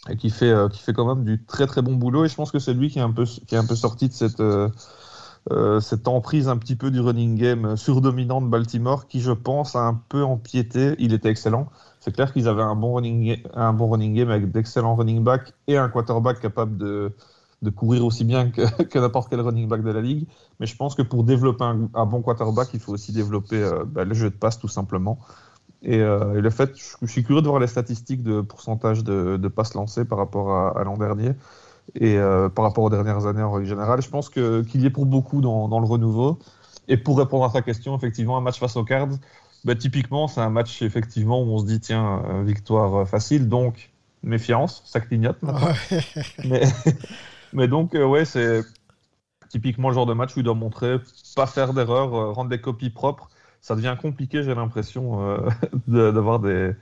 et 0.10 0.16
qui 0.16 0.30
fait, 0.30 0.50
euh, 0.50 0.70
quand 0.96 1.14
même 1.14 1.26
du 1.26 1.44
très 1.44 1.68
très 1.68 1.82
bon 1.82 1.94
boulot. 1.96 2.24
Et 2.24 2.30
je 2.30 2.36
pense 2.36 2.52
que 2.52 2.60
c'est 2.60 2.74
lui 2.74 2.90
qui 2.90 3.00
est 3.00 3.04
un 3.04 3.12
peu, 3.12 3.26
qui 3.26 3.54
est 3.54 3.58
un 3.58 3.66
peu 3.66 3.76
sorti 3.76 4.08
de 4.08 4.14
cette, 4.14 4.40
euh, 5.52 5.80
cette 5.80 6.08
emprise 6.08 6.48
un 6.48 6.58
petit 6.58 6.76
peu 6.76 6.90
du 6.90 7.00
running 7.00 7.36
game 7.36 7.78
surdominant 7.78 8.42
de 8.42 8.48
Baltimore, 8.48 9.08
qui 9.08 9.22
je 9.22 9.32
pense 9.32 9.76
a 9.76 9.82
un 9.82 9.94
peu 10.10 10.24
empiété. 10.24 10.96
Il 10.98 11.14
était 11.14 11.30
excellent. 11.30 11.68
C'est 12.00 12.12
clair 12.12 12.34
qu'ils 12.34 12.48
avaient 12.48 12.64
un 12.64 12.76
bon 12.76 12.96
running, 12.96 13.42
un 13.54 13.74
bon 13.74 13.90
running 13.90 14.16
game 14.16 14.30
avec 14.30 14.52
d'excellents 14.52 14.96
running 14.96 15.24
backs 15.24 15.54
et 15.68 15.78
un 15.78 15.90
quarterback 15.90 16.40
capable 16.40 16.78
de, 16.78 17.14
de 17.62 17.70
courir 17.70 18.04
aussi 18.06 18.24
bien 18.24 18.50
que, 18.50 18.62
n'importe 19.00 19.30
quel 19.30 19.42
running 19.42 19.68
back 19.68 19.84
de 19.84 19.92
la 19.92 20.02
ligue. 20.02 20.28
Mais 20.60 20.66
je 20.66 20.76
pense 20.76 20.96
que 20.96 21.04
pour 21.04 21.24
développer 21.24 21.64
un, 21.64 22.06
bon 22.06 22.22
quarterback, 22.22 22.70
il 22.74 22.80
faut 22.80 22.94
aussi 22.94 23.12
développer 23.12 23.62
euh, 23.62 23.84
bah, 23.86 24.04
le 24.04 24.14
jeu 24.16 24.32
de 24.32 24.36
passe 24.36 24.60
tout 24.60 24.68
simplement. 24.68 25.20
Et, 25.84 26.00
euh, 26.00 26.38
et 26.38 26.42
le 26.42 26.50
fait, 26.50 26.72
je, 26.76 27.06
suis 27.06 27.24
curieux 27.24 27.44
de 27.44 27.48
voir 27.48 27.60
les 27.60 27.68
statistiques 27.68 28.24
de 28.24 28.42
pourcentage 28.42 29.04
de, 29.04 29.48
passes 29.48 29.76
lancées 29.76 30.06
par 30.06 30.18
rapport 30.18 30.52
à 30.76 30.84
l'an 30.84 30.98
dernier 30.98 31.34
et 31.94 32.18
euh, 32.18 32.50
par 32.50 32.66
rapport 32.66 32.84
aux 32.84 32.90
dernières 32.90 33.26
années 33.28 33.42
en 33.44 33.52
règle 33.52 33.68
générale. 33.68 34.02
Je 34.02 34.10
pense 34.10 34.30
qu'il 34.30 34.66
y 34.82 34.86
est 34.86 34.90
pour 34.90 35.06
beaucoup 35.06 35.42
dans, 35.42 35.68
dans 35.68 35.80
le 35.80 35.86
renouveau. 35.86 36.40
Et 36.88 36.98
pour 36.98 37.18
répondre 37.18 37.46
à 37.46 37.50
ta 37.52 37.62
question, 37.62 37.96
effectivement, 37.98 38.38
un 38.38 38.42
match 38.42 38.60
face 38.60 38.76
aux 38.76 38.84
Cards, 38.84 39.10
bah, 39.64 39.76
typiquement, 39.76 40.28
c'est 40.28 40.42
un 40.42 40.50
match 40.50 40.82
effectivement 40.82 41.42
où 41.42 41.48
on 41.48 41.58
se 41.60 41.66
dit 41.66 41.80
tiens, 41.80 42.22
euh, 42.26 42.44
victoire 42.44 42.96
euh, 42.96 43.06
facile, 43.06 43.50
donc 43.50 43.92
méfiance, 44.24 44.84
ça 44.86 45.00
clignote 45.00 45.42
maintenant. 45.42 45.68
Ouais. 45.68 46.02
Mais, 46.44 46.62
mais 47.54 47.68
donc, 47.68 47.96
euh, 47.96 48.06
ouais, 48.06 48.26
c'est 48.26 48.62
typiquement 49.50 49.90
le 49.90 49.96
genre 49.96 50.06
de 50.06 50.14
match 50.14 50.36
où 50.36 50.40
il 50.40 50.44
doit 50.44 50.54
montrer, 50.56 50.98
pas 51.36 51.48
faire 51.48 51.74
d'erreur, 51.74 52.14
euh, 52.16 52.32
rendre 52.32 52.50
des 52.50 52.62
copies 52.62 52.90
propres. 52.90 53.30
Ça 53.62 53.76
devient 53.76 53.96
compliqué, 54.02 54.44
j'ai 54.44 54.56
l'impression, 54.56 55.22
euh, 55.30 55.50
de- 55.88 56.12
d'avoir 56.12 56.40
des, 56.40 56.74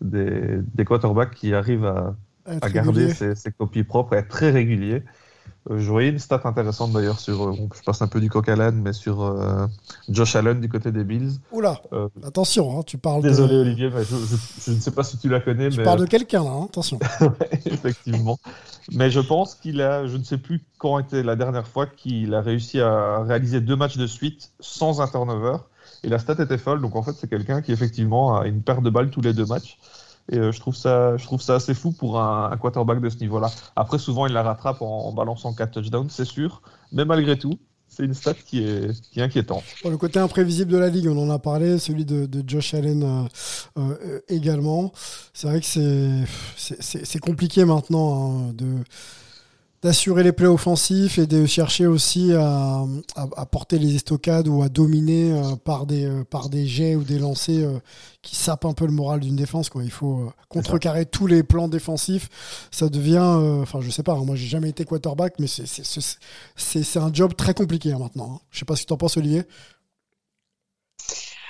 des, 0.00 0.58
des 0.74 0.84
quarterbacks 0.84 1.34
qui 1.34 1.54
arrivent 1.54 1.86
à, 1.86 2.16
à 2.46 2.68
garder 2.70 3.08
ses, 3.14 3.34
ses 3.34 3.52
copies 3.52 3.84
propres 3.84 4.14
et 4.14 4.18
être 4.18 4.28
très 4.28 4.50
régulier. 4.50 5.02
Euh, 5.70 5.78
je 5.78 5.90
voyais 5.90 6.08
une 6.08 6.18
stat 6.18 6.40
intéressante 6.44 6.92
d'ailleurs 6.92 7.20
sur, 7.20 7.48
euh, 7.48 7.54
je 7.76 7.82
passe 7.82 8.00
un 8.00 8.08
peu 8.08 8.18
du 8.18 8.30
coq 8.30 8.48
à 8.48 8.56
l'âne, 8.56 8.80
mais 8.80 8.94
sur 8.94 9.22
euh, 9.22 9.66
Josh 10.08 10.34
Allen 10.34 10.58
du 10.58 10.70
côté 10.70 10.90
des 10.90 11.04
Bills. 11.04 11.32
Oula, 11.52 11.80
Euh, 11.92 12.08
attention, 12.24 12.78
hein, 12.78 12.82
tu 12.82 12.96
parles 12.96 13.20
désolé 13.22 13.54
de, 13.56 13.60
Olivier, 13.60 13.90
mais 13.90 14.02
je, 14.02 14.16
je- 14.16 14.36
je 14.66 14.72
ne 14.72 14.80
sais 14.80 14.90
pas 14.90 15.02
si 15.04 15.18
tu 15.18 15.28
la 15.28 15.40
connais, 15.40 15.68
tu 15.68 15.76
mais 15.78 15.84
parles 15.84 16.00
de 16.00 16.06
quelqu'un 16.06 16.44
là, 16.44 16.50
hein, 16.50 16.64
attention. 16.64 16.98
effectivement. 17.66 18.38
Mais 18.92 19.10
je 19.10 19.20
pense 19.20 19.54
qu'il 19.54 19.82
a, 19.82 20.06
je 20.06 20.16
ne 20.16 20.24
sais 20.24 20.38
plus 20.38 20.64
quand 20.78 20.98
était 20.98 21.22
la 21.22 21.36
dernière 21.36 21.66
fois 21.68 21.86
qu'il 21.86 22.32
a 22.34 22.40
réussi 22.40 22.80
à 22.80 23.22
réaliser 23.22 23.60
deux 23.60 23.76
matchs 23.76 23.98
de 23.98 24.06
suite 24.06 24.52
sans 24.60 25.02
un 25.02 25.08
turnover. 25.08 25.58
Et 26.02 26.08
la 26.08 26.18
stat 26.18 26.36
était 26.42 26.56
folle, 26.58 26.80
donc 26.80 26.96
en 26.96 27.02
fait 27.02 27.12
c'est 27.12 27.28
quelqu'un 27.28 27.60
qui 27.60 27.72
effectivement 27.72 28.38
a 28.38 28.46
une 28.46 28.62
paire 28.62 28.80
de 28.80 28.88
balles 28.88 29.10
tous 29.10 29.20
les 29.20 29.34
deux 29.34 29.44
matchs. 29.44 29.78
Et 30.30 30.38
euh, 30.38 30.52
je 30.52 30.60
trouve 30.60 30.76
ça, 30.76 31.16
je 31.16 31.24
trouve 31.24 31.42
ça 31.42 31.56
assez 31.56 31.74
fou 31.74 31.92
pour 31.92 32.20
un, 32.20 32.56
quarterback 32.56 33.00
de 33.00 33.08
ce 33.08 33.18
niveau-là. 33.18 33.50
Après 33.76 33.98
souvent 33.98 34.26
il 34.26 34.32
la 34.32 34.42
rattrape 34.42 34.80
en, 34.80 35.12
balançant 35.12 35.52
quatre 35.52 35.72
touchdowns, 35.72 36.08
c'est 36.08 36.24
sûr, 36.24 36.62
mais 36.92 37.04
malgré 37.04 37.36
tout 37.38 37.58
c'est 37.88 38.04
une 38.04 38.14
stat 38.14 38.34
qui 38.34 38.62
est, 38.62 39.00
qui 39.10 39.20
inquiétante. 39.20 39.64
Le 39.84 39.96
côté 39.96 40.20
imprévisible 40.20 40.70
de 40.70 40.78
la 40.78 40.88
ligue, 40.88 41.08
on 41.08 41.18
en 41.18 41.28
a 41.28 41.40
parlé, 41.40 41.78
celui 41.78 42.04
de, 42.04 42.28
Josh 42.46 42.74
Allen 42.74 43.02
euh, 43.02 43.26
euh, 43.78 44.20
également. 44.28 44.92
C'est 45.34 45.48
vrai 45.48 45.60
que 45.60 45.66
c'est 45.66 47.18
compliqué 47.18 47.64
maintenant 47.64 48.48
hein, 48.48 48.52
de 48.54 48.76
d'assurer 49.82 50.22
les 50.22 50.32
plays 50.32 50.46
offensifs 50.46 51.18
et 51.18 51.26
de 51.26 51.46
chercher 51.46 51.86
aussi 51.86 52.34
à, 52.34 52.84
à- 53.16 53.28
à 53.36 53.46
porter 53.46 53.78
les 53.78 53.94
estocades 53.94 54.46
ou 54.46 54.62
à 54.62 54.68
dominer 54.68 55.32
euh, 55.32 55.56
par, 55.56 55.86
des, 55.86 56.04
euh, 56.04 56.22
par 56.22 56.50
des 56.50 56.66
jets 56.66 56.96
ou 56.96 57.02
des 57.02 57.18
lancers 57.18 57.66
euh, 57.66 57.78
qui 58.20 58.36
sapent 58.36 58.66
un 58.66 58.74
peu 58.74 58.84
le 58.84 58.92
moral 58.92 59.20
d'une 59.20 59.36
défense. 59.36 59.70
Quoi. 59.70 59.82
Il 59.82 59.90
faut 59.90 60.20
euh, 60.26 60.30
contrecarrer 60.50 61.06
tous 61.06 61.26
les 61.26 61.42
plans 61.42 61.66
défensifs. 61.68 62.28
Ça 62.70 62.90
devient, 62.90 63.16
euh, 63.22 63.62
enfin 63.62 63.80
je 63.80 63.90
sais 63.90 64.02
pas, 64.02 64.12
hein, 64.12 64.24
moi 64.26 64.36
j'ai 64.36 64.48
jamais 64.48 64.68
été 64.68 64.84
quarterback, 64.84 65.34
mais 65.38 65.46
c'est- 65.46 65.66
c'est 65.66 65.84
c'est- 65.86 66.18
c'est- 66.56 66.82
c'est 66.82 66.98
un 66.98 67.10
job 67.12 67.34
très 67.34 67.54
compliqué 67.54 67.92
hein, 67.92 67.98
maintenant. 68.00 68.34
hein. 68.34 68.40
Je 68.50 68.58
sais 68.58 68.64
pas 68.66 68.76
ce 68.76 68.82
que 68.82 68.88
tu 68.88 68.92
en 68.92 68.98
penses 68.98 69.16
Olivier. 69.16 69.44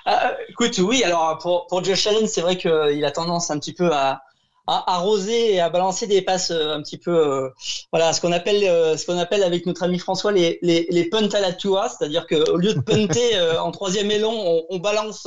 Ah, 0.07 0.33
écoute, 0.49 0.79
oui, 0.79 1.03
alors 1.05 1.37
pour, 1.39 1.67
pour 1.67 1.85
Josh 1.85 2.07
Allen, 2.07 2.27
c'est 2.27 2.41
vrai 2.41 2.57
qu'il 2.57 3.05
a 3.05 3.11
tendance 3.11 3.51
un 3.51 3.59
petit 3.59 3.75
peu 3.75 3.93
à, 3.93 4.23
à 4.67 4.95
arroser 4.95 5.55
et 5.55 5.61
à 5.61 5.69
balancer 5.69 6.07
des 6.07 6.23
passes 6.23 6.51
euh, 6.51 6.75
un 6.75 6.83
petit 6.83 6.99
peu, 6.99 7.11
euh, 7.11 7.49
voilà, 7.93 8.13
ce 8.13 8.21
qu'on 8.21 8.33
appelle, 8.33 8.63
euh, 8.65 8.97
ce 8.97 9.07
qu'on 9.07 9.19
appelle 9.19 9.43
avec 9.43 9.67
notre 9.67 9.83
ami 9.83 9.99
François 9.99 10.33
les, 10.33 10.59
les, 10.63 10.87
les 10.91 11.05
punts 11.07 11.29
à 11.35 11.41
la 11.41 11.53
Tua, 11.53 11.89
c'est-à-dire 11.89 12.27
qu'au 12.27 12.57
lieu 12.57 12.75
de 12.75 12.81
punter 12.81 13.31
euh, 13.37 13.61
en 13.61 13.71
troisième 13.71 14.11
long, 14.21 14.33
on, 14.33 14.63
on 14.71 14.79
balance, 14.79 15.27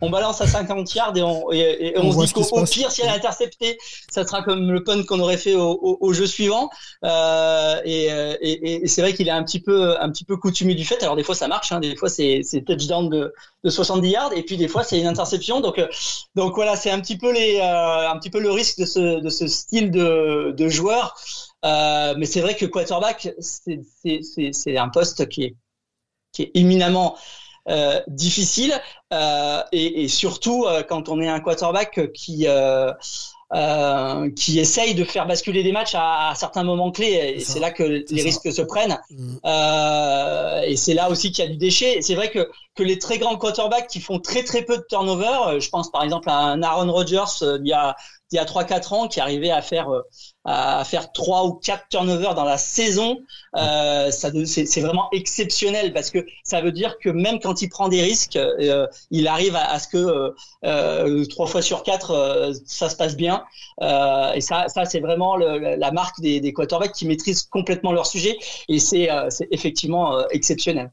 on 0.00 0.10
balance 0.10 0.40
à 0.40 0.46
50 0.46 0.94
yards 0.94 1.16
et 1.16 1.22
on, 1.22 1.50
et, 1.52 1.92
et 1.94 1.98
On 1.98 2.12
se 2.12 2.18
dit 2.18 2.26
se 2.28 2.34
qu'au 2.34 2.64
pire, 2.64 2.90
si 2.90 3.02
elle 3.02 3.08
est 3.08 3.12
interceptée, 3.12 3.78
ça 4.10 4.26
sera 4.26 4.42
comme 4.42 4.70
le 4.70 4.82
punt 4.84 5.04
qu'on 5.04 5.20
aurait 5.20 5.36
fait 5.36 5.54
au, 5.54 5.70
au, 5.70 5.98
au 6.00 6.12
jeu 6.12 6.26
suivant. 6.26 6.70
Et 7.04 8.82
c'est 8.86 9.00
vrai 9.00 9.14
qu'il 9.14 9.28
est 9.28 9.32
un 9.32 9.42
petit 9.44 9.60
peu, 9.60 10.00
un 10.00 10.10
petit 10.10 10.24
peu 10.24 10.36
coutumier 10.36 10.74
du 10.74 10.84
fait. 10.84 11.02
Alors 11.02 11.16
des 11.16 11.22
fois 11.22 11.34
ça 11.34 11.48
marche, 11.48 11.72
hein, 11.72 11.80
des 11.80 11.96
fois 11.96 12.08
c'est 12.08 12.40
c'est 12.42 12.62
touchdown 12.62 13.08
de, 13.08 13.32
de 13.64 13.70
70 13.70 14.08
yards, 14.08 14.32
et 14.34 14.42
puis 14.42 14.56
des 14.56 14.68
fois 14.68 14.82
c'est 14.82 14.98
une 14.98 15.06
interception. 15.06 15.60
Donc 15.60 15.80
donc 16.34 16.54
voilà, 16.54 16.76
c'est 16.76 16.90
un 16.90 17.00
petit 17.00 17.16
peu 17.18 17.32
les, 17.32 17.60
un 17.60 18.18
petit 18.18 18.30
peu 18.30 18.40
le 18.40 18.50
risque 18.50 18.71
de 18.76 18.84
ce, 18.86 19.20
de 19.20 19.28
ce 19.30 19.46
style 19.46 19.90
de, 19.90 20.52
de 20.56 20.68
joueur. 20.68 21.14
Euh, 21.64 22.14
mais 22.16 22.26
c'est 22.26 22.40
vrai 22.40 22.56
que 22.56 22.66
quarterback, 22.66 23.28
c'est- 23.38 24.76
un 24.78 24.88
poste 24.88 25.28
qui 25.28 25.44
est, 25.44 25.56
qui 26.32 26.42
est 26.44 26.50
éminemment 26.54 27.16
euh, 27.68 28.00
difficile, 28.08 28.74
euh, 29.12 29.62
et, 29.70 30.02
et 30.04 30.08
surtout 30.08 30.66
quand 30.88 31.08
on 31.08 31.20
est 31.20 31.28
un 31.28 31.40
quarterback 31.40 32.12
qui 32.12 32.46
qui 34.34 34.58
essaye 34.58 34.94
de 34.94 35.04
faire 35.04 35.26
basculer 35.26 35.62
des 35.62 35.72
matchs 35.72 35.94
à, 35.94 36.30
à 36.30 36.34
certains 36.34 36.64
moments 36.64 36.90
clés, 36.90 37.34
et 37.36 37.40
C'est 37.40 37.60
là 37.60 37.70
que 37.70 37.82
les 37.82 38.06
ça. 38.06 38.14
risques 38.24 38.52
se 38.52 38.62
prennent. 38.62 38.98
Mm. 39.10 39.36
Et 40.66 40.76
c'est 40.76 40.94
là 40.94 41.10
aussi 41.10 41.32
qu'il 41.32 41.44
y 41.44 41.48
a 41.48 41.50
du 41.50 41.56
déchet. 41.58 41.98
Et 41.98 42.02
c'est 42.02 42.14
vrai 42.14 42.30
que, 42.30 42.50
que 42.74 42.82
les 42.82 42.98
très 42.98 43.18
grands 43.18 43.36
quarterbacks 43.36 43.88
qui 43.88 44.00
font 44.00 44.18
très 44.20 44.42
très 44.42 44.62
peu 44.64 44.78
de 44.78 44.84
turnover, 44.88 45.60
je 45.60 45.68
pense 45.68 45.90
par 45.90 46.02
exemple 46.02 46.30
à 46.30 46.36
un 46.36 46.62
Aaron 46.62 46.90
Rodgers 46.90 47.24
il 47.60 47.66
y 47.66 47.72
a 47.72 47.94
il 48.32 48.36
y 48.36 48.38
a 48.38 48.44
3-4 48.44 48.94
ans 48.94 49.08
qui 49.08 49.20
arrivait 49.20 49.50
à 49.50 49.62
faire 49.62 49.90
euh, 49.90 50.02
à 50.44 50.84
faire 50.84 51.12
trois 51.12 51.46
ou 51.46 51.52
quatre 51.52 51.86
turnovers 51.88 52.34
dans 52.34 52.44
la 52.44 52.58
saison, 52.58 53.20
euh, 53.56 54.10
ça 54.10 54.30
c'est 54.44 54.80
vraiment 54.80 55.08
exceptionnel 55.12 55.92
parce 55.92 56.10
que 56.10 56.26
ça 56.42 56.60
veut 56.60 56.72
dire 56.72 56.98
que 56.98 57.10
même 57.10 57.38
quand 57.38 57.62
il 57.62 57.68
prend 57.68 57.88
des 57.88 58.02
risques, 58.02 58.36
euh, 58.36 58.86
il 59.10 59.28
arrive 59.28 59.54
à, 59.54 59.78
ce 59.78 59.86
que 59.86 60.34
euh, 60.64 61.24
trois 61.26 61.46
fois 61.46 61.62
sur 61.62 61.84
quatre 61.84 62.52
ça 62.66 62.88
se 62.88 62.96
passe 62.96 63.16
bien. 63.16 63.44
et 63.80 64.40
ça, 64.40 64.66
ça 64.68 64.84
c'est 64.84 65.00
vraiment 65.00 65.36
la 65.36 65.90
marque 65.92 66.20
des, 66.20 66.40
des 66.40 66.52
quarterbacks 66.52 66.92
qui 66.92 67.06
maîtrisent 67.06 67.42
complètement 67.42 67.92
leur 67.92 68.06
sujet 68.06 68.36
et 68.68 68.78
c'est 68.80 69.08
effectivement 69.50 70.28
exceptionnel. 70.30 70.90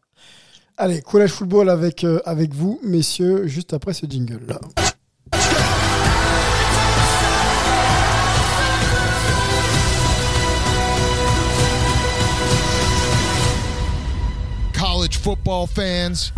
Allez, 0.77 1.01
collège 1.01 1.31
football 1.31 1.69
avec, 1.69 2.05
avec 2.23 2.53
vous, 2.53 2.79
messieurs, 2.83 3.47
juste 3.47 3.73
après 3.73 3.93
ce 3.93 4.05
jingle. 4.05 4.39
Football 15.30 15.67
fans. 15.67 16.32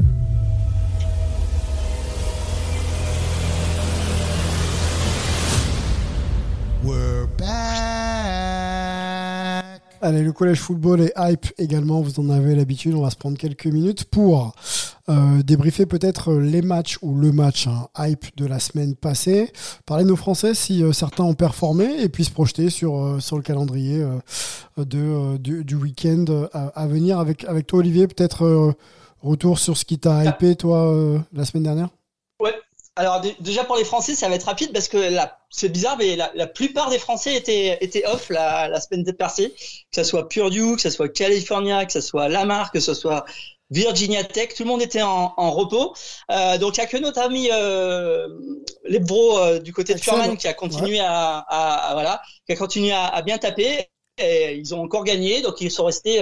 We're 6.83 7.27
back. 7.37 7.70
Allez, 10.03 10.23
le 10.23 10.33
collège 10.33 10.59
football 10.59 11.01
et 11.01 11.11
hype 11.15 11.45
également, 11.59 12.01
vous 12.01 12.19
en 12.19 12.31
avez 12.31 12.55
l'habitude. 12.55 12.95
On 12.95 13.03
va 13.03 13.11
se 13.11 13.15
prendre 13.15 13.37
quelques 13.37 13.67
minutes 13.67 14.05
pour 14.05 14.55
euh, 15.09 15.43
débriefer 15.43 15.85
peut-être 15.85 16.33
les 16.33 16.63
matchs 16.63 16.97
ou 17.03 17.13
le 17.13 17.31
match 17.31 17.67
hein, 17.67 17.87
hype 17.99 18.25
de 18.35 18.47
la 18.47 18.59
semaine 18.59 18.95
passée. 18.95 19.53
Parler 19.85 20.03
de 20.03 20.09
nos 20.09 20.15
Français 20.15 20.55
si 20.55 20.83
euh, 20.83 20.91
certains 20.91 21.23
ont 21.23 21.35
performé 21.35 22.01
et 22.01 22.09
puis 22.09 22.23
se 22.23 22.31
projeter 22.31 22.71
sur, 22.71 22.97
euh, 22.97 23.19
sur 23.19 23.37
le 23.37 23.43
calendrier 23.43 24.03
de, 24.77 25.37
du, 25.37 25.75
week-end 25.75 26.25
à, 26.51 26.87
venir. 26.87 27.19
Avec, 27.19 27.45
avec 27.45 27.67
toi, 27.67 27.79
Olivier, 27.79 28.07
peut-être 28.07 28.73
retour 29.21 29.59
sur 29.59 29.77
ce 29.77 29.85
qui 29.85 29.99
t'a 29.99 30.25
hypé, 30.25 30.55
toi, 30.55 31.21
la 31.31 31.45
semaine 31.45 31.63
dernière? 31.63 31.89
Alors 32.97 33.21
dé- 33.21 33.35
déjà 33.39 33.63
pour 33.63 33.77
les 33.77 33.85
Français, 33.85 34.15
ça 34.15 34.27
va 34.27 34.35
être 34.35 34.43
rapide 34.43 34.73
parce 34.73 34.87
que 34.89 34.97
c'est 35.49 35.69
bizarre, 35.69 35.97
mais 35.97 36.15
la, 36.17 36.29
la 36.35 36.45
plupart 36.47 36.89
des 36.89 36.99
Français 36.99 37.35
étaient, 37.35 37.77
étaient 37.81 38.05
off 38.05 38.29
la, 38.29 38.67
la 38.67 38.81
semaine 38.81 39.05
passée, 39.13 39.49
que 39.51 39.95
ce 39.95 40.03
soit 40.03 40.27
Purdue, 40.27 40.75
que 40.75 40.81
ce 40.81 40.89
soit 40.89 41.07
California, 41.09 41.85
que 41.85 41.93
ce 41.93 42.01
soit 42.01 42.27
Lamar, 42.27 42.71
que 42.71 42.81
ce 42.81 42.93
soit 42.93 43.25
Virginia 43.69 44.25
Tech, 44.25 44.49
tout 44.55 44.63
le 44.63 44.69
monde 44.69 44.81
était 44.81 45.01
en, 45.01 45.33
en 45.37 45.51
repos. 45.51 45.95
Euh, 46.31 46.57
donc 46.57 46.75
il 46.77 46.81
y 46.81 46.83
a 46.83 46.87
que 46.87 46.97
notre 46.97 47.21
ami 47.21 47.47
euh, 47.51 48.27
les 48.83 48.99
bros 48.99 49.37
euh, 49.39 49.59
du 49.59 49.71
côté 49.73 49.93
de. 49.93 49.99
Furman 50.01 50.35
qui 50.37 50.47
a 50.49 50.53
continué 50.53 50.99
à, 50.99 51.37
à- 51.39 51.89
à- 51.91 51.93
voilà, 51.93 52.21
qui 52.45 52.51
a 52.51 52.55
continué 52.57 52.91
à, 52.91 53.05
à 53.07 53.21
bien 53.21 53.37
taper. 53.37 53.87
Et 54.17 54.55
ils 54.57 54.75
ont 54.75 54.81
encore 54.83 55.05
gagné, 55.05 55.41
donc 55.41 55.61
ils 55.61 55.71
sont 55.71 55.85
restés. 55.85 56.21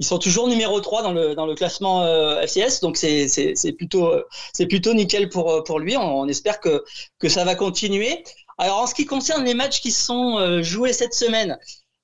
Ils 0.00 0.06
sont 0.06 0.18
toujours 0.18 0.48
numéro 0.48 0.80
3 0.80 1.02
dans 1.02 1.12
le 1.12 1.34
dans 1.34 1.46
le 1.46 1.54
classement 1.54 2.02
euh, 2.04 2.40
FCS, 2.42 2.80
donc 2.80 2.96
c'est 2.96 3.28
c'est 3.28 3.54
c'est 3.54 3.72
plutôt 3.72 4.06
euh, 4.08 4.24
c'est 4.54 4.66
plutôt 4.66 4.94
nickel 4.94 5.28
pour 5.28 5.52
euh, 5.52 5.62
pour 5.62 5.78
lui. 5.78 5.96
On, 5.96 6.20
on 6.20 6.26
espère 6.28 6.58
que 6.58 6.82
que 7.18 7.28
ça 7.28 7.44
va 7.44 7.54
continuer. 7.54 8.24
Alors 8.58 8.78
en 8.78 8.86
ce 8.86 8.94
qui 8.94 9.04
concerne 9.04 9.44
les 9.44 9.54
matchs 9.54 9.80
qui 9.80 9.90
sont 9.90 10.38
euh, 10.38 10.62
joués 10.62 10.94
cette 10.94 11.12
semaine, 11.14 11.58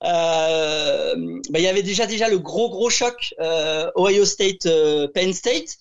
euh, 0.04 1.14
bah, 1.50 1.58
il 1.58 1.62
y 1.62 1.68
avait 1.68 1.82
déjà 1.82 2.06
déjà 2.06 2.28
le 2.28 2.38
gros 2.38 2.68
gros 2.68 2.90
choc 2.90 3.34
euh, 3.40 3.90
Ohio 3.96 4.26
State 4.26 4.68
Penn 5.14 5.32
State 5.32 5.76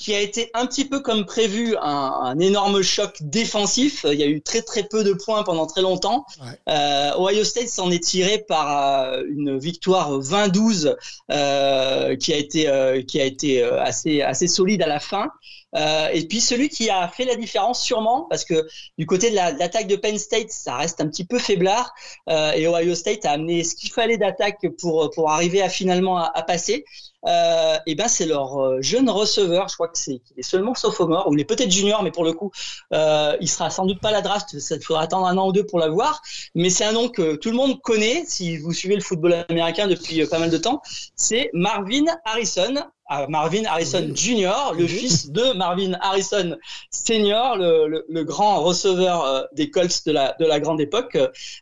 qui 0.00 0.14
a 0.14 0.20
été 0.20 0.48
un 0.54 0.64
petit 0.66 0.84
peu 0.84 1.00
comme 1.00 1.26
prévu 1.26 1.76
un, 1.76 1.82
un 2.30 2.38
énorme 2.38 2.82
choc 2.82 3.16
défensif. 3.20 4.06
Il 4.08 4.14
y 4.18 4.22
a 4.22 4.26
eu 4.26 4.40
très 4.40 4.62
très 4.62 4.84
peu 4.84 5.02
de 5.02 5.12
points 5.12 5.42
pendant 5.42 5.66
très 5.66 5.82
longtemps. 5.82 6.24
Ouais. 6.40 6.56
Euh, 6.72 7.10
Ohio 7.18 7.42
State 7.42 7.68
s'en 7.68 7.90
est 7.90 8.02
tiré 8.02 8.38
par 8.38 8.66
euh, 9.12 9.22
une 9.28 9.58
victoire 9.58 10.12
20-12 10.20 10.94
euh, 11.32 12.16
qui 12.16 12.32
a 12.32 12.36
été 12.36 12.68
euh, 12.68 13.02
qui 13.02 13.20
a 13.20 13.24
été 13.24 13.62
euh, 13.62 13.82
assez 13.82 14.22
assez 14.22 14.46
solide 14.46 14.82
à 14.82 14.86
la 14.86 15.00
fin. 15.00 15.28
Euh, 15.76 16.08
et 16.14 16.22
puis 16.26 16.40
celui 16.40 16.70
qui 16.70 16.88
a 16.88 17.08
fait 17.08 17.26
la 17.26 17.36
différence 17.36 17.82
sûrement, 17.82 18.26
parce 18.30 18.46
que 18.46 18.66
du 18.96 19.04
côté 19.04 19.28
de 19.30 19.34
la- 19.34 19.52
de 19.52 19.58
l'attaque 19.58 19.86
de 19.86 19.96
Penn 19.96 20.16
State, 20.18 20.50
ça 20.50 20.76
reste 20.76 20.98
un 21.02 21.08
petit 21.08 21.26
peu 21.26 21.38
faiblard, 21.38 21.92
euh, 22.30 22.52
et 22.52 22.66
Ohio 22.66 22.94
State 22.94 23.26
a 23.26 23.32
amené 23.32 23.64
ce 23.64 23.74
qu'il 23.74 23.92
fallait 23.92 24.16
d'attaque 24.16 24.64
pour 24.80 25.10
pour 25.14 25.30
arriver 25.30 25.60
à 25.60 25.68
finalement 25.68 26.16
à, 26.18 26.30
à 26.34 26.42
passer. 26.42 26.84
Euh, 27.26 27.76
et 27.86 27.94
ben 27.96 28.06
c'est 28.06 28.26
leur 28.26 28.58
euh, 28.58 28.78
jeune 28.80 29.10
receveur, 29.10 29.68
je 29.68 29.74
crois 29.74 29.88
que 29.88 29.98
c'est 29.98 30.20
qu'il 30.20 30.38
est 30.38 30.42
seulement 30.42 30.74
sophomore 30.74 31.26
ou 31.28 31.34
il 31.34 31.40
est 31.40 31.44
peut-être 31.44 31.70
junior, 31.70 32.02
mais 32.02 32.12
pour 32.12 32.24
le 32.24 32.32
coup, 32.32 32.52
euh, 32.92 33.36
il 33.40 33.48
sera 33.48 33.70
sans 33.70 33.86
doute 33.86 34.00
pas 34.00 34.10
à 34.10 34.12
la 34.12 34.22
draft. 34.22 34.58
Ça 34.58 34.76
il 34.76 34.82
faudra 34.82 35.02
attendre 35.02 35.26
un 35.26 35.36
an 35.36 35.48
ou 35.48 35.52
deux 35.52 35.66
pour 35.66 35.78
l'avoir. 35.78 36.22
Mais 36.54 36.70
c'est 36.70 36.84
un 36.84 36.92
nom 36.92 37.08
que 37.08 37.36
tout 37.36 37.50
le 37.50 37.56
monde 37.56 37.80
connaît 37.82 38.24
si 38.26 38.58
vous 38.58 38.72
suivez 38.72 38.94
le 38.94 39.02
football 39.02 39.44
américain 39.48 39.88
depuis 39.88 40.22
euh, 40.22 40.28
pas 40.28 40.38
mal 40.38 40.50
de 40.50 40.58
temps. 40.58 40.80
C'est 41.16 41.50
Marvin 41.52 42.04
Harrison. 42.24 42.74
Ah, 43.10 43.26
Marvin 43.26 43.64
Harrison 43.64 44.06
Jr., 44.14 44.74
le 44.76 44.86
fils 44.86 45.30
de 45.30 45.54
Marvin 45.56 45.94
Harrison 46.02 46.58
Senior, 46.90 47.56
le, 47.56 47.88
le, 47.88 48.04
le 48.06 48.24
grand 48.24 48.62
receveur 48.62 49.24
euh, 49.24 49.42
des 49.54 49.70
Colts 49.70 50.04
de 50.04 50.12
la, 50.12 50.36
de 50.38 50.44
la 50.44 50.60
grande 50.60 50.78
époque, 50.78 51.16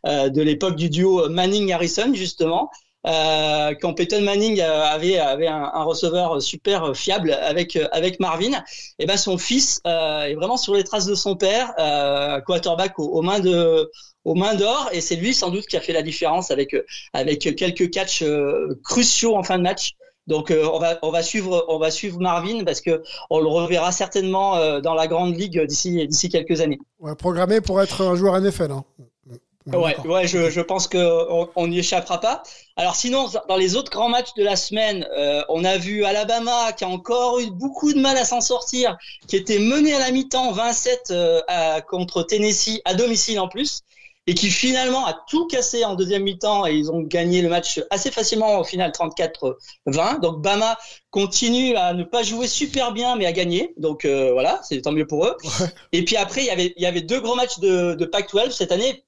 euh, 0.05 0.27
de 0.27 0.41
l'époque 0.41 0.75
du 0.75 0.89
duo 0.89 1.29
Manning-Harrison, 1.29 2.13
justement. 2.13 2.69
Euh, 3.07 3.73
quand 3.81 3.93
Peyton 3.93 4.21
Manning 4.21 4.61
avait, 4.61 5.17
un, 5.17 5.83
receveur 5.83 6.41
super 6.41 6.95
fiable 6.95 7.31
avec, 7.31 7.77
avec 7.91 8.19
Marvin, 8.19 8.63
et 8.99 9.05
ben 9.05 9.17
son 9.17 9.37
fils 9.37 9.81
euh, 9.85 10.23
est 10.23 10.35
vraiment 10.35 10.57
sur 10.57 10.73
les 10.73 10.83
traces 10.83 11.05
de 11.05 11.15
son 11.15 11.35
père, 11.35 11.73
euh, 11.79 12.41
quarterback 12.41 12.99
aux, 12.99 13.21
mains 13.21 13.39
de 13.39 13.89
aux 14.25 14.35
mains 14.35 14.55
d'or, 14.55 14.89
et 14.91 15.01
c'est 15.01 15.15
lui 15.15 15.33
sans 15.33 15.49
doute 15.49 15.65
qui 15.67 15.77
a 15.77 15.81
fait 15.81 15.93
la 15.93 16.01
différence 16.01 16.51
avec 16.51 16.75
avec 17.13 17.55
quelques 17.55 17.89
catchs 17.89 18.23
euh, 18.23 18.79
cruciaux 18.83 19.35
en 19.35 19.43
fin 19.43 19.57
de 19.57 19.63
match. 19.63 19.93
Donc 20.25 20.51
on 20.51 20.77
va 20.77 20.99
on 21.03 21.09
va 21.09 21.23
suivre 21.23 21.63
on 21.69 21.79
va 21.79 21.89
suivre 21.89 22.19
Marvin 22.19 22.65
parce 22.65 22.81
que 22.81 23.01
on 23.29 23.39
le 23.39 23.47
reverra 23.47 23.93
certainement 23.93 24.79
dans 24.81 24.93
la 24.93 25.07
grande 25.07 25.37
ligue 25.37 25.65
d'ici 25.65 26.05
d'ici 26.05 26.27
quelques 26.27 26.59
années. 26.59 26.79
Ouais, 26.99 27.15
programmé 27.15 27.61
pour 27.61 27.81
être 27.81 28.05
un 28.05 28.15
joueur 28.15 28.37
NFL. 28.41 28.71
Hein. 28.71 28.83
Ouais, 29.73 29.97
ouais, 30.05 30.25
je, 30.27 30.49
je 30.49 30.61
pense 30.61 30.87
que 30.87 30.97
on- 31.29 31.49
on 31.57 31.67
n'y 31.67 31.79
échappera 31.79 32.21
pas. 32.21 32.41
Alors 32.77 32.95
sinon, 32.95 33.27
dans 33.49 33.57
les 33.57 33.75
autres 33.75 33.91
grands 33.91 34.07
matchs 34.07 34.33
de 34.37 34.43
la 34.43 34.55
semaine, 34.55 35.05
euh, 35.17 35.43
on 35.49 35.65
a 35.65 35.77
vu 35.77 36.05
Alabama 36.05 36.71
qui 36.71 36.85
a 36.85 36.87
encore 36.87 37.39
eu 37.39 37.51
beaucoup 37.51 37.91
de 37.93 37.99
mal 37.99 38.17
à 38.17 38.23
s'en 38.23 38.39
sortir, 38.39 38.97
qui 39.27 39.35
était 39.35 39.59
mené 39.59 39.93
à 39.93 39.99
la 39.99 40.11
mi-temps 40.11 40.51
27 40.53 41.11
euh, 41.11 41.41
à- 41.49 41.81
contre 41.81 42.23
Tennessee 42.23 42.79
à 42.85 42.93
domicile 42.93 43.41
en 43.41 43.49
plus, 43.49 43.81
et 44.25 44.33
qui 44.35 44.49
finalement 44.49 45.05
a 45.05 45.17
tout 45.29 45.47
cassé 45.47 45.83
en 45.83 45.95
deuxième 45.95 46.23
mi-temps 46.23 46.65
et 46.65 46.73
ils 46.73 46.89
ont 46.91 47.01
gagné 47.01 47.41
le 47.41 47.49
match 47.49 47.81
assez 47.89 48.09
facilement 48.11 48.59
au 48.59 48.63
final 48.63 48.91
34-20. 48.91 50.19
Donc 50.21 50.41
Bama 50.41 50.77
continue 51.11 51.75
à 51.75 51.93
ne 51.93 52.03
pas 52.03 52.23
jouer 52.23 52.47
super 52.47 52.93
bien 52.93 53.15
mais 53.17 53.25
à 53.25 53.33
gagner. 53.33 53.73
Donc 53.77 54.05
euh, 54.05 54.31
voilà, 54.31 54.61
c'est 54.63 54.81
tant 54.81 54.91
mieux 54.93 55.07
pour 55.07 55.25
eux. 55.25 55.35
Et 55.91 56.05
puis 56.05 56.15
après, 56.17 56.41
il 56.41 56.47
y 56.47 56.49
avait 56.51 56.73
il 56.77 56.83
y 56.83 56.85
avait 56.85 57.01
deux 57.01 57.19
gros 57.19 57.35
matchs 57.35 57.59
de, 57.59 57.95
de 57.95 58.05
Pac-12 58.05 58.51
cette 58.51 58.71
année 58.71 59.03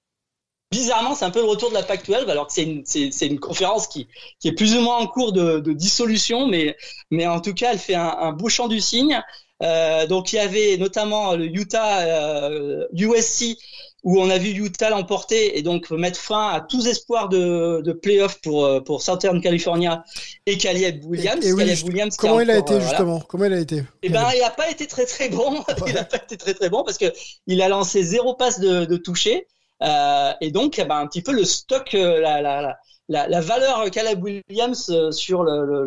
bizarrement, 0.71 1.15
c'est 1.15 1.25
un 1.25 1.31
peu 1.31 1.39
le 1.39 1.47
retour 1.47 1.69
de 1.69 1.73
la 1.75 1.83
PAC-12, 1.83 2.27
alors 2.29 2.47
que 2.47 2.53
c'est 2.53 2.63
une, 2.63 2.83
une 3.21 3.39
conférence 3.39 3.87
qui, 3.87 4.07
qui 4.39 4.47
est 4.47 4.53
plus 4.53 4.75
ou 4.75 4.81
moins 4.81 4.97
en 4.97 5.07
cours 5.07 5.31
de, 5.31 5.59
de 5.59 5.73
dissolution, 5.73 6.47
mais, 6.47 6.75
mais 7.11 7.27
en 7.27 7.39
tout 7.41 7.53
cas, 7.53 7.71
elle 7.73 7.79
fait 7.79 7.95
un, 7.95 8.15
un 8.19 8.31
beau 8.31 8.49
chant 8.49 8.67
du 8.67 8.79
cygne. 8.79 9.21
Euh, 9.61 10.07
donc, 10.07 10.31
il 10.31 10.37
y 10.37 10.39
avait 10.39 10.77
notamment 10.77 11.35
le 11.35 11.45
Utah 11.45 11.99
euh, 12.01 12.85
USC, 12.93 13.57
où 14.03 14.21
on 14.21 14.29
a 14.29 14.37
vu 14.37 14.51
Utah 14.51 14.89
l'emporter 14.91 15.57
et 15.57 15.61
donc 15.61 15.91
mettre 15.91 16.17
fin 16.17 16.49
à 16.51 16.61
tous 16.61 16.87
espoirs 16.87 17.27
de, 17.27 17.81
de 17.83 17.91
playoff 17.91 18.39
pour, 18.39 18.63
euh, 18.63 18.79
pour 18.79 19.01
Southern 19.01 19.41
California 19.41 20.05
et 20.45 20.57
Caleb 20.57 21.03
Williams. 21.03 21.43
Et- 21.43 21.49
et 21.49 21.53
oui, 21.53 21.65
Caleb 21.65 21.83
Williams 21.85 22.15
Comment 22.15 22.39
il 22.39 22.49
a 22.49 22.53
encore, 22.53 22.63
été 22.63 22.73
euh, 22.75 22.77
voilà. 22.77 22.89
justement? 22.89 23.19
Comment 23.27 23.45
il 23.45 23.53
a 23.53 23.59
été? 23.59 23.83
Eh 24.03 24.07
ben, 24.09 24.25
il 24.33 24.39
n'a 24.39 24.51
pas 24.51 24.69
été 24.71 24.87
très 24.87 25.05
très 25.05 25.27
bon. 25.27 25.61
il 25.87 25.93
n'a 25.93 26.05
pas 26.05 26.15
été 26.17 26.37
très 26.37 26.53
très 26.53 26.69
bon 26.69 26.83
parce 26.85 26.97
que 26.97 27.11
il 27.45 27.61
a 27.61 27.67
lancé 27.67 28.01
zéro 28.03 28.35
passe 28.35 28.61
de, 28.61 28.85
de 28.85 28.95
toucher. 28.97 29.47
Euh, 29.81 30.31
et 30.41 30.51
donc, 30.51 30.77
eh 30.79 30.85
ben, 30.85 30.97
un 30.97 31.07
petit 31.07 31.21
peu 31.21 31.31
le 31.31 31.45
stock, 31.45 31.93
euh, 31.93 32.19
la, 32.19 32.41
la, 32.41 32.77
la, 33.07 33.27
la, 33.27 33.41
valeur 33.41 33.85
Williams 34.21 34.89
euh, 34.89 35.11
sur 35.11 35.43
le, 35.43 35.65
le, 35.65 35.85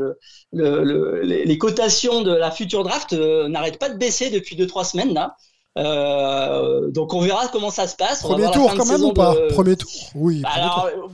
le, 0.52 0.84
le- 0.84 0.84
le- 0.84 1.20
les 1.22 1.58
cotations 1.58 2.22
de 2.22 2.34
la 2.34 2.50
future 2.50 2.84
draft 2.84 3.12
euh, 3.12 3.48
n'arrête 3.48 3.78
pas 3.78 3.88
de 3.90 3.96
baisser 3.98 4.30
depuis 4.30 4.56
deux 4.56 4.66
trois 4.66 4.84
semaines 4.84 5.12
là. 5.14 5.36
Euh, 5.78 6.90
donc 6.90 7.14
on 7.14 7.20
verra 7.20 7.48
comment 7.48 7.70
ça 7.70 7.86
se 7.86 7.96
passe. 7.96 8.22
Premier 8.22 8.50
tour 8.50 8.74
quand 8.76 8.86
même 8.86 9.04
ou 9.04 9.12
pas 9.12 9.34
de- 9.34 9.52
Premier 9.52 9.76
tour, 9.76 9.90
oui. 10.14 10.42
premier 10.42 10.54
alors, 10.54 10.90
tour. 10.90 11.10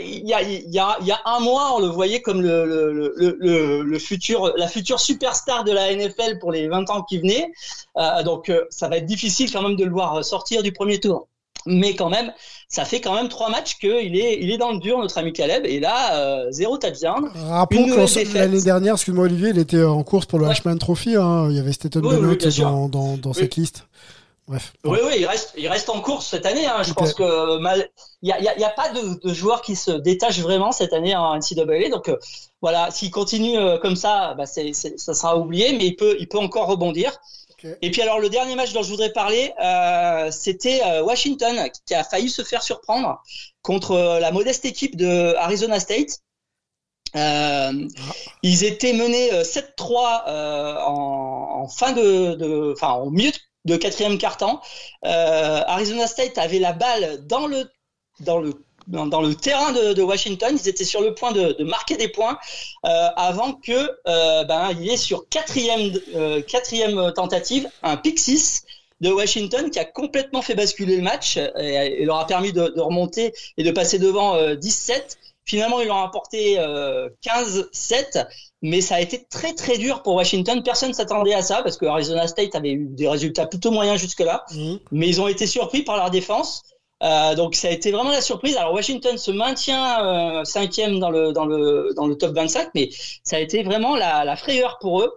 il 0.00 0.26
y 0.28 0.32
a, 0.32 0.42
il 0.42 0.70
y, 0.70 0.78
a, 0.78 0.96
il 1.00 1.06
y 1.06 1.12
a 1.12 1.20
un 1.24 1.40
mois, 1.40 1.74
on 1.76 1.80
le 1.80 1.86
voyait 1.88 2.20
comme 2.22 2.40
le, 2.40 2.64
le, 2.64 3.12
le, 3.16 3.36
le, 3.38 3.82
le 3.82 3.98
futur, 3.98 4.54
la 4.56 4.68
future 4.68 5.00
superstar 5.00 5.64
de 5.64 5.72
la 5.72 5.92
NFL 5.94 6.38
pour 6.38 6.50
les 6.52 6.68
20 6.68 6.88
ans 6.90 7.02
qui 7.02 7.18
venaient. 7.18 7.52
Euh, 7.96 8.22
donc, 8.22 8.50
ça 8.70 8.88
va 8.88 8.96
être 8.96 9.06
difficile 9.06 9.52
quand 9.52 9.62
même 9.62 9.76
de 9.76 9.84
le 9.84 9.90
voir 9.90 10.24
sortir 10.24 10.62
du 10.62 10.72
premier 10.72 10.98
tour. 11.00 11.28
Mais 11.66 11.94
quand 11.94 12.10
même, 12.10 12.32
ça 12.68 12.84
fait 12.84 13.00
quand 13.00 13.14
même 13.14 13.28
trois 13.28 13.48
matchs 13.50 13.78
qu'il 13.78 14.16
est, 14.16 14.38
il 14.40 14.50
est 14.50 14.58
dans 14.58 14.72
le 14.72 14.78
dur, 14.78 14.98
notre 14.98 15.16
ami 15.18 15.32
Caleb. 15.32 15.64
Et 15.66 15.80
là, 15.80 16.14
euh, 16.16 16.50
zéro 16.50 16.76
touchdown. 16.78 17.30
Rappelons 17.48 17.86
que 17.86 18.36
l'année 18.38 18.60
dernière, 18.60 18.94
excuse-moi 18.94 19.24
Olivier, 19.24 19.50
il 19.50 19.58
était 19.58 19.82
en 19.82 20.02
course 20.02 20.26
pour 20.26 20.38
le 20.38 20.44
Ouais. 20.46 20.50
Ashman 20.52 20.78
Trophy. 20.78 21.16
hein. 21.16 21.46
Il 21.50 21.56
y 21.56 21.58
avait 21.60 21.72
Staten 21.72 22.04
Oui, 22.04 22.16
Bennett 22.16 22.46
dans, 22.58 22.88
dans, 22.88 23.16
dans 23.16 23.30
Oui. 23.30 23.36
cette 23.36 23.56
liste. 23.56 23.86
Bref. 24.46 24.74
Oui, 24.84 24.98
oui, 25.06 25.12
il 25.20 25.26
reste, 25.26 25.54
il 25.56 25.66
reste 25.68 25.88
en 25.88 26.02
course 26.02 26.26
cette 26.26 26.44
année. 26.44 26.66
Hein. 26.66 26.82
Je 26.82 26.92
pense 26.92 27.14
que 27.14 27.56
mal, 27.60 27.88
il 28.20 28.28
y 28.28 28.32
a, 28.64 28.70
pas 28.70 28.90
de, 28.90 29.26
de 29.26 29.32
joueurs 29.32 29.62
qui 29.62 29.74
se 29.74 29.90
détachent 29.90 30.40
vraiment 30.40 30.70
cette 30.70 30.92
année 30.92 31.16
en 31.16 31.34
NCAA. 31.34 31.88
Donc 31.90 32.10
euh, 32.10 32.16
voilà, 32.60 32.90
s'il 32.90 33.10
continue 33.10 33.56
euh, 33.56 33.78
comme 33.78 33.96
ça, 33.96 34.34
bah, 34.36 34.44
ça 34.44 35.14
sera 35.14 35.38
oublié, 35.38 35.72
mais 35.78 35.86
il 35.86 35.96
peut, 35.96 36.16
il 36.20 36.28
peut 36.28 36.38
encore 36.38 36.66
rebondir. 36.66 37.12
Et 37.82 37.90
puis 37.90 38.02
alors 38.02 38.20
le 38.20 38.28
dernier 38.28 38.54
match 38.54 38.72
dont 38.72 38.82
je 38.82 38.90
voudrais 38.90 39.12
parler, 39.12 39.52
euh, 39.62 40.30
c'était 40.30 40.82
euh, 40.84 41.02
Washington 41.02 41.68
qui 41.86 41.94
a 41.94 42.04
failli 42.04 42.28
se 42.28 42.42
faire 42.42 42.62
surprendre 42.62 43.22
contre 43.62 43.92
euh, 43.92 44.20
la 44.20 44.32
modeste 44.32 44.64
équipe 44.64 44.96
de 44.96 45.34
Arizona 45.36 45.80
State. 45.80 46.20
Euh, 47.16 47.88
ils 48.42 48.64
étaient 48.64 48.92
menés 48.92 49.32
euh, 49.32 49.44
7-3 49.44 50.24
euh, 50.26 50.76
en, 50.80 51.62
en 51.62 51.68
fin 51.68 51.92
de, 51.92 52.34
de, 52.34 52.72
enfin 52.72 52.88
en 52.88 53.10
milieu 53.10 53.30
de 53.64 53.76
quatrième 53.76 54.18
quart-temps. 54.18 54.60
Euh, 55.04 55.62
Arizona 55.66 56.06
State 56.06 56.36
avait 56.38 56.58
la 56.58 56.72
balle 56.72 57.24
dans 57.26 57.46
le 57.46 57.70
dans 58.20 58.38
le 58.38 58.54
dans, 58.86 59.06
dans 59.06 59.20
le 59.22 59.34
terrain 59.34 59.72
de, 59.72 59.92
de 59.92 60.02
Washington, 60.02 60.56
ils 60.60 60.68
étaient 60.68 60.84
sur 60.84 61.00
le 61.00 61.14
point 61.14 61.32
de, 61.32 61.52
de 61.52 61.64
marquer 61.64 61.96
des 61.96 62.08
points 62.08 62.38
euh, 62.86 63.08
avant 63.16 63.54
que 63.54 63.72
euh, 64.06 64.44
ben 64.44 64.70
il 64.72 64.84
y 64.84 64.90
ait 64.90 64.96
sur 64.96 65.28
quatrième 65.28 65.92
euh, 66.14 66.42
quatrième 66.42 67.12
tentative 67.14 67.68
un 67.82 67.96
pick 67.96 68.18
6 68.18 68.64
de 69.00 69.10
Washington 69.10 69.70
qui 69.70 69.78
a 69.78 69.84
complètement 69.84 70.42
fait 70.42 70.54
basculer 70.54 70.96
le 70.96 71.02
match 71.02 71.36
et, 71.36 72.00
et 72.00 72.04
leur 72.04 72.18
a 72.18 72.26
permis 72.26 72.52
de, 72.52 72.68
de 72.68 72.80
remonter 72.80 73.32
et 73.58 73.64
de 73.64 73.70
passer 73.70 73.98
devant 73.98 74.36
euh, 74.36 74.54
17. 74.54 75.18
Finalement, 75.46 75.80
ils 75.80 75.88
l'ont 75.88 75.94
remporté 75.94 76.58
euh, 76.58 77.10
15-7, 77.22 78.26
mais 78.62 78.80
ça 78.80 78.94
a 78.94 79.00
été 79.00 79.26
très 79.28 79.52
très 79.52 79.76
dur 79.76 80.02
pour 80.02 80.14
Washington. 80.14 80.62
Personne 80.62 80.94
s'attendait 80.94 81.34
à 81.34 81.42
ça 81.42 81.62
parce 81.62 81.76
que 81.76 81.84
Arizona 81.84 82.26
State 82.26 82.54
avait 82.54 82.72
eu 82.72 82.86
des 82.88 83.08
résultats 83.08 83.46
plutôt 83.46 83.70
moyens 83.70 84.00
jusque-là 84.00 84.44
Mhm. 84.54 84.78
mais 84.92 85.06
ils 85.08 85.20
ont 85.20 85.28
été 85.28 85.46
surpris 85.46 85.82
par 85.82 85.96
leur 85.96 86.10
défense. 86.10 86.62
Euh, 87.02 87.34
donc 87.34 87.54
ça 87.54 87.68
a 87.68 87.70
été 87.70 87.90
vraiment 87.90 88.10
la 88.10 88.20
surprise. 88.20 88.56
Alors 88.56 88.72
Washington 88.72 89.18
se 89.18 89.30
maintient 89.30 90.04
euh, 90.40 90.44
cinquième 90.44 91.00
dans 91.00 91.10
le 91.10 91.32
dans 91.32 91.44
le 91.44 91.92
dans 91.96 92.06
le 92.06 92.16
top 92.16 92.34
25, 92.34 92.70
mais 92.74 92.88
ça 93.24 93.36
a 93.36 93.40
été 93.40 93.62
vraiment 93.62 93.96
la, 93.96 94.24
la 94.24 94.36
frayeur 94.36 94.78
pour 94.80 95.02
eux. 95.02 95.12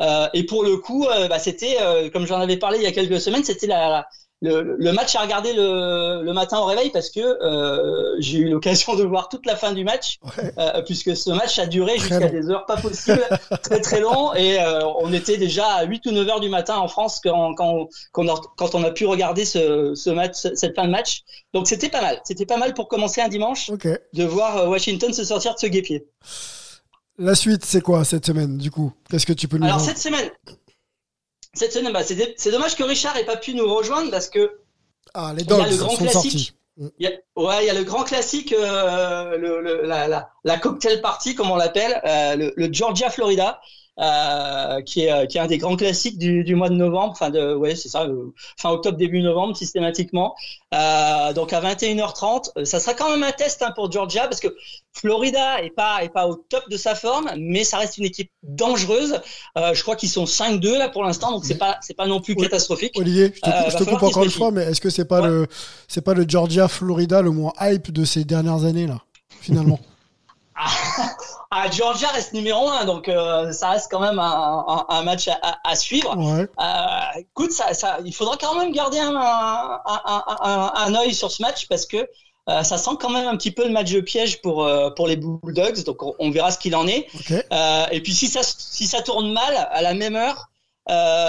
Euh, 0.00 0.28
et 0.34 0.44
pour 0.44 0.64
le 0.64 0.76
coup, 0.78 1.06
euh, 1.06 1.28
bah, 1.28 1.38
c'était 1.38 1.76
euh, 1.80 2.10
comme 2.10 2.26
j'en 2.26 2.40
avais 2.40 2.56
parlé 2.58 2.78
il 2.78 2.84
y 2.84 2.86
a 2.86 2.92
quelques 2.92 3.20
semaines, 3.20 3.44
c'était 3.44 3.66
la, 3.66 4.06
le, 4.42 4.76
le 4.78 4.92
match 4.92 5.14
à 5.16 5.20
regarder 5.20 5.52
le, 5.52 6.22
le 6.22 6.32
matin 6.32 6.58
au 6.60 6.64
réveil 6.64 6.90
parce 6.90 7.10
que 7.10 7.20
euh, 7.20 8.16
j'ai 8.20 8.38
eu 8.38 8.48
l'occasion 8.48 8.94
de 8.96 9.04
voir 9.04 9.28
toute 9.28 9.44
la 9.44 9.54
fin 9.56 9.72
du 9.72 9.84
match, 9.84 10.18
Ouais. 10.24 10.52
euh, 10.58 10.82
puisque 10.82 11.14
ce 11.16 11.30
match 11.30 11.58
a 11.58 11.66
duré 11.66 11.98
jusqu'à 11.98 12.28
des 12.28 12.48
heures 12.50 12.64
pas 12.66 12.76
possibles, 12.76 13.22
très 13.62 13.80
très 13.80 14.00
long, 14.00 14.32
et 14.34 14.58
euh, 14.60 14.86
on 15.00 15.12
était 15.12 15.36
déjà 15.36 15.66
à 15.66 15.84
8 15.84 16.06
ou 16.06 16.12
9 16.12 16.28
heures 16.28 16.40
du 16.40 16.48
matin 16.48 16.76
en 16.78 16.88
France 16.88 17.20
quand, 17.22 17.54
quand, 17.54 17.88
quand, 18.12 18.24
on, 18.24 18.34
a, 18.34 18.40
quand 18.56 18.74
on 18.74 18.82
a 18.82 18.90
pu 18.90 19.04
regarder 19.06 19.44
ce, 19.44 19.94
ce 19.94 20.10
match, 20.10 20.34
cette 20.54 20.74
fin 20.74 20.86
de 20.86 20.90
match. 20.90 21.20
Donc 21.52 21.66
c'était 21.68 21.88
pas 21.90 22.00
mal, 22.00 22.20
c'était 22.24 22.46
pas 22.46 22.56
mal 22.56 22.72
pour 22.74 22.88
commencer 22.88 23.20
un 23.20 23.28
dimanche 23.28 23.70
de 23.70 24.24
voir 24.24 24.68
Washington 24.70 25.12
se 25.12 25.24
sortir 25.24 25.54
de 25.54 25.58
ce 25.58 25.66
guépier. 25.66 26.06
La 27.18 27.34
suite, 27.34 27.64
c'est 27.66 27.82
quoi 27.82 28.04
cette 28.04 28.24
semaine, 28.24 28.56
du 28.56 28.70
coup? 28.70 28.92
Qu'est-ce 29.10 29.26
que 29.26 29.34
tu 29.34 29.46
peux 29.46 29.58
nous 29.58 29.66
Alors 29.66 29.76
dire 29.76 29.86
cette 29.86 29.98
semaine, 29.98 30.30
cette 31.54 31.72
semaine, 31.72 31.92
bah, 31.92 32.02
c'est 32.04 32.50
dommage 32.50 32.76
que 32.76 32.82
Richard 32.84 33.16
ait 33.16 33.24
pas 33.24 33.36
pu 33.36 33.54
nous 33.54 33.72
rejoindre 33.72 34.10
parce 34.10 34.28
que 34.28 34.58
Ah, 35.14 35.32
les 35.36 35.44
il 35.48 35.56
y 35.56 35.60
a 35.60 35.64
Dogs 35.64 35.70
le 35.70 35.76
grand 35.76 35.90
sont 35.90 35.96
classique. 36.04 36.32
sortis. 36.32 36.52
Il 36.78 36.90
y 37.00 37.06
a, 37.06 37.10
ouais, 37.36 37.64
il 37.64 37.66
y 37.66 37.70
a 37.70 37.74
le 37.74 37.84
grand 37.84 38.04
classique, 38.04 38.52
euh, 38.54 39.36
le, 39.36 39.60
le- 39.60 39.82
la, 39.86 40.08
la, 40.08 40.30
la 40.44 40.58
cocktail 40.58 41.00
party, 41.02 41.34
comme 41.34 41.50
on 41.50 41.56
l'appelle, 41.56 42.00
euh, 42.06 42.36
le, 42.36 42.52
le 42.56 42.72
Georgia-Florida, 42.72 43.60
euh, 43.98 44.80
qui, 44.82 45.02
est, 45.04 45.12
euh, 45.12 45.26
qui 45.26 45.36
est 45.38 45.40
un 45.40 45.46
des 45.46 45.58
grands 45.58 45.76
classiques 45.76 46.16
du, 46.18 46.44
du 46.44 46.54
mois 46.54 46.68
de 46.68 46.74
novembre, 46.74 47.12
enfin 47.12 47.30
de, 47.30 47.54
ouais, 47.54 47.74
c'est 47.74 47.88
ça, 47.88 48.04
euh, 48.04 48.32
fin 48.58 48.70
octobre, 48.70 48.96
début 48.96 49.20
novembre, 49.22 49.56
systématiquement. 49.56 50.34
Euh, 50.74 51.32
donc 51.32 51.52
à 51.52 51.60
21h30, 51.60 52.50
euh, 52.56 52.64
ça 52.64 52.80
sera 52.80 52.94
quand 52.94 53.10
même 53.10 53.22
un 53.22 53.32
test 53.32 53.62
hein, 53.62 53.72
pour 53.74 53.90
Georgia, 53.92 54.28
parce 54.28 54.40
que 54.40 54.48
Florida 54.94 55.62
est 55.62 55.70
pas, 55.70 56.02
est 56.02 56.08
pas 56.08 56.26
au 56.28 56.36
top 56.36 56.68
de 56.70 56.76
sa 56.76 56.94
forme, 56.94 57.30
mais 57.38 57.64
ça 57.64 57.78
reste 57.78 57.98
une 57.98 58.04
équipe 58.04 58.30
dangereuse. 58.42 59.20
Je 59.56 59.82
crois 59.82 59.96
qu'ils 59.96 60.08
sont 60.08 60.24
5-2 60.24 60.78
là 60.78 60.88
pour 60.88 61.04
l'instant, 61.04 61.30
donc 61.32 61.44
c'est 61.44 61.58
pas, 61.58 61.78
c'est 61.80 61.96
pas 61.96 62.06
non 62.06 62.20
plus 62.20 62.34
catastrophique. 62.36 62.92
Olivier, 62.96 63.32
je 63.34 63.40
te, 63.40 63.50
coupe- 63.50 63.70
je 63.70 63.84
te 63.84 63.90
encore 63.90 64.24
une 64.24 64.30
fois, 64.30 64.50
mais 64.50 64.62
est-ce 64.64 64.80
que 64.80 64.90
c'est 64.90 65.04
pas 65.04 65.20
Ouais. 65.20 65.28
le 65.28 65.46
c'est 65.88 66.00
pas 66.02 66.14
le 66.14 66.24
Georgia 66.26 66.68
Florida 66.68 67.22
le 67.22 67.30
moins 67.30 67.52
hype 67.60 67.92
de 67.92 68.04
ces 68.04 68.24
dernières 68.24 68.64
années 68.64 68.86
là, 68.86 69.00
finalement? 69.40 69.78
Ah, 71.52 71.68
Georgia 71.70 72.08
reste 72.08 72.32
numéro 72.32 72.68
un, 72.68 72.84
donc 72.84 73.08
euh, 73.08 73.50
ça 73.52 73.70
reste 73.70 73.90
quand 73.90 74.00
même 74.00 74.18
un, 74.18 74.64
un- 74.68 74.86
un 74.88 75.02
match 75.02 75.26
à, 75.28 75.38
à- 75.42 75.58
à 75.68 75.74
suivre. 75.74 76.16
Ouais. 76.16 76.46
Euh, 76.60 77.18
écoute, 77.20 77.50
ça, 77.52 77.74
ça, 77.74 77.98
il 78.04 78.14
faudra 78.14 78.36
quand 78.36 78.54
même 78.54 78.70
garder 78.72 78.98
un, 78.98 79.14
un, 79.16 79.80
un, 79.84 80.24
un, 80.42 80.72
un 80.76 80.94
œil 80.94 81.12
sur 81.14 81.30
ce 81.30 81.42
match 81.42 81.66
parce 81.68 81.86
que 81.86 82.08
euh, 82.48 82.62
ça 82.62 82.78
sent 82.78 82.92
quand 83.00 83.10
même 83.10 83.26
un 83.26 83.36
petit 83.36 83.50
peu 83.50 83.64
le 83.64 83.70
match 83.70 83.90
de 83.90 84.00
piège 84.00 84.40
pour, 84.42 84.64
euh, 84.64 84.90
pour 84.90 85.06
les 85.08 85.16
Bulldogs, 85.16 85.82
donc 85.84 86.02
on, 86.02 86.14
on 86.18 86.30
verra 86.30 86.50
ce 86.50 86.58
qu'il 86.58 86.74
en 86.76 86.86
est. 86.86 87.06
Ok. 87.14 87.32
Euh, 87.52 87.86
et 87.90 88.00
puis 88.02 88.14
si 88.14 88.28
ça, 88.28 88.40
si 88.42 88.86
ça 88.86 89.02
tourne 89.02 89.32
mal, 89.32 89.68
à 89.72 89.82
la 89.82 89.94
même 89.94 90.14
heure, 90.16 90.46
euh, 90.88 91.28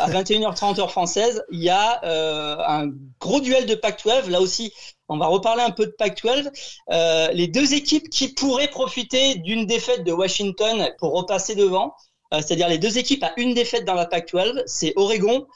à 0.00 0.10
21h30 0.10 0.80
heure 0.80 0.90
française, 0.90 1.42
il 1.50 1.62
y 1.62 1.70
a 1.70 2.02
euh, 2.04 2.56
un 2.66 2.88
gros 3.20 3.40
duel 3.40 3.66
de 3.66 3.74
Pac-12. 3.74 4.28
Là 4.28 4.40
aussi, 4.40 4.72
on 5.08 5.16
va 5.18 5.26
reparler 5.26 5.62
un 5.62 5.70
peu 5.70 5.86
de 5.86 5.92
Pac-12. 5.92 6.50
Euh, 6.90 7.28
les 7.32 7.48
deux 7.48 7.74
équipes 7.74 8.08
qui 8.10 8.28
pourraient 8.28 8.68
profiter 8.68 9.36
d'une 9.36 9.66
défaite 9.66 10.04
de 10.04 10.12
Washington 10.12 10.90
pour 10.98 11.14
repasser 11.14 11.54
devant, 11.54 11.94
euh, 12.34 12.40
c'est-à-dire 12.40 12.68
les 12.68 12.78
deux 12.78 12.98
équipes 12.98 13.24
à 13.24 13.32
une 13.36 13.54
défaite 13.54 13.84
dans 13.84 13.94
la 13.94 14.06
Pac-12, 14.06 14.62
c'est 14.66 14.92
Oregon 14.96 15.46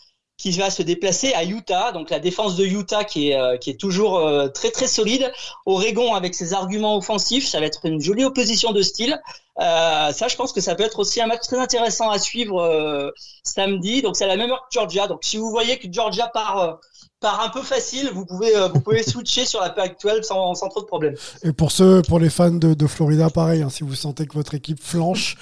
qui 0.42 0.50
va 0.50 0.70
se 0.70 0.82
déplacer 0.82 1.32
à 1.34 1.44
Utah, 1.44 1.92
donc 1.92 2.10
la 2.10 2.18
défense 2.18 2.56
de 2.56 2.64
Utah 2.64 3.04
qui 3.04 3.30
est, 3.30 3.36
euh, 3.36 3.56
qui 3.58 3.70
est 3.70 3.78
toujours 3.78 4.18
euh, 4.18 4.48
très 4.48 4.72
très 4.72 4.88
solide. 4.88 5.32
Oregon 5.66 6.14
avec 6.14 6.34
ses 6.34 6.52
arguments 6.52 6.96
offensifs, 6.96 7.46
ça 7.46 7.60
va 7.60 7.66
être 7.66 7.86
une 7.86 8.00
jolie 8.00 8.24
opposition 8.24 8.72
de 8.72 8.82
style. 8.82 9.20
Euh, 9.60 10.10
ça, 10.10 10.26
je 10.28 10.34
pense 10.34 10.52
que 10.52 10.60
ça 10.60 10.74
peut 10.74 10.82
être 10.82 10.98
aussi 10.98 11.20
un 11.20 11.26
match 11.26 11.42
très 11.42 11.58
intéressant 11.58 12.10
à 12.10 12.18
suivre 12.18 12.60
euh, 12.60 13.10
samedi. 13.44 14.02
Donc 14.02 14.16
c'est 14.16 14.24
à 14.24 14.28
la 14.28 14.36
même 14.36 14.50
heure 14.50 14.66
que 14.68 14.74
Georgia. 14.74 15.06
Donc 15.06 15.20
si 15.22 15.36
vous 15.36 15.50
voyez 15.50 15.78
que 15.78 15.86
Georgia 15.92 16.26
part, 16.26 16.80
part 17.22 17.42
un 17.42 17.48
peu 17.48 17.62
facile, 17.62 18.10
vous 18.12 18.26
pouvez, 18.26 18.54
euh, 18.54 18.68
vous 18.68 18.80
pouvez 18.80 19.02
switcher 19.02 19.46
sur 19.46 19.60
la 19.60 19.70
Pac-12 19.70 20.24
sans, 20.24 20.54
sans 20.54 20.68
trop 20.68 20.80
de 20.80 20.86
problèmes. 20.86 21.14
Et 21.42 21.52
pour 21.52 21.72
ceux, 21.72 22.02
pour 22.02 22.18
les 22.18 22.28
fans 22.28 22.50
de, 22.50 22.74
de 22.74 22.86
Florida, 22.86 23.30
pareil, 23.30 23.62
hein, 23.62 23.70
si 23.70 23.84
vous 23.84 23.94
sentez 23.94 24.26
que 24.26 24.34
votre 24.34 24.54
équipe 24.54 24.82
flanche, 24.82 25.36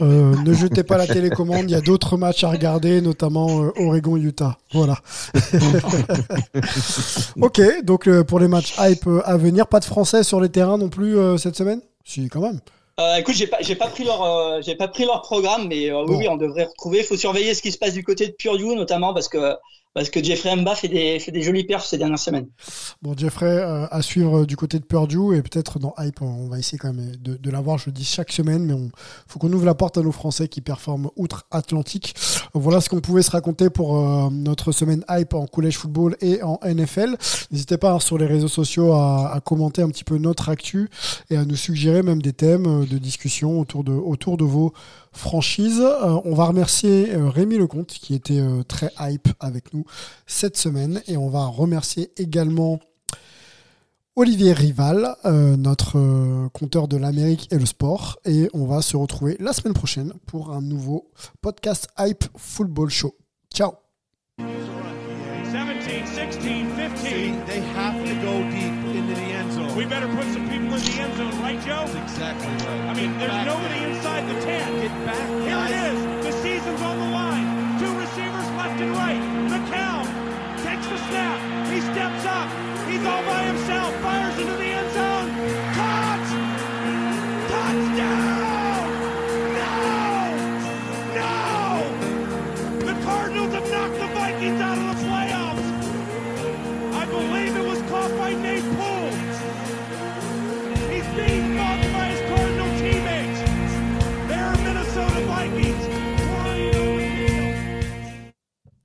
euh, 0.00 0.34
ne 0.44 0.52
jetez 0.52 0.82
pas 0.82 0.96
la 0.96 1.06
télécommande. 1.06 1.64
Il 1.64 1.70
y 1.70 1.76
a 1.76 1.80
d'autres 1.80 2.16
matchs 2.16 2.42
à 2.42 2.50
regarder, 2.50 3.00
notamment 3.00 3.62
euh, 3.62 3.72
Oregon-Utah. 3.76 4.58
Voilà. 4.72 4.96
ok, 7.40 7.84
donc 7.84 8.08
euh, 8.08 8.24
pour 8.24 8.40
les 8.40 8.48
matchs 8.48 8.74
hype 8.80 9.08
à 9.24 9.36
venir, 9.36 9.68
pas 9.68 9.80
de 9.80 9.84
français 9.84 10.24
sur 10.24 10.40
les 10.40 10.48
terrains 10.48 10.78
non 10.78 10.88
plus 10.88 11.16
cette 11.38 11.56
semaine? 11.56 11.80
Si, 12.04 12.28
quand 12.28 12.40
même. 12.40 12.60
Euh, 12.98 13.16
écoute, 13.16 13.34
j'ai 13.34 13.46
pas, 13.46 13.58
j'ai 13.60 13.76
pas 13.76 13.88
pris 13.88 14.04
leur, 14.04 14.22
euh, 14.22 14.60
j'ai 14.62 14.74
pas 14.74 14.88
pris 14.88 15.04
leur 15.04 15.20
programme, 15.20 15.68
mais 15.68 15.90
euh, 15.90 16.04
oui, 16.06 16.16
oui, 16.20 16.28
on 16.28 16.36
devrait 16.36 16.64
retrouver. 16.64 17.00
Il 17.00 17.04
faut 17.04 17.16
surveiller 17.16 17.52
ce 17.52 17.60
qui 17.60 17.70
se 17.70 17.76
passe 17.76 17.92
du 17.92 18.02
côté 18.02 18.28
de 18.28 18.32
Purdue, 18.32 18.74
notamment 18.74 19.12
parce 19.12 19.28
que 19.28 19.54
parce 19.96 20.10
que 20.10 20.22
Jeffrey 20.22 20.54
Mba 20.54 20.74
fait 20.74 20.88
des, 20.88 21.18
fait 21.18 21.32
des 21.32 21.40
jolies 21.40 21.64
perfs 21.64 21.86
ces 21.86 21.96
dernières 21.96 22.18
semaines. 22.18 22.48
Bon, 23.00 23.14
Jeffrey, 23.16 23.46
euh, 23.46 23.86
à 23.90 24.02
suivre 24.02 24.44
du 24.44 24.54
côté 24.54 24.78
de 24.78 24.84
Purdue 24.84 25.34
et 25.34 25.40
peut-être 25.40 25.78
dans 25.78 25.94
Hype, 25.98 26.20
on 26.20 26.48
va 26.48 26.58
essayer 26.58 26.76
quand 26.76 26.92
même 26.92 27.16
de, 27.16 27.38
de 27.38 27.50
l'avoir, 27.50 27.78
je 27.78 27.88
dis 27.88 28.04
chaque 28.04 28.30
semaine, 28.30 28.62
mais 28.66 28.74
on 28.74 28.90
faut 29.26 29.38
qu'on 29.38 29.50
ouvre 29.50 29.64
la 29.64 29.74
porte 29.74 29.96
à 29.96 30.02
nos 30.02 30.12
Français 30.12 30.48
qui 30.48 30.60
performent 30.60 31.08
outre-Atlantique. 31.16 32.14
Voilà 32.52 32.82
ce 32.82 32.90
qu'on 32.90 33.00
pouvait 33.00 33.22
se 33.22 33.30
raconter 33.30 33.70
pour 33.70 33.96
euh, 33.96 34.28
notre 34.30 34.70
semaine 34.70 35.02
Hype 35.08 35.32
en 35.32 35.46
collège 35.46 35.78
football 35.78 36.14
et 36.20 36.42
en 36.42 36.60
NFL. 36.62 37.16
N'hésitez 37.50 37.78
pas 37.78 37.92
hein, 37.92 37.98
sur 37.98 38.18
les 38.18 38.26
réseaux 38.26 38.48
sociaux 38.48 38.92
à, 38.92 39.32
à 39.32 39.40
commenter 39.40 39.80
un 39.80 39.88
petit 39.88 40.04
peu 40.04 40.18
notre 40.18 40.50
actu 40.50 40.90
et 41.30 41.38
à 41.38 41.46
nous 41.46 41.56
suggérer 41.56 42.02
même 42.02 42.20
des 42.20 42.34
thèmes 42.34 42.66
euh, 42.66 42.84
de 42.84 42.98
discussion 42.98 43.58
autour 43.58 43.82
de, 43.82 43.92
autour 43.92 44.36
de 44.36 44.44
vos 44.44 44.74
franchises. 45.16 45.80
Euh, 45.80 46.20
on 46.24 46.34
va 46.34 46.46
remercier 46.46 47.14
euh, 47.14 47.28
Rémi 47.28 47.56
Lecomte 47.56 47.88
qui 47.88 48.14
était 48.14 48.40
euh, 48.40 48.62
très 48.62 48.92
hype 49.00 49.28
avec 49.40 49.74
nous 49.74 49.84
cette 50.26 50.56
semaine 50.56 51.02
et 51.06 51.16
on 51.16 51.28
va 51.28 51.46
remercier 51.46 52.12
également 52.16 52.78
Olivier 54.18 54.54
Rival, 54.54 55.14
notre 55.24 56.48
compteur 56.54 56.88
de 56.88 56.96
l'Amérique 56.96 57.48
et 57.52 57.58
le 57.58 57.66
sport. 57.66 58.18
Et 58.24 58.48
on 58.54 58.64
va 58.64 58.80
se 58.80 58.96
retrouver 58.96 59.36
la 59.40 59.52
semaine 59.52 59.74
prochaine 59.74 60.14
pour 60.24 60.52
un 60.52 60.62
nouveau 60.62 61.10
podcast 61.42 61.88
Hype 61.98 62.24
Football 62.34 62.88
Show. 62.88 63.14
Ciao 63.52 63.72